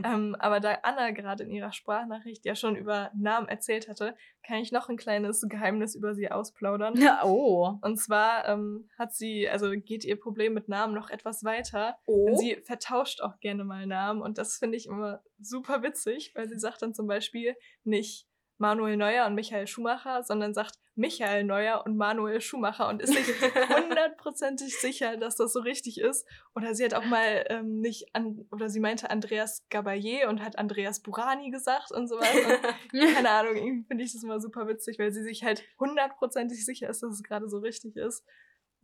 ähm, 0.04 0.34
aber 0.38 0.60
da 0.60 0.78
Anna 0.82 1.10
gerade 1.10 1.44
in 1.44 1.50
ihrer 1.50 1.72
Sprachnachricht 1.72 2.46
ja 2.46 2.56
schon 2.56 2.76
über 2.76 3.10
Namen 3.14 3.46
erzählt 3.46 3.88
hatte, 3.88 4.14
kann 4.46 4.58
ich 4.58 4.72
noch 4.72 4.88
ein 4.88 4.96
kleines 4.96 5.44
Geheimnis 5.48 5.94
über 5.94 6.14
sie 6.14 6.30
ausplaudern. 6.30 6.96
Ja, 6.96 7.22
oh. 7.24 7.78
Und 7.82 7.98
zwar 7.98 8.48
ähm, 8.48 8.88
hat 8.98 9.14
sie, 9.14 9.48
also 9.48 9.70
geht 9.70 10.04
ihr 10.04 10.18
Problem 10.18 10.54
mit 10.54 10.68
Namen 10.68 10.94
noch 10.94 11.10
etwas 11.10 11.44
weiter. 11.44 11.96
Oh. 12.06 12.34
Sie 12.36 12.56
vertauscht 12.64 13.20
auch 13.20 13.38
gerne 13.40 13.64
mal 13.64 13.86
Namen. 13.86 14.22
Und 14.22 14.38
das 14.38 14.56
finde 14.56 14.76
ich 14.76 14.86
immer 14.86 15.20
super 15.46 15.82
witzig, 15.82 16.32
weil 16.34 16.48
sie 16.48 16.58
sagt 16.58 16.82
dann 16.82 16.94
zum 16.94 17.06
Beispiel 17.06 17.56
nicht 17.84 18.26
Manuel 18.58 18.96
Neuer 18.96 19.26
und 19.26 19.34
Michael 19.34 19.66
Schumacher, 19.66 20.22
sondern 20.22 20.54
sagt 20.54 20.78
Michael 20.96 21.42
Neuer 21.42 21.82
und 21.84 21.96
Manuel 21.96 22.40
Schumacher 22.40 22.88
und 22.88 23.02
ist 23.02 23.12
sich 23.12 23.26
hundertprozentig 23.68 24.78
sicher, 24.78 25.16
dass 25.16 25.36
das 25.36 25.52
so 25.52 25.60
richtig 25.60 26.00
ist. 26.00 26.24
Oder 26.54 26.74
sie 26.74 26.84
hat 26.84 26.94
auch 26.94 27.04
mal 27.04 27.44
ähm, 27.48 27.80
nicht 27.80 28.14
an, 28.14 28.46
oder 28.52 28.68
sie 28.68 28.78
meinte 28.78 29.10
Andreas 29.10 29.66
Gabayé 29.70 30.28
und 30.28 30.42
hat 30.42 30.56
Andreas 30.56 31.00
Burani 31.00 31.50
gesagt 31.50 31.90
und 31.90 32.06
sowas. 32.06 32.28
Und, 32.32 32.92
keine 33.14 33.30
Ahnung, 33.30 33.56
irgendwie 33.56 33.86
finde 33.88 34.04
ich 34.04 34.12
das 34.12 34.22
immer 34.22 34.40
super 34.40 34.68
witzig, 34.68 34.98
weil 35.00 35.12
sie 35.12 35.24
sich 35.24 35.42
halt 35.42 35.64
hundertprozentig 35.80 36.64
sicher 36.64 36.88
ist, 36.88 37.02
dass 37.02 37.14
es 37.14 37.22
gerade 37.24 37.48
so 37.48 37.58
richtig 37.58 37.96
ist. 37.96 38.24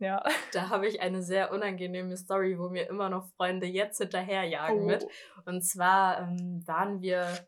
Ja. 0.01 0.21
Da 0.51 0.69
habe 0.69 0.87
ich 0.87 0.99
eine 0.99 1.23
sehr 1.23 1.53
unangenehme 1.53 2.17
Story, 2.17 2.59
wo 2.59 2.67
mir 2.67 2.89
immer 2.89 3.09
noch 3.09 3.29
Freunde 3.37 3.67
jetzt 3.67 3.99
hinterherjagen 3.99 4.81
oh. 4.81 4.85
mit. 4.85 5.07
Und 5.45 5.61
zwar 5.61 6.19
ähm, 6.19 6.63
waren 6.65 7.01
wir 7.01 7.47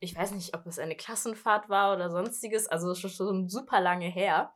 ich 0.00 0.16
weiß 0.16 0.32
nicht, 0.32 0.54
ob 0.54 0.66
es 0.66 0.78
eine 0.78 0.96
Klassenfahrt 0.96 1.68
war 1.68 1.94
oder 1.94 2.10
sonstiges, 2.10 2.68
also 2.68 2.94
schon, 2.94 3.10
schon 3.10 3.48
super 3.48 3.80
lange 3.80 4.06
her. 4.06 4.52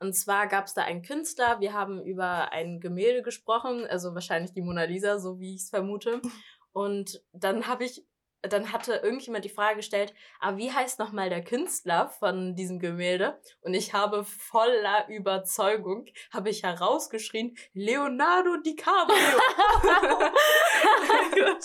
Und 0.00 0.14
zwar 0.14 0.46
gab 0.48 0.66
es 0.66 0.74
da 0.74 0.82
einen 0.82 1.02
Künstler, 1.02 1.60
wir 1.60 1.72
haben 1.72 2.02
über 2.02 2.52
ein 2.52 2.80
Gemälde 2.80 3.22
gesprochen, 3.22 3.86
also 3.86 4.14
wahrscheinlich 4.14 4.52
die 4.52 4.62
Mona 4.62 4.84
Lisa, 4.84 5.18
so 5.18 5.38
wie 5.38 5.54
ich 5.54 5.62
es 5.62 5.70
vermute. 5.70 6.20
Und 6.72 7.22
dann 7.32 7.68
habe 7.68 7.84
ich 7.84 8.04
dann 8.48 8.72
hatte 8.72 8.94
irgendjemand 9.02 9.44
die 9.44 9.48
Frage 9.50 9.76
gestellt, 9.76 10.12
aber 10.40 10.56
wie 10.56 10.72
heißt 10.72 10.98
nochmal 10.98 11.28
der 11.30 11.42
Künstler 11.44 12.08
von 12.08 12.54
diesem 12.54 12.78
Gemälde? 12.78 13.40
Und 13.62 13.74
ich 13.74 13.92
habe 13.94 14.24
voller 14.24 15.08
Überzeugung, 15.08 16.06
habe 16.32 16.50
ich 16.50 16.62
herausgeschrien, 16.62 17.56
Leonardo 17.72 18.56
DiCaprio. 18.58 19.16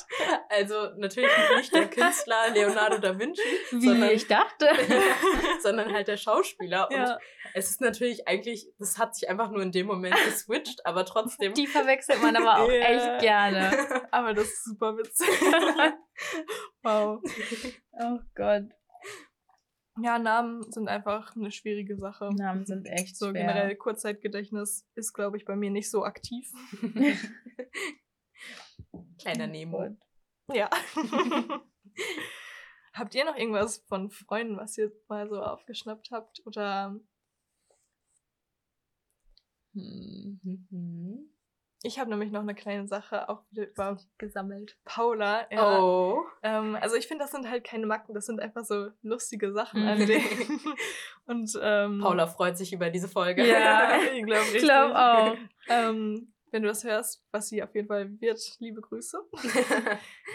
Also 0.49 0.89
natürlich 0.97 1.31
nicht 1.55 1.73
der 1.73 1.87
Künstler 1.89 2.49
Leonardo 2.53 2.97
da 2.97 3.17
Vinci, 3.17 3.41
Wie 3.71 3.85
sondern, 3.87 4.09
ich 4.09 4.27
dachte. 4.27 4.67
sondern 5.61 5.93
halt 5.93 6.07
der 6.07 6.17
Schauspieler. 6.17 6.89
Und 6.89 6.95
Ja. 6.97 7.17
es 7.53 7.69
ist 7.69 7.81
natürlich 7.81 8.27
eigentlich, 8.27 8.67
das 8.79 8.97
hat 8.97 9.15
sich 9.15 9.29
einfach 9.29 9.49
nur 9.51 9.61
in 9.61 9.71
dem 9.71 9.87
Moment 9.87 10.15
geswitcht, 10.25 10.85
aber 10.85 11.05
trotzdem. 11.05 11.53
Die 11.53 11.67
verwechselt 11.67 12.21
man 12.21 12.35
aber 12.35 12.63
auch 12.63 12.69
Ja. 12.71 12.81
echt 12.81 13.21
gerne. 13.21 14.07
Aber 14.11 14.33
das 14.33 14.45
ist 14.45 14.65
super 14.65 14.97
witzig. 14.97 15.27
wow. 16.83 17.21
Oh 17.93 18.19
Gott. 18.35 18.65
Ja, 20.01 20.17
Namen 20.17 20.71
sind 20.71 20.87
einfach 20.87 21.35
eine 21.35 21.51
schwierige 21.51 21.97
Sache. 21.97 22.29
Namen 22.33 22.65
sind 22.65 22.85
echt 22.89 23.17
So 23.17 23.29
schwer. 23.29 23.41
generell 23.47 23.75
Kurzzeitgedächtnis 23.75 24.87
ist, 24.95 25.13
glaube 25.13 25.37
ich, 25.37 25.45
bei 25.45 25.55
mir 25.55 25.71
nicht 25.71 25.89
so 25.91 26.05
aktiv. 26.05 26.49
Kleiner 29.19 29.47
Nemo. 29.47 29.95
Ja. 30.53 30.69
habt 32.93 33.13
ihr 33.13 33.25
noch 33.25 33.35
irgendwas 33.35 33.79
von 33.87 34.09
Freunden, 34.09 34.57
was 34.57 34.77
ihr 34.77 34.91
mal 35.07 35.27
so 35.29 35.41
aufgeschnappt 35.43 36.11
habt? 36.11 36.41
Oder 36.45 36.99
Hm, 39.73 40.39
Mhm. 40.43 41.29
Ich 41.81 41.97
habe 41.99 42.09
nämlich 42.09 42.31
noch 42.31 42.41
eine 42.41 42.55
kleine 42.55 42.87
Sache 42.87 43.29
auch 43.29 43.43
wieder 43.51 43.67
über 43.69 43.97
gesammelt. 44.17 44.77
Paula. 44.85 45.47
Ja. 45.51 45.79
Oh. 45.79 46.23
Ähm, 46.43 46.75
also 46.81 46.95
ich 46.95 47.07
finde, 47.07 47.23
das 47.23 47.31
sind 47.31 47.49
halt 47.49 47.63
keine 47.63 47.85
Macken, 47.85 48.13
das 48.13 48.25
sind 48.25 48.39
einfach 48.41 48.65
so 48.65 48.89
lustige 49.01 49.53
Sachen 49.53 49.87
an 49.87 49.97
denen. 50.05 50.59
Und 51.25 51.51
ähm, 51.61 51.99
Paula 52.01 52.27
freut 52.27 52.57
sich 52.57 52.73
über 52.73 52.89
diese 52.89 53.07
Folge. 53.07 53.47
Ja. 53.47 53.97
ich 54.13 54.25
glaube 54.25 54.45
Ich 54.53 54.61
glaube 54.63 54.95
auch. 54.97 55.37
Ähm, 55.69 56.33
wenn 56.51 56.63
du 56.63 56.67
das 56.67 56.83
hörst, 56.83 57.23
was 57.31 57.47
sie 57.47 57.61
auf 57.63 57.73
jeden 57.75 57.87
Fall 57.87 58.19
wird, 58.19 58.39
liebe 58.59 58.81
Grüße. 58.81 59.17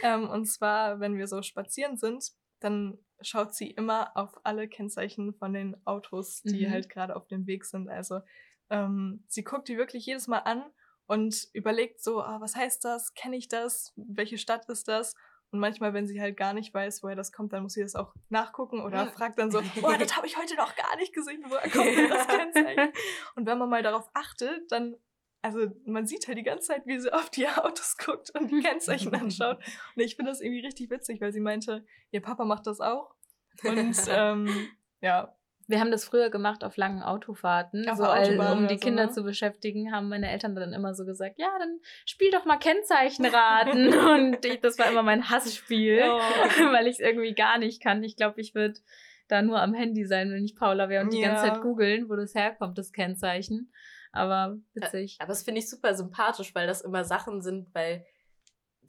ähm, 0.02 0.28
und 0.30 0.46
zwar, 0.46 1.00
wenn 1.00 1.16
wir 1.16 1.26
so 1.26 1.42
spazieren 1.42 1.96
sind, 1.96 2.24
dann 2.60 2.98
schaut 3.20 3.54
sie 3.54 3.70
immer 3.70 4.12
auf 4.16 4.30
alle 4.44 4.68
Kennzeichen 4.68 5.34
von 5.34 5.52
den 5.52 5.76
Autos, 5.86 6.42
die 6.42 6.66
Mhm. 6.66 6.70
halt 6.70 6.88
gerade 6.88 7.16
auf 7.16 7.26
dem 7.26 7.46
Weg 7.46 7.64
sind. 7.64 7.88
Also 7.88 8.20
ähm, 8.70 9.24
sie 9.28 9.44
guckt 9.44 9.68
die 9.68 9.76
wirklich 9.76 10.06
jedes 10.06 10.28
Mal 10.28 10.38
an 10.38 10.62
und 11.06 11.48
überlegt 11.52 12.02
so, 12.02 12.22
ah, 12.22 12.40
was 12.40 12.56
heißt 12.56 12.84
das? 12.84 13.14
Kenne 13.14 13.36
ich 13.36 13.48
das? 13.48 13.92
Welche 13.96 14.38
Stadt 14.38 14.68
ist 14.68 14.88
das? 14.88 15.14
Und 15.50 15.60
manchmal, 15.60 15.94
wenn 15.94 16.08
sie 16.08 16.20
halt 16.20 16.36
gar 16.36 16.52
nicht 16.52 16.74
weiß, 16.74 17.04
woher 17.04 17.14
das 17.14 17.30
kommt, 17.30 17.52
dann 17.52 17.62
muss 17.62 17.74
sie 17.74 17.82
das 17.82 17.94
auch 17.94 18.12
nachgucken 18.28 18.82
oder 18.82 19.06
fragt 19.06 19.38
dann 19.38 19.52
so, 19.52 19.60
boah, 19.80 19.96
das 19.96 20.16
habe 20.16 20.26
ich 20.26 20.36
heute 20.36 20.56
noch 20.56 20.74
gar 20.74 20.96
nicht 20.96 21.14
gesehen, 21.14 21.44
woher 21.46 21.70
kommt 21.70 21.96
denn 21.96 22.08
das 22.08 22.26
Kennzeichen? 22.26 22.92
Und 23.36 23.46
wenn 23.46 23.58
man 23.58 23.68
mal 23.68 23.82
darauf 23.82 24.10
achtet, 24.14 24.72
dann, 24.72 24.96
also 25.42 25.68
man 25.86 26.06
sieht 26.06 26.26
halt 26.26 26.38
die 26.38 26.42
ganze 26.42 26.68
Zeit, 26.68 26.86
wie 26.86 26.98
sie 26.98 27.12
auf 27.12 27.30
die 27.30 27.46
Autos 27.46 27.96
guckt 28.04 28.30
und 28.30 28.50
die 28.50 28.62
Kennzeichen 28.62 29.14
anschaut. 29.14 29.58
Und 29.94 30.02
ich 30.02 30.16
finde 30.16 30.32
das 30.32 30.40
irgendwie 30.40 30.66
richtig 30.66 30.90
witzig, 30.90 31.20
weil 31.20 31.32
sie 31.32 31.40
meinte, 31.40 31.86
ihr 32.10 32.20
Papa 32.20 32.44
macht 32.44 32.66
das 32.66 32.80
auch. 32.80 33.14
Und 33.62 33.96
ähm, 34.08 34.68
ja, 35.00 35.36
Wir 35.66 35.80
haben 35.80 35.90
das 35.90 36.04
früher 36.04 36.30
gemacht 36.30 36.62
auf 36.64 36.76
langen 36.76 37.02
Autofahrten, 37.02 37.88
Auf 37.88 37.96
so 37.96 38.04
Autobahn 38.04 38.58
um 38.58 38.68
die 38.68 38.74
so, 38.74 38.80
Kinder 38.80 39.06
ne? 39.06 39.10
zu 39.12 39.22
beschäftigen, 39.22 39.92
haben 39.92 40.08
meine 40.08 40.30
Eltern 40.30 40.54
dann 40.54 40.72
immer 40.72 40.94
so 40.94 41.04
gesagt, 41.04 41.38
ja, 41.38 41.48
dann 41.58 41.78
spiel 42.04 42.30
doch 42.30 42.44
mal 42.44 42.58
Kennzeichenraten. 42.58 43.88
Und 44.34 44.44
ich, 44.44 44.60
das 44.60 44.78
war 44.78 44.90
immer 44.90 45.02
mein 45.02 45.30
Hassspiel, 45.30 46.02
Oh. 46.04 46.18
weil 46.72 46.86
ich 46.86 46.94
es 46.94 47.00
irgendwie 47.00 47.34
gar 47.34 47.58
nicht 47.58 47.82
kann. 47.82 48.02
Ich 48.02 48.16
glaube, 48.16 48.40
ich 48.40 48.54
würde 48.54 48.78
da 49.28 49.40
nur 49.42 49.60
am 49.60 49.72
Handy 49.74 50.04
sein, 50.04 50.30
wenn 50.30 50.44
ich 50.44 50.54
Paula 50.54 50.88
wäre 50.88 51.04
und 51.04 51.12
die 51.12 51.20
ganze 51.22 51.46
Ja. 51.46 51.54
Zeit 51.54 51.62
googeln, 51.62 52.08
wo 52.10 52.16
das 52.16 52.34
herkommt, 52.34 52.76
das 52.76 52.92
Kennzeichen. 52.92 53.72
Aber 54.12 54.56
witzig. 54.74 55.16
Aber 55.18 55.28
das 55.28 55.42
finde 55.42 55.60
ich 55.60 55.68
super 55.70 55.94
sympathisch, 55.94 56.54
weil 56.54 56.66
das 56.66 56.82
immer 56.82 57.04
Sachen 57.04 57.40
sind, 57.42 57.74
weil 57.74 58.04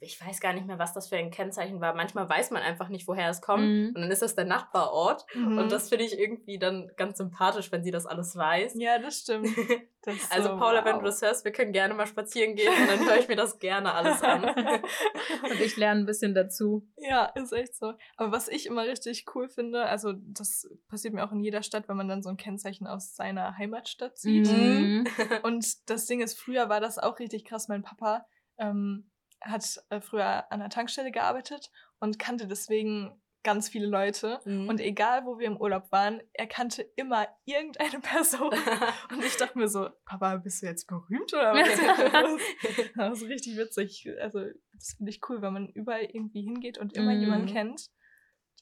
ich 0.00 0.24
weiß 0.24 0.40
gar 0.40 0.52
nicht 0.52 0.66
mehr, 0.66 0.78
was 0.78 0.92
das 0.92 1.08
für 1.08 1.16
ein 1.16 1.30
Kennzeichen 1.30 1.80
war. 1.80 1.94
Manchmal 1.94 2.28
weiß 2.28 2.50
man 2.50 2.62
einfach 2.62 2.88
nicht, 2.88 3.08
woher 3.08 3.30
es 3.30 3.40
kommt. 3.40 3.64
Mhm. 3.64 3.92
Und 3.94 4.02
dann 4.02 4.10
ist 4.10 4.22
das 4.22 4.34
der 4.34 4.44
Nachbarort. 4.44 5.26
Mhm. 5.34 5.58
Und 5.58 5.72
das 5.72 5.88
finde 5.88 6.04
ich 6.04 6.18
irgendwie 6.18 6.58
dann 6.58 6.90
ganz 6.96 7.18
sympathisch, 7.18 7.72
wenn 7.72 7.82
sie 7.82 7.90
das 7.90 8.06
alles 8.06 8.36
weiß. 8.36 8.74
ja, 8.76 8.98
das 8.98 9.20
stimmt. 9.20 9.48
Das 10.06 10.30
Also 10.30 10.50
so, 10.50 10.56
Paula, 10.56 10.84
wenn 10.84 10.94
wow. 10.94 11.00
du 11.00 11.06
das 11.06 11.20
hörst, 11.20 11.44
wir 11.44 11.50
können 11.50 11.72
gerne 11.72 11.92
mal 11.92 12.06
spazieren 12.06 12.54
gehen 12.54 12.72
und 12.72 12.88
dann 12.88 13.08
höre 13.08 13.18
ich 13.18 13.26
mir 13.26 13.34
das 13.34 13.58
gerne 13.58 13.92
alles 13.92 14.22
an. 14.22 14.44
Und 14.44 15.60
ich 15.60 15.76
lerne 15.76 16.02
ein 16.02 16.06
bisschen 16.06 16.32
dazu. 16.32 16.88
Ja, 16.96 17.24
ist 17.34 17.52
echt 17.52 17.74
so. 17.74 17.92
Aber 18.16 18.30
was 18.30 18.46
ich 18.46 18.66
immer 18.66 18.84
richtig 18.84 19.24
cool 19.34 19.48
finde, 19.48 19.84
also 19.84 20.12
das 20.12 20.68
passiert 20.88 21.12
mir 21.12 21.24
auch 21.24 21.32
in 21.32 21.40
jeder 21.40 21.64
Stadt, 21.64 21.88
wenn 21.88 21.96
man 21.96 22.06
dann 22.06 22.22
so 22.22 22.28
ein 22.28 22.36
Kennzeichen 22.36 22.86
aus 22.86 23.16
seiner 23.16 23.58
Heimatstadt 23.58 24.16
sieht. 24.16 24.46
Mhm. 24.46 25.08
Und 25.42 25.90
das 25.90 26.06
Ding 26.06 26.20
ist, 26.20 26.38
früher 26.38 26.68
war 26.68 26.80
das 26.80 26.98
auch 26.98 27.18
richtig 27.18 27.44
krass. 27.44 27.66
Mein 27.66 27.82
Papa 27.82 28.26
ähm, 28.58 29.10
hat 29.40 29.64
äh, 29.90 30.00
früher 30.00 30.50
an 30.50 30.60
der 30.60 30.70
Tankstelle 30.70 31.10
gearbeitet 31.12 31.70
und 32.00 32.18
kannte 32.18 32.46
deswegen 32.46 33.20
ganz 33.42 33.68
viele 33.68 33.86
Leute. 33.86 34.40
Mhm. 34.44 34.68
Und 34.68 34.80
egal, 34.80 35.24
wo 35.24 35.38
wir 35.38 35.46
im 35.46 35.56
Urlaub 35.56 35.92
waren, 35.92 36.20
er 36.32 36.48
kannte 36.48 36.82
immer 36.96 37.28
irgendeine 37.44 38.00
Person. 38.00 38.50
Und 39.10 39.24
ich 39.24 39.36
dachte 39.36 39.56
mir 39.56 39.68
so, 39.68 39.88
Papa, 40.04 40.36
bist 40.38 40.62
du 40.62 40.66
jetzt 40.66 40.86
berühmt 40.88 41.32
oder 41.32 41.52
was? 41.54 42.90
das 42.96 43.22
ist 43.22 43.28
richtig 43.28 43.56
witzig. 43.56 44.08
Also, 44.20 44.40
das 44.72 44.94
finde 44.96 45.10
ich 45.10 45.20
cool, 45.28 45.42
wenn 45.42 45.52
man 45.52 45.68
überall 45.68 46.02
irgendwie 46.04 46.42
hingeht 46.42 46.76
und 46.78 46.94
immer 46.94 47.14
Mhm. 47.14 47.20
jemanden 47.20 47.46
kennt. 47.46 47.88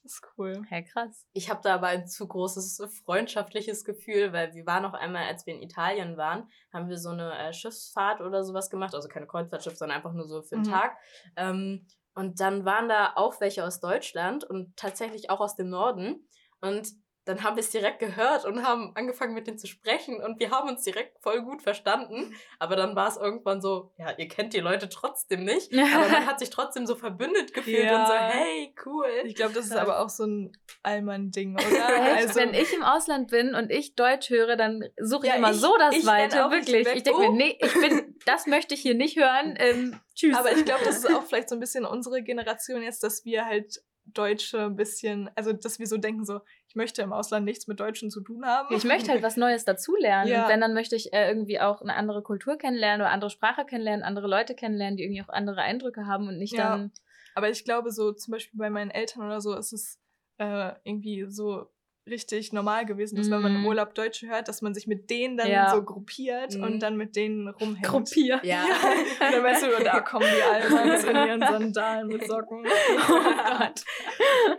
Das 0.04 0.12
ist 0.12 0.22
cool. 0.36 0.62
Hey, 0.68 0.84
krass. 0.84 1.26
Ich 1.32 1.48
habe 1.48 1.62
da 1.62 1.76
aber 1.76 1.86
ein 1.86 2.06
zu 2.06 2.28
großes 2.28 2.82
freundschaftliches 3.04 3.86
Gefühl, 3.86 4.34
weil 4.34 4.54
wir 4.54 4.66
waren 4.66 4.84
auch 4.84 4.92
einmal, 4.92 5.24
als 5.24 5.46
wir 5.46 5.54
in 5.54 5.62
Italien 5.62 6.18
waren, 6.18 6.50
haben 6.74 6.90
wir 6.90 6.98
so 6.98 7.08
eine 7.08 7.32
äh, 7.38 7.52
Schiffsfahrt 7.54 8.20
oder 8.20 8.44
sowas 8.44 8.68
gemacht, 8.68 8.94
also 8.94 9.08
keine 9.08 9.26
Kreuzfahrtschiff, 9.26 9.76
sondern 9.78 9.96
einfach 9.96 10.12
nur 10.12 10.28
so 10.28 10.42
für 10.42 10.56
einen 10.56 10.66
Mhm. 10.66 10.70
Tag. 10.70 10.96
Ähm, 11.36 11.86
und 12.14 12.38
dann 12.38 12.66
waren 12.66 12.88
da 12.90 13.14
auch 13.16 13.40
welche 13.40 13.64
aus 13.64 13.80
Deutschland 13.80 14.44
und 14.44 14.76
tatsächlich 14.76 15.30
auch 15.30 15.40
aus 15.40 15.56
dem 15.56 15.70
Norden. 15.70 16.28
Und 16.60 16.88
dann 17.26 17.42
haben 17.42 17.56
wir 17.56 17.60
es 17.62 17.70
direkt 17.70 18.00
gehört 18.00 18.44
und 18.44 18.66
haben 18.66 18.92
angefangen 18.94 19.32
mit 19.34 19.46
denen 19.46 19.56
zu 19.58 19.66
sprechen 19.66 20.20
und 20.22 20.38
wir 20.40 20.50
haben 20.50 20.68
uns 20.68 20.82
direkt 20.82 21.18
voll 21.22 21.40
gut 21.42 21.62
verstanden. 21.62 22.34
Aber 22.58 22.76
dann 22.76 22.94
war 22.96 23.08
es 23.08 23.16
irgendwann 23.16 23.60
so, 23.62 23.92
ja, 23.96 24.10
ihr 24.18 24.28
kennt 24.28 24.52
die 24.52 24.60
Leute 24.60 24.88
trotzdem 24.90 25.44
nicht, 25.44 25.72
aber 25.94 26.08
man 26.08 26.26
hat 26.26 26.38
sich 26.38 26.50
trotzdem 26.50 26.86
so 26.86 26.94
verbündet 26.96 27.54
gefühlt 27.54 27.84
Ja. 27.84 28.00
und 28.02 28.06
so, 28.08 28.12
hey, 28.14 28.74
cool. 28.84 29.06
Ich 29.24 29.34
glaube, 29.34 29.54
das 29.54 29.64
ist 29.66 29.76
aber 29.76 30.00
auch 30.00 30.10
so 30.10 30.24
ein 30.26 30.52
Allmann-Ding, 30.82 31.54
oder? 31.66 31.88
Also, 32.16 32.34
wenn 32.40 32.52
ich 32.54 32.72
im 32.74 32.82
Ausland 32.82 33.30
bin 33.30 33.54
und 33.54 33.70
ich 33.70 33.94
Deutsch 33.94 34.30
höre, 34.30 34.56
dann 34.56 34.84
suche 35.00 35.26
ich 35.26 35.32
Ja, 35.32 35.38
immer 35.38 35.50
ich- 35.52 35.56
so 35.60 35.76
das 35.78 35.94
ich 35.96 36.06
renn 36.06 36.06
Weite, 36.06 36.44
auch 36.46 36.50
nicht 36.50 36.66
wirklich. 36.68 36.86
weg. 36.86 36.96
Ich 36.96 37.02
denke 37.04 37.20
Oh. 37.20 37.32
mir, 37.32 37.36
nee, 37.46 37.58
ich 37.60 37.72
bin, 37.74 38.14
das 38.26 38.46
möchte 38.46 38.74
ich 38.74 38.82
hier 38.82 38.94
nicht 38.94 39.16
hören. 39.18 39.54
Ähm, 39.58 39.98
tschüss. 40.14 40.36
aber 40.36 40.52
ich 40.52 40.64
glaube, 40.64 40.84
das 40.84 40.98
ist 40.98 41.10
auch 41.10 41.22
vielleicht 41.24 41.48
so 41.48 41.56
ein 41.56 41.60
bisschen 41.60 41.84
unsere 41.84 42.22
Generation 42.22 42.82
jetzt, 42.82 43.02
dass 43.02 43.24
wir 43.24 43.44
halt 43.46 43.82
Deutsche 44.06 44.66
ein 44.66 44.76
bisschen, 44.76 45.30
also 45.34 45.52
dass 45.52 45.78
wir 45.78 45.86
so 45.86 45.96
denken, 45.96 46.24
so, 46.24 46.40
ich 46.68 46.74
möchte 46.74 47.02
im 47.02 47.12
Ausland 47.12 47.44
nichts 47.44 47.66
mit 47.66 47.80
Deutschen 47.80 48.10
zu 48.10 48.20
tun 48.20 48.44
haben. 48.44 48.74
ich 48.74 48.84
möchte 48.84 49.10
halt 49.10 49.22
was 49.22 49.36
Neues 49.36 49.64
dazulernen. 49.64 50.30
Ja. 50.30 50.42
Und 50.44 50.48
wenn, 50.50 50.60
dann 50.60 50.74
möchte 50.74 50.96
ich 50.96 51.12
äh, 51.12 51.28
irgendwie 51.28 51.60
auch 51.60 51.80
eine 51.80 51.94
andere 51.94 52.22
Kultur 52.22 52.56
kennenlernen 52.56 53.00
oder 53.00 53.10
andere 53.10 53.30
Sprache 53.30 53.64
kennenlernen, 53.64 54.04
andere 54.04 54.26
Leute 54.28 54.54
kennenlernen, 54.54 54.96
die 54.96 55.04
irgendwie 55.04 55.22
auch 55.22 55.28
andere 55.28 55.60
Eindrücke 55.62 56.06
haben 56.06 56.28
und 56.28 56.38
nicht 56.38 56.52
Ja. 56.52 56.70
dann. 56.76 56.92
Aber 57.34 57.50
ich 57.50 57.64
glaube, 57.64 57.90
so 57.90 58.12
zum 58.12 58.32
Beispiel 58.32 58.58
bei 58.58 58.70
meinen 58.70 58.90
Eltern 58.90 59.24
oder 59.24 59.40
so 59.40 59.56
ist 59.56 59.72
es 59.72 60.00
äh, 60.38 60.72
irgendwie 60.84 61.26
so 61.28 61.66
richtig 62.06 62.52
normal 62.52 62.84
gewesen, 62.84 63.16
dass 63.16 63.30
wenn 63.30 63.40
man 63.40 63.54
im 63.54 63.60
Mhm. 63.62 63.66
Urlaub 63.66 63.94
Deutsche 63.94 64.28
hört, 64.28 64.48
dass 64.48 64.60
man 64.62 64.74
sich 64.74 64.86
mit 64.86 65.08
denen 65.08 65.36
dann 65.38 65.50
Ja. 65.50 65.70
so 65.70 65.82
gruppiert 65.82 66.54
Mhm. 66.54 66.62
und 66.62 66.80
dann 66.80 66.96
mit 66.96 67.16
denen 67.16 67.48
rumhängt. 67.48 67.82
Gruppier. 67.86 68.40
Ja. 68.42 68.62
Und 69.20 69.32
dann 69.32 69.42
weißt 69.42 69.62
du, 69.64 69.84
da 69.84 70.00
kommen 70.02 70.26
die 70.26 70.42
Almans 70.42 71.04
in 71.04 71.16
ihren 71.16 71.40
Sandalen 71.40 72.08
mit 72.08 72.26
Socken. 72.26 72.64
Oh 73.08 73.58
Gott. 73.58 73.82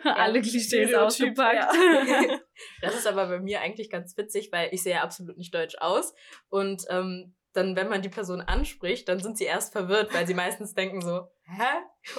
Alle 0.03 0.41
Klischees 0.41 0.93
ausgepackt. 0.93 1.55
ja. 1.73 2.39
Das 2.81 2.95
ist 2.95 3.05
aber 3.07 3.27
bei 3.27 3.39
mir 3.39 3.61
eigentlich 3.61 3.89
ganz 3.89 4.17
witzig, 4.17 4.49
weil 4.51 4.69
ich 4.71 4.81
sehe 4.83 4.93
ja 4.95 5.01
absolut 5.03 5.37
nicht 5.37 5.53
deutsch 5.53 5.75
aus. 5.79 6.13
Und 6.49 6.83
ähm, 6.89 7.35
dann, 7.55 7.75
wenn 7.75 7.87
man 7.89 8.01
die 8.01 8.09
Person 8.09 8.41
anspricht, 8.41 9.07
dann 9.07 9.19
sind 9.19 9.37
sie 9.37 9.45
erst 9.45 9.71
verwirrt, 9.71 10.13
weil 10.13 10.27
sie 10.27 10.33
meistens 10.33 10.73
denken 10.73 11.01
so, 11.01 11.29
hä? 11.43 11.63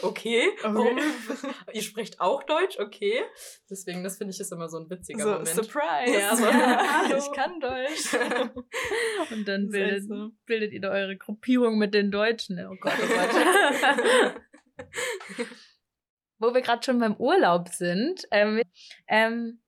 Okay, 0.02 0.48
warum? 0.62 0.98
Ihr 1.72 1.82
spricht 1.82 2.20
auch 2.20 2.42
Deutsch? 2.44 2.78
Okay. 2.78 3.22
Deswegen, 3.68 4.02
das 4.02 4.16
finde 4.16 4.32
ich 4.32 4.40
ist 4.40 4.52
immer 4.52 4.68
so 4.68 4.78
ein 4.78 4.88
witziger 4.88 5.22
So, 5.22 5.30
Moment. 5.30 5.48
Surprise. 5.48 6.18
Ja, 6.18 6.34
so, 6.34 6.44
ich 7.16 7.32
kann 7.32 7.60
Deutsch. 7.60 8.14
Und 9.30 9.46
dann 9.46 9.68
bildet, 9.68 10.08
so. 10.08 10.30
bildet 10.46 10.72
ihr 10.72 10.80
da 10.80 10.90
eure 10.90 11.16
Gruppierung 11.16 11.76
mit 11.76 11.92
den 11.92 12.10
Deutschen. 12.10 12.58
Oh 12.66 12.76
Gott, 12.80 12.94
oh 13.02 13.06
Gott. 13.06 14.42
Wo 16.38 16.54
wir 16.54 16.62
gerade 16.62 16.82
schon 16.82 16.98
beim 16.98 17.16
Urlaub 17.16 17.68
sind, 17.68 18.26
ähm, 18.30 18.62
ähm, 19.08 19.60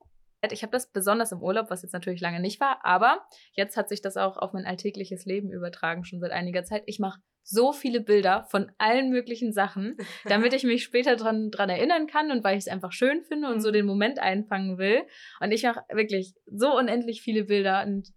ich 0.51 0.63
habe 0.63 0.73
das 0.73 0.91
besonders 0.91 1.33
im 1.33 1.43
Urlaub, 1.43 1.71
was 1.71 1.83
jetzt 1.83 1.93
natürlich 1.93 2.21
lange 2.21 2.41
nicht 2.41 2.61
war, 2.61 2.85
aber 2.85 3.27
jetzt 3.53 3.77
hat 3.77 3.89
sich 3.89 4.01
das 4.01 4.17
auch 4.17 4.37
auf 4.37 4.53
mein 4.53 4.67
alltägliches 4.67 5.25
Leben 5.25 5.51
übertragen, 5.53 6.05
schon 6.05 6.21
seit 6.21 6.31
einiger 6.33 6.65
Zeit. 6.65 6.83
Ich 6.87 6.99
mache 6.99 7.21
so 7.43 7.73
viele 7.73 8.01
Bilder 8.01 8.45
von 8.51 8.71
allen 8.77 9.09
möglichen 9.09 9.53
Sachen, 9.55 9.97
damit 10.27 10.53
ich 10.53 10.65
mich 10.65 10.85
später 10.85 11.17
dran, 11.17 11.51
dran 11.51 11.71
erinnern 11.71 12.07
kann 12.07 12.31
und 12.31 12.45
weil 12.45 12.59
ich 12.59 12.65
es 12.67 12.69
einfach 12.69 12.93
schön 12.93 13.23
finde 13.23 13.49
und 13.49 13.61
so 13.61 13.69
Mhm. 13.71 13.73
den 13.73 13.87
Moment 13.87 14.19
einfangen 14.19 14.77
will. 14.77 15.03
Und 15.41 15.51
ich 15.53 15.63
mache 15.63 15.83
wirklich 15.91 16.35
so 16.47 16.77
unendlich 16.77 17.23
viele 17.23 17.45
Bilder. 17.45 17.85
Und 17.87 18.13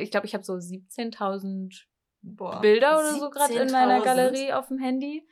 ich 0.00 0.10
glaube, 0.10 0.26
ich 0.26 0.34
habe 0.34 0.44
so 0.44 0.52
17.000 0.54 1.86
Boah. 2.22 2.60
Bilder 2.60 2.98
oder 2.98 3.14
so 3.14 3.30
gerade 3.30 3.54
in 3.54 3.70
meiner 3.70 4.00
17.000? 4.00 4.04
Galerie 4.04 4.52
auf 4.52 4.68
dem 4.68 4.78
Handy. 4.78 5.26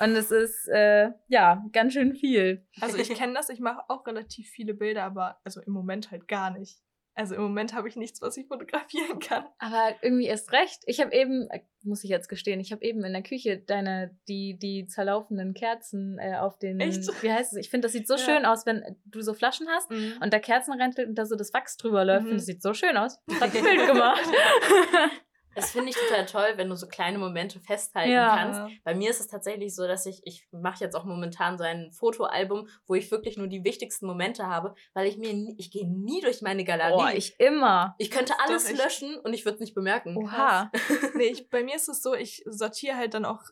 Und 0.00 0.16
es 0.16 0.30
ist, 0.30 0.68
äh, 0.68 1.10
ja, 1.28 1.64
ganz 1.72 1.92
schön 1.92 2.14
viel. 2.14 2.66
Also 2.80 2.96
ich 2.98 3.08
kenne 3.14 3.34
das, 3.34 3.48
ich 3.48 3.60
mache 3.60 3.82
auch 3.88 4.06
relativ 4.06 4.48
viele 4.50 4.74
Bilder, 4.74 5.04
aber 5.04 5.38
also 5.44 5.60
im 5.60 5.72
Moment 5.72 6.10
halt 6.10 6.26
gar 6.28 6.50
nicht. 6.50 6.78
Also 7.16 7.36
im 7.36 7.42
Moment 7.42 7.74
habe 7.74 7.88
ich 7.88 7.94
nichts, 7.94 8.20
was 8.22 8.36
ich 8.36 8.48
fotografieren 8.48 9.20
kann. 9.20 9.44
Aber 9.60 9.94
irgendwie 10.02 10.26
erst 10.26 10.50
recht. 10.50 10.82
Ich 10.86 11.00
habe 11.00 11.14
eben, 11.14 11.48
äh, 11.50 11.60
muss 11.84 12.02
ich 12.02 12.10
jetzt 12.10 12.28
gestehen, 12.28 12.58
ich 12.58 12.72
habe 12.72 12.82
eben 12.84 13.04
in 13.04 13.12
der 13.12 13.22
Küche 13.22 13.58
deine, 13.58 14.18
die, 14.26 14.58
die 14.58 14.88
zerlaufenden 14.88 15.54
Kerzen 15.54 16.18
äh, 16.18 16.34
auf 16.38 16.58
den, 16.58 16.80
Echt? 16.80 17.06
wie 17.22 17.30
heißt 17.32 17.52
es? 17.52 17.58
Ich 17.60 17.70
finde, 17.70 17.86
das 17.86 17.92
sieht 17.92 18.08
so 18.08 18.14
Ja. 18.14 18.18
schön 18.20 18.44
aus, 18.44 18.66
wenn 18.66 18.96
du 19.04 19.20
so 19.20 19.32
Flaschen 19.32 19.68
hast 19.68 19.92
und 19.92 20.32
da 20.32 20.40
Kerzen 20.40 20.72
reinstellt 20.72 21.08
und 21.08 21.14
da 21.14 21.24
so 21.24 21.36
das 21.36 21.54
Wachs 21.54 21.76
drüber 21.76 22.04
läuft. 22.04 22.24
Mhm. 22.24 22.30
Und 22.32 22.36
das 22.38 22.46
sieht 22.46 22.62
so 22.62 22.74
schön 22.74 22.96
aus. 22.96 23.20
Ich 23.28 23.40
habe 23.40 23.56
ein 23.56 23.62
Bild 23.64 23.86
gemacht. 23.86 24.20
Das 25.54 25.70
finde 25.72 25.90
ich 25.90 25.96
total 25.96 26.26
toll, 26.26 26.52
wenn 26.56 26.68
du 26.68 26.76
so 26.76 26.86
kleine 26.88 27.18
Momente 27.18 27.60
festhalten 27.60 28.10
Ja. 28.12 28.36
kannst. 28.36 28.60
Bei 28.84 28.94
mir 28.94 29.10
ist 29.10 29.20
es 29.20 29.28
tatsächlich 29.28 29.74
so, 29.74 29.86
dass 29.86 30.06
ich, 30.06 30.20
ich 30.24 30.46
mache 30.52 30.82
jetzt 30.82 30.94
auch 30.94 31.04
momentan 31.04 31.58
so 31.58 31.64
ein 31.64 31.92
Fotoalbum, 31.92 32.68
wo 32.86 32.94
ich 32.94 33.10
wirklich 33.10 33.36
nur 33.36 33.46
die 33.46 33.64
wichtigsten 33.64 34.06
Momente 34.06 34.46
habe, 34.46 34.74
weil 34.94 35.06
ich 35.06 35.16
mir, 35.18 35.32
nie, 35.32 35.54
ich 35.58 35.70
gehe 35.70 35.86
nie 35.88 36.20
durch 36.20 36.42
meine 36.42 36.64
Galerie. 36.64 36.94
Boah, 36.96 37.12
ich 37.14 37.38
immer. 37.38 37.94
ich 37.98 38.10
könnte 38.10 38.34
alles 38.44 38.70
ich- 38.70 38.76
löschen 38.78 39.16
und 39.20 39.32
ich 39.34 39.44
würde 39.44 39.54
es 39.56 39.60
nicht 39.60 39.74
bemerken. 39.74 40.16
Oha. 40.16 40.70
Nee, 41.16 41.24
ich, 41.26 41.48
bei 41.50 41.62
mir 41.62 41.76
ist 41.76 41.88
es 41.88 42.02
so, 42.02 42.14
ich 42.14 42.42
sortiere 42.46 42.96
halt 42.96 43.14
dann 43.14 43.24
auch 43.24 43.42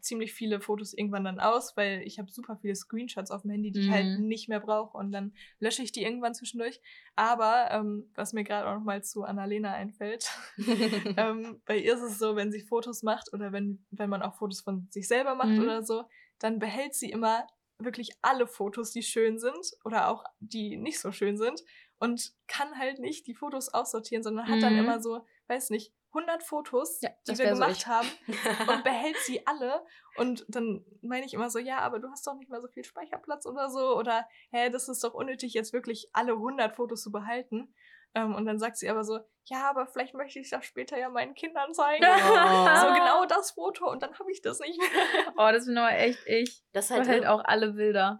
ziemlich 0.00 0.32
viele 0.32 0.60
Fotos 0.60 0.92
irgendwann 0.92 1.24
dann 1.24 1.38
aus, 1.40 1.76
weil 1.76 2.02
ich 2.04 2.18
habe 2.18 2.30
super 2.30 2.56
viele 2.60 2.74
Screenshots 2.74 3.30
auf 3.30 3.42
dem 3.42 3.50
Handy, 3.52 3.70
die 3.70 3.80
ich 3.80 3.90
halt 3.90 4.18
Mhm. 4.18 4.26
nicht 4.26 4.48
mehr 4.48 4.60
brauche 4.60 4.96
und 4.96 5.12
dann 5.12 5.32
lösche 5.60 5.82
ich 5.82 5.92
die 5.92 6.02
irgendwann 6.02 6.34
zwischendurch. 6.34 6.80
Aber 7.14 7.68
ähm, 7.70 8.10
was 8.14 8.32
mir 8.32 8.42
gerade 8.44 8.68
auch 8.68 8.74
noch 8.74 8.82
mal 8.84 9.02
zu 9.04 9.22
Annalena 9.22 9.72
einfällt, 9.72 10.28
ähm, 11.16 11.51
bei 11.64 11.76
ihr 11.78 11.94
ist 11.94 12.02
es 12.02 12.18
so, 12.18 12.36
wenn 12.36 12.52
sie 12.52 12.60
Fotos 12.60 13.02
macht 13.02 13.32
oder 13.32 13.52
wenn, 13.52 13.84
wenn 13.90 14.10
man 14.10 14.22
auch 14.22 14.34
Fotos 14.34 14.60
von 14.60 14.88
sich 14.90 15.08
selber 15.08 15.34
macht 15.34 15.56
Mhm. 15.56 15.62
oder 15.62 15.82
so, 15.82 16.04
dann 16.38 16.58
behält 16.58 16.94
sie 16.94 17.10
immer 17.10 17.46
wirklich 17.78 18.10
alle 18.22 18.46
Fotos, 18.46 18.92
die 18.92 19.02
schön 19.02 19.38
sind 19.38 19.72
oder 19.84 20.08
auch 20.08 20.24
die 20.40 20.76
nicht 20.76 21.00
so 21.00 21.10
schön 21.12 21.36
sind 21.36 21.62
und 21.98 22.32
kann 22.46 22.78
halt 22.78 22.98
nicht 23.00 23.26
die 23.26 23.34
Fotos 23.34 23.68
aussortieren, 23.70 24.22
sondern 24.22 24.48
hat 24.48 24.62
dann 24.62 24.74
Mhm. 24.74 24.80
immer 24.80 25.00
so, 25.00 25.24
weiß 25.48 25.70
nicht, 25.70 25.92
100 26.14 26.42
Fotos, 26.42 27.00
Ja, 27.00 27.10
die 27.26 27.38
wir 27.38 27.48
so 27.48 27.54
gemacht 27.54 27.76
ich. 27.78 27.86
haben 27.86 28.08
und 28.68 28.84
behält 28.84 29.16
sie 29.18 29.46
alle. 29.46 29.82
Und 30.14 30.44
dann 30.48 30.84
meine 31.00 31.24
ich 31.24 31.32
immer 31.32 31.48
so, 31.48 31.58
ja, 31.58 31.78
aber 31.78 32.00
du 32.00 32.08
hast 32.10 32.26
doch 32.26 32.34
nicht 32.34 32.50
mehr 32.50 32.60
so 32.60 32.68
viel 32.68 32.84
Speicherplatz 32.84 33.46
oder 33.46 33.70
so. 33.70 33.96
Oder, 33.96 34.28
hä, 34.50 34.68
das 34.68 34.88
ist 34.90 35.02
doch 35.04 35.14
unnötig, 35.14 35.54
jetzt 35.54 35.72
wirklich 35.72 36.10
alle 36.12 36.32
100 36.32 36.76
Fotos 36.76 37.02
zu 37.02 37.10
behalten. 37.10 37.74
Ähm, 38.14 38.34
und 38.34 38.44
dann 38.44 38.58
sagt 38.58 38.76
sie 38.76 38.90
aber 38.90 39.04
so, 39.04 39.20
ja, 39.46 39.68
aber 39.70 39.86
vielleicht 39.86 40.14
möchte 40.14 40.38
ich 40.38 40.50
das 40.50 40.64
später 40.64 40.98
ja 40.98 41.08
meinen 41.08 41.34
Kindern 41.34 41.72
zeigen. 41.74 42.04
Oh. 42.04 42.08
so 42.80 42.94
genau 42.94 43.24
das 43.28 43.50
Foto 43.52 43.90
und 43.90 44.02
dann 44.02 44.16
habe 44.18 44.30
ich 44.30 44.40
das 44.42 44.60
nicht 44.60 44.78
mehr. 44.78 44.88
Oh, 45.36 45.48
das 45.50 45.66
bin 45.66 45.76
aber 45.78 45.96
echt 45.96 46.20
ich. 46.26 46.62
Das 46.72 46.90
halt, 46.90 47.08
halt 47.08 47.26
auch 47.26 47.42
alle 47.44 47.72
Bilder. 47.72 48.18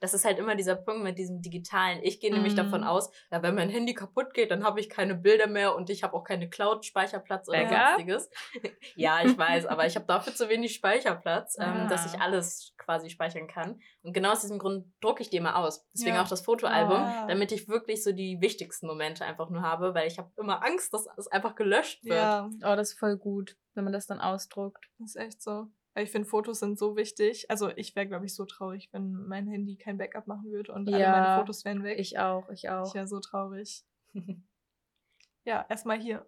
das 0.00 0.14
ist 0.14 0.24
halt 0.24 0.38
immer 0.38 0.54
dieser 0.54 0.76
Punkt 0.76 1.02
mit 1.02 1.18
diesem 1.18 1.40
Digitalen. 1.42 2.00
Ich 2.02 2.20
gehe 2.20 2.32
nämlich 2.32 2.52
Mhm. 2.52 2.56
davon 2.58 2.84
aus, 2.84 3.10
ja, 3.30 3.42
wenn 3.42 3.54
mein 3.54 3.68
Handy 3.70 3.94
kaputt 3.94 4.32
geht, 4.34 4.50
dann 4.50 4.64
habe 4.64 4.80
ich 4.80 4.88
keine 4.88 5.14
Bilder 5.14 5.46
mehr 5.46 5.74
und 5.74 5.90
ich 5.90 6.02
habe 6.02 6.14
auch 6.14 6.24
keine 6.24 6.48
Cloud-Speicherplatz 6.48 7.48
oder 7.48 7.64
Backup? 7.64 7.86
sonstiges. 7.96 8.30
ja, 8.94 9.22
ich 9.24 9.36
weiß, 9.36 9.66
aber 9.66 9.86
ich 9.86 9.96
habe 9.96 10.06
dafür 10.06 10.34
zu 10.34 10.48
wenig 10.48 10.74
Speicherplatz, 10.74 11.56
ähm, 11.58 11.64
Ah. 11.64 11.86
dass 11.88 12.12
ich 12.12 12.20
alles 12.20 12.72
quasi 12.78 13.10
speichern 13.10 13.48
kann. 13.48 13.80
Und 14.02 14.12
genau 14.12 14.32
aus 14.32 14.40
diesem 14.42 14.58
Grund 14.58 14.86
drucke 15.00 15.22
ich 15.22 15.30
die 15.30 15.38
immer 15.38 15.56
aus. 15.56 15.86
Deswegen 15.94 16.16
Ja. 16.16 16.22
auch 16.22 16.28
das 16.28 16.42
Fotoalbum, 16.42 16.96
Ah. 16.98 17.26
damit 17.26 17.52
ich 17.52 17.68
wirklich 17.68 18.02
so 18.04 18.12
die 18.12 18.40
wichtigsten 18.40 18.86
Momente 18.86 19.24
einfach 19.24 19.48
nur 19.50 19.62
habe, 19.62 19.94
weil 19.94 20.06
ich 20.06 20.18
habe 20.18 20.30
immer 20.44 20.64
Angst, 20.64 20.94
dass 20.94 21.06
es 21.16 21.26
einfach 21.28 21.54
gelöscht 21.56 22.04
wird. 22.04 22.14
Ja, 22.14 22.48
Oh, 22.62 22.76
das 22.76 22.92
ist 22.92 22.98
voll 22.98 23.16
gut, 23.16 23.56
wenn 23.74 23.84
man 23.84 23.92
das 23.92 24.06
dann 24.06 24.20
ausdruckt. 24.20 24.88
das 24.98 25.10
ist 25.14 25.16
echt 25.16 25.42
so. 25.42 25.68
Weil 25.94 26.04
ich 26.04 26.10
finde, 26.10 26.28
Fotos 26.28 26.58
sind 26.58 26.76
so 26.78 26.96
wichtig. 26.96 27.48
Also 27.50 27.70
ich 27.76 27.94
wäre, 27.94 28.06
glaube 28.08 28.26
ich, 28.26 28.34
so 28.34 28.44
traurig, 28.44 28.88
wenn 28.92 29.12
mein 29.12 29.46
Handy 29.46 29.76
kein 29.76 29.96
Backup 29.96 30.26
machen 30.26 30.50
würde 30.50 30.72
und 30.72 30.88
alle 30.88 30.98
Ja, 30.98 31.10
meine 31.12 31.40
Fotos 31.40 31.64
wären 31.64 31.84
weg. 31.84 31.98
Ich 32.00 32.18
auch, 32.18 32.48
ich 32.50 32.68
auch. 32.68 32.86
Ich 32.88 32.94
wäre 32.94 33.06
so 33.08 33.20
traurig. 33.20 33.84
Ja, 35.46 35.66
erstmal 35.68 36.00
hier. 36.00 36.24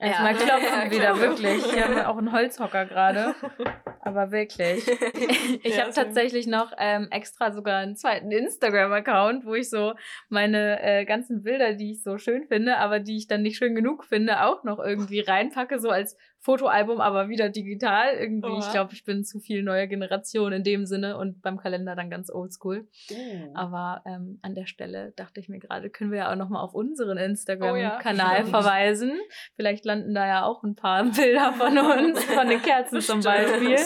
Erstmal 0.00 0.32
Ja. 0.32 0.38
klopfen 0.38 0.80
Ja, 0.84 0.90
wieder, 0.90 1.06
klopfen. 1.14 1.22
wirklich. 1.44 1.74
Wir 1.74 1.84
haben 1.84 1.98
auch 2.06 2.18
einen 2.18 2.32
Holzhocker 2.32 2.86
gerade. 2.86 3.34
Aber 4.02 4.30
wirklich. 4.30 4.86
Ich 5.62 5.76
Ja, 5.76 5.82
habe 5.82 5.92
tatsächlich 5.92 6.46
noch 6.46 6.72
ähm, 6.78 7.08
extra 7.10 7.50
sogar 7.52 7.78
einen 7.78 7.96
zweiten 7.96 8.30
Instagram-Account, 8.30 9.44
wo 9.44 9.54
ich 9.54 9.68
so 9.68 9.94
meine 10.28 10.80
äh, 10.82 11.04
ganzen 11.04 11.42
Bilder, 11.42 11.74
die 11.74 11.92
ich 11.92 12.02
so 12.02 12.16
schön 12.18 12.46
finde, 12.46 12.76
aber 12.78 13.00
die 13.00 13.16
ich 13.16 13.26
dann 13.26 13.42
nicht 13.42 13.56
schön 13.56 13.74
genug 13.74 14.04
finde, 14.04 14.42
auch 14.44 14.62
noch 14.64 14.78
irgendwie 14.78 15.20
reinpacke, 15.20 15.78
so 15.80 15.90
als 15.90 16.16
Fotoalbum, 16.40 17.00
aber 17.00 17.28
wieder 17.28 17.48
digital. 17.48 18.14
Irgendwie, 18.14 18.56
ich 18.58 18.64
Oha. 18.64 18.72
glaube, 18.72 18.94
ich 18.94 19.04
bin 19.04 19.24
zu 19.24 19.40
viel 19.40 19.64
neue 19.64 19.88
Generation 19.88 20.52
in 20.52 20.62
dem 20.62 20.86
Sinne 20.86 21.18
und 21.18 21.42
beim 21.42 21.56
Kalender 21.58 21.96
dann 21.96 22.10
ganz 22.10 22.30
oldschool. 22.30 22.86
Uh. 23.10 23.50
Aber 23.54 24.02
ähm, 24.06 24.38
an 24.42 24.54
der 24.54 24.66
Stelle 24.66 25.12
dachte 25.16 25.40
ich 25.40 25.48
mir 25.48 25.58
gerade, 25.58 25.90
können 25.90 26.12
wir 26.12 26.18
ja 26.18 26.30
auch 26.32 26.36
nochmal 26.36 26.62
auf 26.62 26.74
unseren 26.74 27.18
Oh 27.18 27.20
ja, 27.20 27.26
Instagram-Kanal 27.26 28.44
verweisen. 28.46 29.18
Vielleicht 29.56 29.84
landen 29.84 30.14
da 30.14 30.24
ja 30.26 30.44
auch 30.44 30.62
ein 30.62 30.76
paar 30.76 31.02
Bilder 31.10 31.52
von 31.52 31.76
uns, 31.76 32.22
von 32.24 32.48
den 32.48 32.62
Kerzen 32.62 33.00
zum 33.00 33.20
Beispiel. 33.20 33.76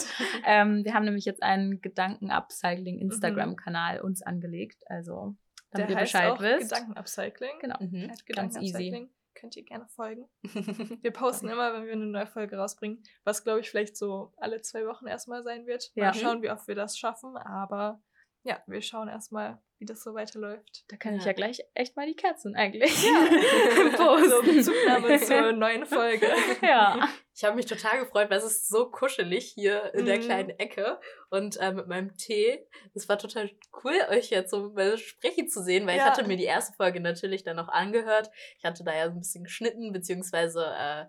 Ähm, 0.44 0.84
wir 0.84 0.92
haben 0.94 1.04
nämlich 1.04 1.24
jetzt 1.24 1.42
einen 1.42 1.80
Gedanken-Upcycling-Instagram-Kanal 1.80 4.00
uns 4.00 4.22
angelegt. 4.22 4.82
Also, 4.86 5.34
damit 5.70 5.88
Der 5.88 5.96
ihr 5.96 6.00
heißt 6.02 6.12
Bescheid 6.12 6.30
auch 6.30 6.40
wisst. 6.40 6.70
Gedankenupcycling. 6.70 7.58
Genau. 7.60 7.76
Mhm. 7.80 8.10
At 8.10 8.26
Ganz 8.26 8.56
easy. 8.58 9.08
Könnt 9.42 9.56
ihr 9.56 9.64
gerne 9.64 9.88
folgen. 9.88 10.28
Wir 11.02 11.10
posten 11.10 11.48
immer, 11.48 11.72
wenn 11.74 11.84
wir 11.84 11.92
eine 11.94 12.06
neue 12.06 12.28
Folge 12.28 12.56
rausbringen, 12.56 13.02
was 13.24 13.42
glaube 13.42 13.58
ich 13.58 13.68
vielleicht 13.68 13.96
so 13.96 14.32
alle 14.36 14.62
zwei 14.62 14.86
Wochen 14.86 15.08
erstmal 15.08 15.42
sein 15.42 15.66
wird. 15.66 15.90
Mal 15.96 16.04
Ja. 16.04 16.14
schauen, 16.14 16.42
wie 16.42 16.50
oft 16.52 16.68
wir 16.68 16.76
das 16.76 16.96
schaffen. 16.96 17.36
Aber 17.36 18.00
ja, 18.44 18.62
wir 18.66 18.82
schauen 18.82 19.08
erstmal, 19.08 19.60
wie 19.78 19.84
das 19.84 20.02
so 20.02 20.14
weiterläuft. 20.14 20.84
Da 20.88 20.96
kann 20.96 21.14
ich 21.14 21.22
Ja. 21.22 21.28
ja 21.28 21.32
gleich 21.32 21.60
echt 21.74 21.96
mal 21.96 22.06
die 22.06 22.14
Kerzen 22.16 22.54
eigentlich 22.56 22.92
So, 23.96 23.96
posten. 23.96 24.56
Bezugnahme 24.56 25.20
zur 25.20 25.52
neuen 25.52 25.86
Folge. 25.86 26.28
ja. 26.62 27.08
Ich 27.34 27.44
habe 27.44 27.56
mich 27.56 27.66
total 27.66 28.00
gefreut, 28.00 28.30
weil 28.30 28.38
es 28.38 28.44
ist 28.44 28.68
so 28.68 28.90
kuschelig 28.90 29.52
hier 29.54 29.94
in 29.94 30.06
der 30.06 30.18
Mhm. 30.18 30.22
kleinen 30.22 30.50
Ecke 30.58 31.00
und 31.30 31.56
äh, 31.58 31.72
mit 31.72 31.86
meinem 31.88 32.16
Tee. 32.16 32.66
Es 32.94 33.08
war 33.08 33.18
total 33.18 33.50
cool, 33.84 33.94
euch 34.10 34.30
jetzt 34.30 34.50
so 34.50 34.70
mal 34.70 34.98
sprechen 34.98 35.48
zu 35.48 35.62
sehen, 35.62 35.86
weil 35.86 35.96
Ja. 35.96 36.04
ich 36.04 36.10
hatte 36.10 36.26
mir 36.28 36.36
die 36.36 36.44
erste 36.44 36.74
Folge 36.74 37.00
natürlich 37.00 37.42
dann 37.44 37.56
noch 37.56 37.68
angehört. 37.68 38.30
Ich 38.58 38.64
hatte 38.64 38.84
da 38.84 38.94
ja 38.94 39.06
so 39.06 39.12
ein 39.12 39.20
bisschen 39.20 39.44
geschnitten, 39.44 39.92
beziehungsweise 39.92 40.64
äh, 40.78 41.06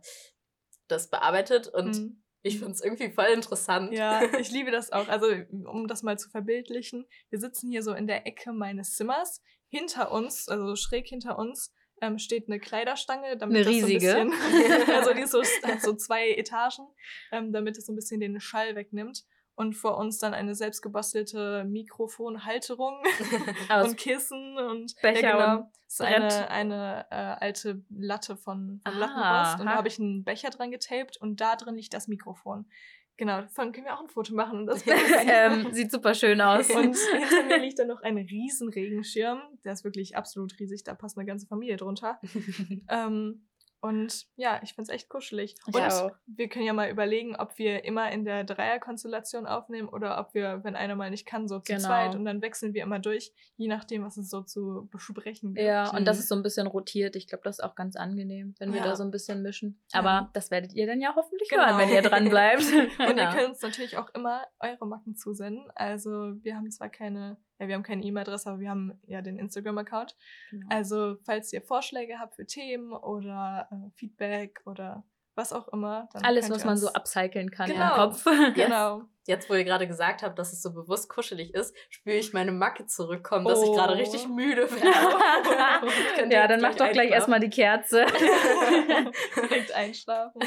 das 0.88 1.10
bearbeitet 1.10 1.68
und 1.68 1.98
Mhm. 1.98 2.23
Ich 2.44 2.60
finde 2.60 2.74
es 2.74 2.82
irgendwie 2.82 3.10
voll 3.10 3.30
interessant. 3.34 3.94
Ja, 3.94 4.22
ich 4.40 4.52
liebe 4.52 4.70
das 4.70 4.92
auch. 4.92 5.08
Also, 5.08 5.28
um 5.66 5.88
das 5.88 6.04
mal 6.04 6.20
zu 6.20 6.30
verbildlichen, 6.30 7.08
wir 7.30 7.40
sitzen 7.40 7.72
hier 7.72 7.82
so 7.82 7.94
in 7.94 8.06
der 8.06 8.28
Ecke 8.28 8.52
meines 8.52 8.96
Zimmers. 8.96 9.42
Hinter 9.70 10.12
uns, 10.12 10.50
also 10.50 10.76
schräg 10.76 11.08
hinter 11.08 11.40
uns, 11.40 11.74
ähm, 12.02 12.20
steht 12.20 12.48
eine 12.48 12.60
Kleiderstange. 12.60 13.38
Damit 13.38 13.56
Eine 13.56 13.66
das 13.66 13.74
so 13.74 13.80
ein 13.80 13.86
riesige. 13.86 14.30
bisschen, 14.30 14.90
also 14.94 15.14
die 15.14 15.22
ist 15.22 15.32
so, 15.32 15.42
hat 15.42 15.82
so 15.82 15.96
zwei 15.96 16.32
Etagen, 16.32 16.86
ähm, 17.32 17.54
damit 17.54 17.78
es 17.78 17.86
so 17.86 17.94
ein 17.94 17.96
bisschen 17.96 18.20
den 18.20 18.40
Schall 18.40 18.76
wegnimmt. 18.76 19.24
Und 19.56 19.74
vor 19.74 19.98
uns 19.98 20.18
dann 20.18 20.34
eine 20.34 20.56
selbstgebastelte 20.56 21.64
Mikrofonhalterung 21.66 23.04
und 23.84 23.98
Kissen 23.98 24.58
und 24.58 24.96
Becher 25.02 25.22
ja, 25.22 25.32
genau. 25.32 25.58
und 25.60 25.70
ist 25.88 26.02
eine, 26.02 26.50
eine 26.50 27.06
äh, 27.12 27.16
alte 27.16 27.84
Latte 27.90 28.36
von, 28.36 28.82
von 28.84 28.94
Ah, 28.94 28.98
Lattenrost. 28.98 29.60
Und 29.60 29.66
da 29.68 29.76
habe 29.76 29.88
ich 29.88 30.00
einen 30.00 30.24
Becher 30.24 30.50
dran 30.50 30.72
getaped 30.72 31.18
und 31.18 31.40
da 31.40 31.56
drin 31.56 31.76
liegt 31.76 31.94
das 31.94 32.08
Mikrofon. 32.08 32.66
Genau, 33.18 33.42
davon 33.42 33.72
können 33.72 33.86
wir 33.86 33.94
auch 33.94 34.02
ein 34.02 34.10
Foto 34.10 34.34
machen. 34.34 34.62
Und, 34.62 34.66
das 34.66 34.84
ähm, 35.28 35.68
sieht 35.74 35.92
super 35.92 36.16
schön 36.16 36.42
aus. 36.42 36.70
und 36.72 36.96
hinter 36.96 37.44
mir 37.48 37.60
liegt 37.60 37.78
dann 37.78 37.88
noch 37.88 38.02
ein 38.02 38.18
riesen 38.18 38.70
Regenschirm. 38.70 39.40
Der 39.64 39.74
ist 39.74 39.84
wirklich 39.84 40.18
absolut 40.18 40.58
riesig, 40.60 40.84
da 40.84 40.96
passt 40.96 41.18
eine 41.18 41.28
ganze 41.28 41.46
Familie 41.46 41.78
drunter. 41.78 42.20
Ähm, 42.90 43.46
und 43.84 44.26
ja, 44.38 44.60
ich 44.64 44.74
find's 44.74 44.90
echt 44.90 45.10
kuschelig. 45.10 45.56
Ich 45.68 45.76
und 45.76 45.82
auch. 45.82 46.12
wir 46.26 46.48
können 46.50 46.66
ja 46.66 46.72
mal 46.74 46.90
überlegen, 46.90 47.36
ob 47.36 47.58
wir 47.58 47.84
immer 47.84 48.10
in 48.12 48.24
der 48.26 48.46
Dreierkonstellation 48.46 49.46
aufnehmen 49.46 49.90
oder 49.90 50.20
ob 50.20 50.34
wir, 50.34 50.64
wenn 50.64 50.76
einer 50.76 50.96
mal 50.96 51.10
nicht 51.10 51.26
kann, 51.26 51.48
so 51.48 51.60
zu 51.60 51.74
Genau. 51.74 51.88
zweit 51.88 52.16
und 52.16 52.26
dann 52.26 52.42
wechseln 52.42 52.74
wir 52.74 52.84
immer 52.84 53.00
durch, 53.00 53.34
je 53.58 53.68
nachdem, 53.68 54.04
was 54.04 54.18
es 54.18 54.30
so 54.30 54.42
zu 54.42 54.88
besprechen 54.92 55.54
gibt. 55.54 55.66
Ja, 55.68 55.90
und 55.96 56.06
das 56.06 56.18
Mhm. 56.18 56.22
ist 56.22 56.30
so 56.30 56.36
ein 56.36 56.44
bisschen 56.44 56.68
rotiert. 56.68 57.16
Ich 57.16 57.28
glaube, 57.28 57.44
das 57.44 57.60
ist 57.60 57.64
auch 57.64 57.76
ganz 57.76 57.96
angenehm, 57.96 58.56
wenn 58.60 58.72
wir 58.72 58.80
Ja. 58.80 58.86
da 58.88 58.96
so 58.96 59.04
ein 59.04 59.12
bisschen 59.12 59.42
mischen. 59.42 59.82
Ja. 59.94 60.00
Aber 60.00 60.30
das 60.34 60.50
werdet 60.50 60.74
ihr 60.74 60.88
dann 60.88 61.02
ja 61.02 61.14
hoffentlich 61.16 61.50
Genau. 61.50 61.66
hören, 61.66 61.78
wenn 61.78 61.90
ihr 61.90 62.02
dran 62.02 62.30
bleibt. 62.30 62.62
Und 63.00 63.00
ihr 63.00 63.14
Genau. 63.16 63.32
könnt 63.34 63.50
uns 63.50 63.62
natürlich 63.62 63.98
auch 63.98 64.10
immer 64.16 64.44
eure 64.60 64.88
Macken 64.88 65.16
zusenden. 65.16 65.70
Also 65.76 66.10
wir 66.42 66.56
haben 66.56 66.72
zwar 66.72 66.90
keine, 66.90 67.38
ja, 67.60 67.68
wir 67.68 67.76
haben 67.76 67.84
keine 67.84 68.04
E-Mail-Adresse, 68.04 68.50
aber 68.50 68.60
wir 68.60 68.70
haben 68.70 69.00
ja 69.06 69.22
den 69.22 69.38
Instagram-Account. 69.38 70.16
Genau. 70.52 70.68
Also 70.70 71.16
falls 71.26 71.54
ihr 71.54 71.62
Vorschläge 71.62 72.20
habt 72.20 72.36
für 72.36 72.46
Themen 72.46 72.92
oder 72.94 73.68
äh, 73.72 73.90
Feedback 73.96 74.62
oder 74.66 75.04
was 75.36 75.52
auch 75.52 75.68
immer. 75.70 76.08
Dann 76.14 76.24
Alles, 76.26 76.50
was 76.52 76.64
man 76.64 76.78
so 76.78 76.90
upcyclen 76.90 77.50
kann 77.50 77.68
Genau. 77.70 77.90
im 77.90 77.96
Kopf. 78.12 78.26
Genau. 78.56 79.02
Jetzt, 79.26 79.50
wo 79.50 79.54
ihr 79.56 79.64
gerade 79.64 79.88
gesagt 79.88 80.22
habt, 80.22 80.38
dass 80.38 80.52
es 80.54 80.62
so 80.62 80.74
bewusst 80.74 81.08
kuschelig 81.10 81.54
ist, 81.56 81.74
spüre 81.90 82.18
ich 82.18 82.34
meine 82.34 82.52
Macke 82.52 82.86
zurückkommen, 82.88 83.46
dass 83.46 83.64
ich 83.64 83.72
gerade 83.72 83.94
Oh. 83.94 83.98
richtig 83.98 84.28
müde 84.28 84.70
werde. 84.72 86.32
Ja, 86.34 86.48
dann 86.48 86.60
mach 86.62 86.76
doch 86.76 86.92
gleich 86.92 87.10
erstmal 87.10 87.40
die 87.40 87.50
Kerze. 87.50 88.06
Direkt 89.36 89.72
einschlafen. 89.74 90.42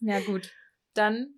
ja, 0.00 0.20
gut. 0.20 0.52
Dann 0.94 1.34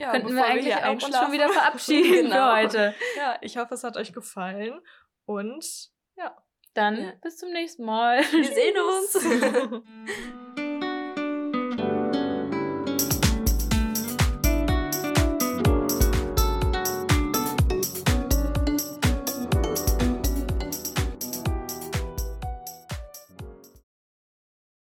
Ja, 0.00 0.12
könnten 0.12 0.34
wir 0.36 0.44
eigentlich 0.44 0.74
hier 0.74 0.88
auch 0.88 0.92
uns 0.92 1.16
schon 1.16 1.32
wieder 1.32 1.48
verabschieden 1.48 2.24
Genau. 2.30 2.36
für 2.36 2.52
heute. 2.62 2.94
Ja, 3.16 3.36
ich 3.40 3.56
hoffe, 3.56 3.74
es 3.74 3.82
hat 3.84 3.96
euch 3.96 4.12
gefallen. 4.12 4.80
Und 5.26 5.90
ja. 6.16 6.36
Dann 6.74 6.96
Ja. 7.02 7.12
bis 7.22 7.38
zum 7.38 7.50
nächsten 7.50 7.84
Mal. 7.84 8.18
Wir 8.30 8.44
sehen 8.44 8.76
uns. 9.80 9.82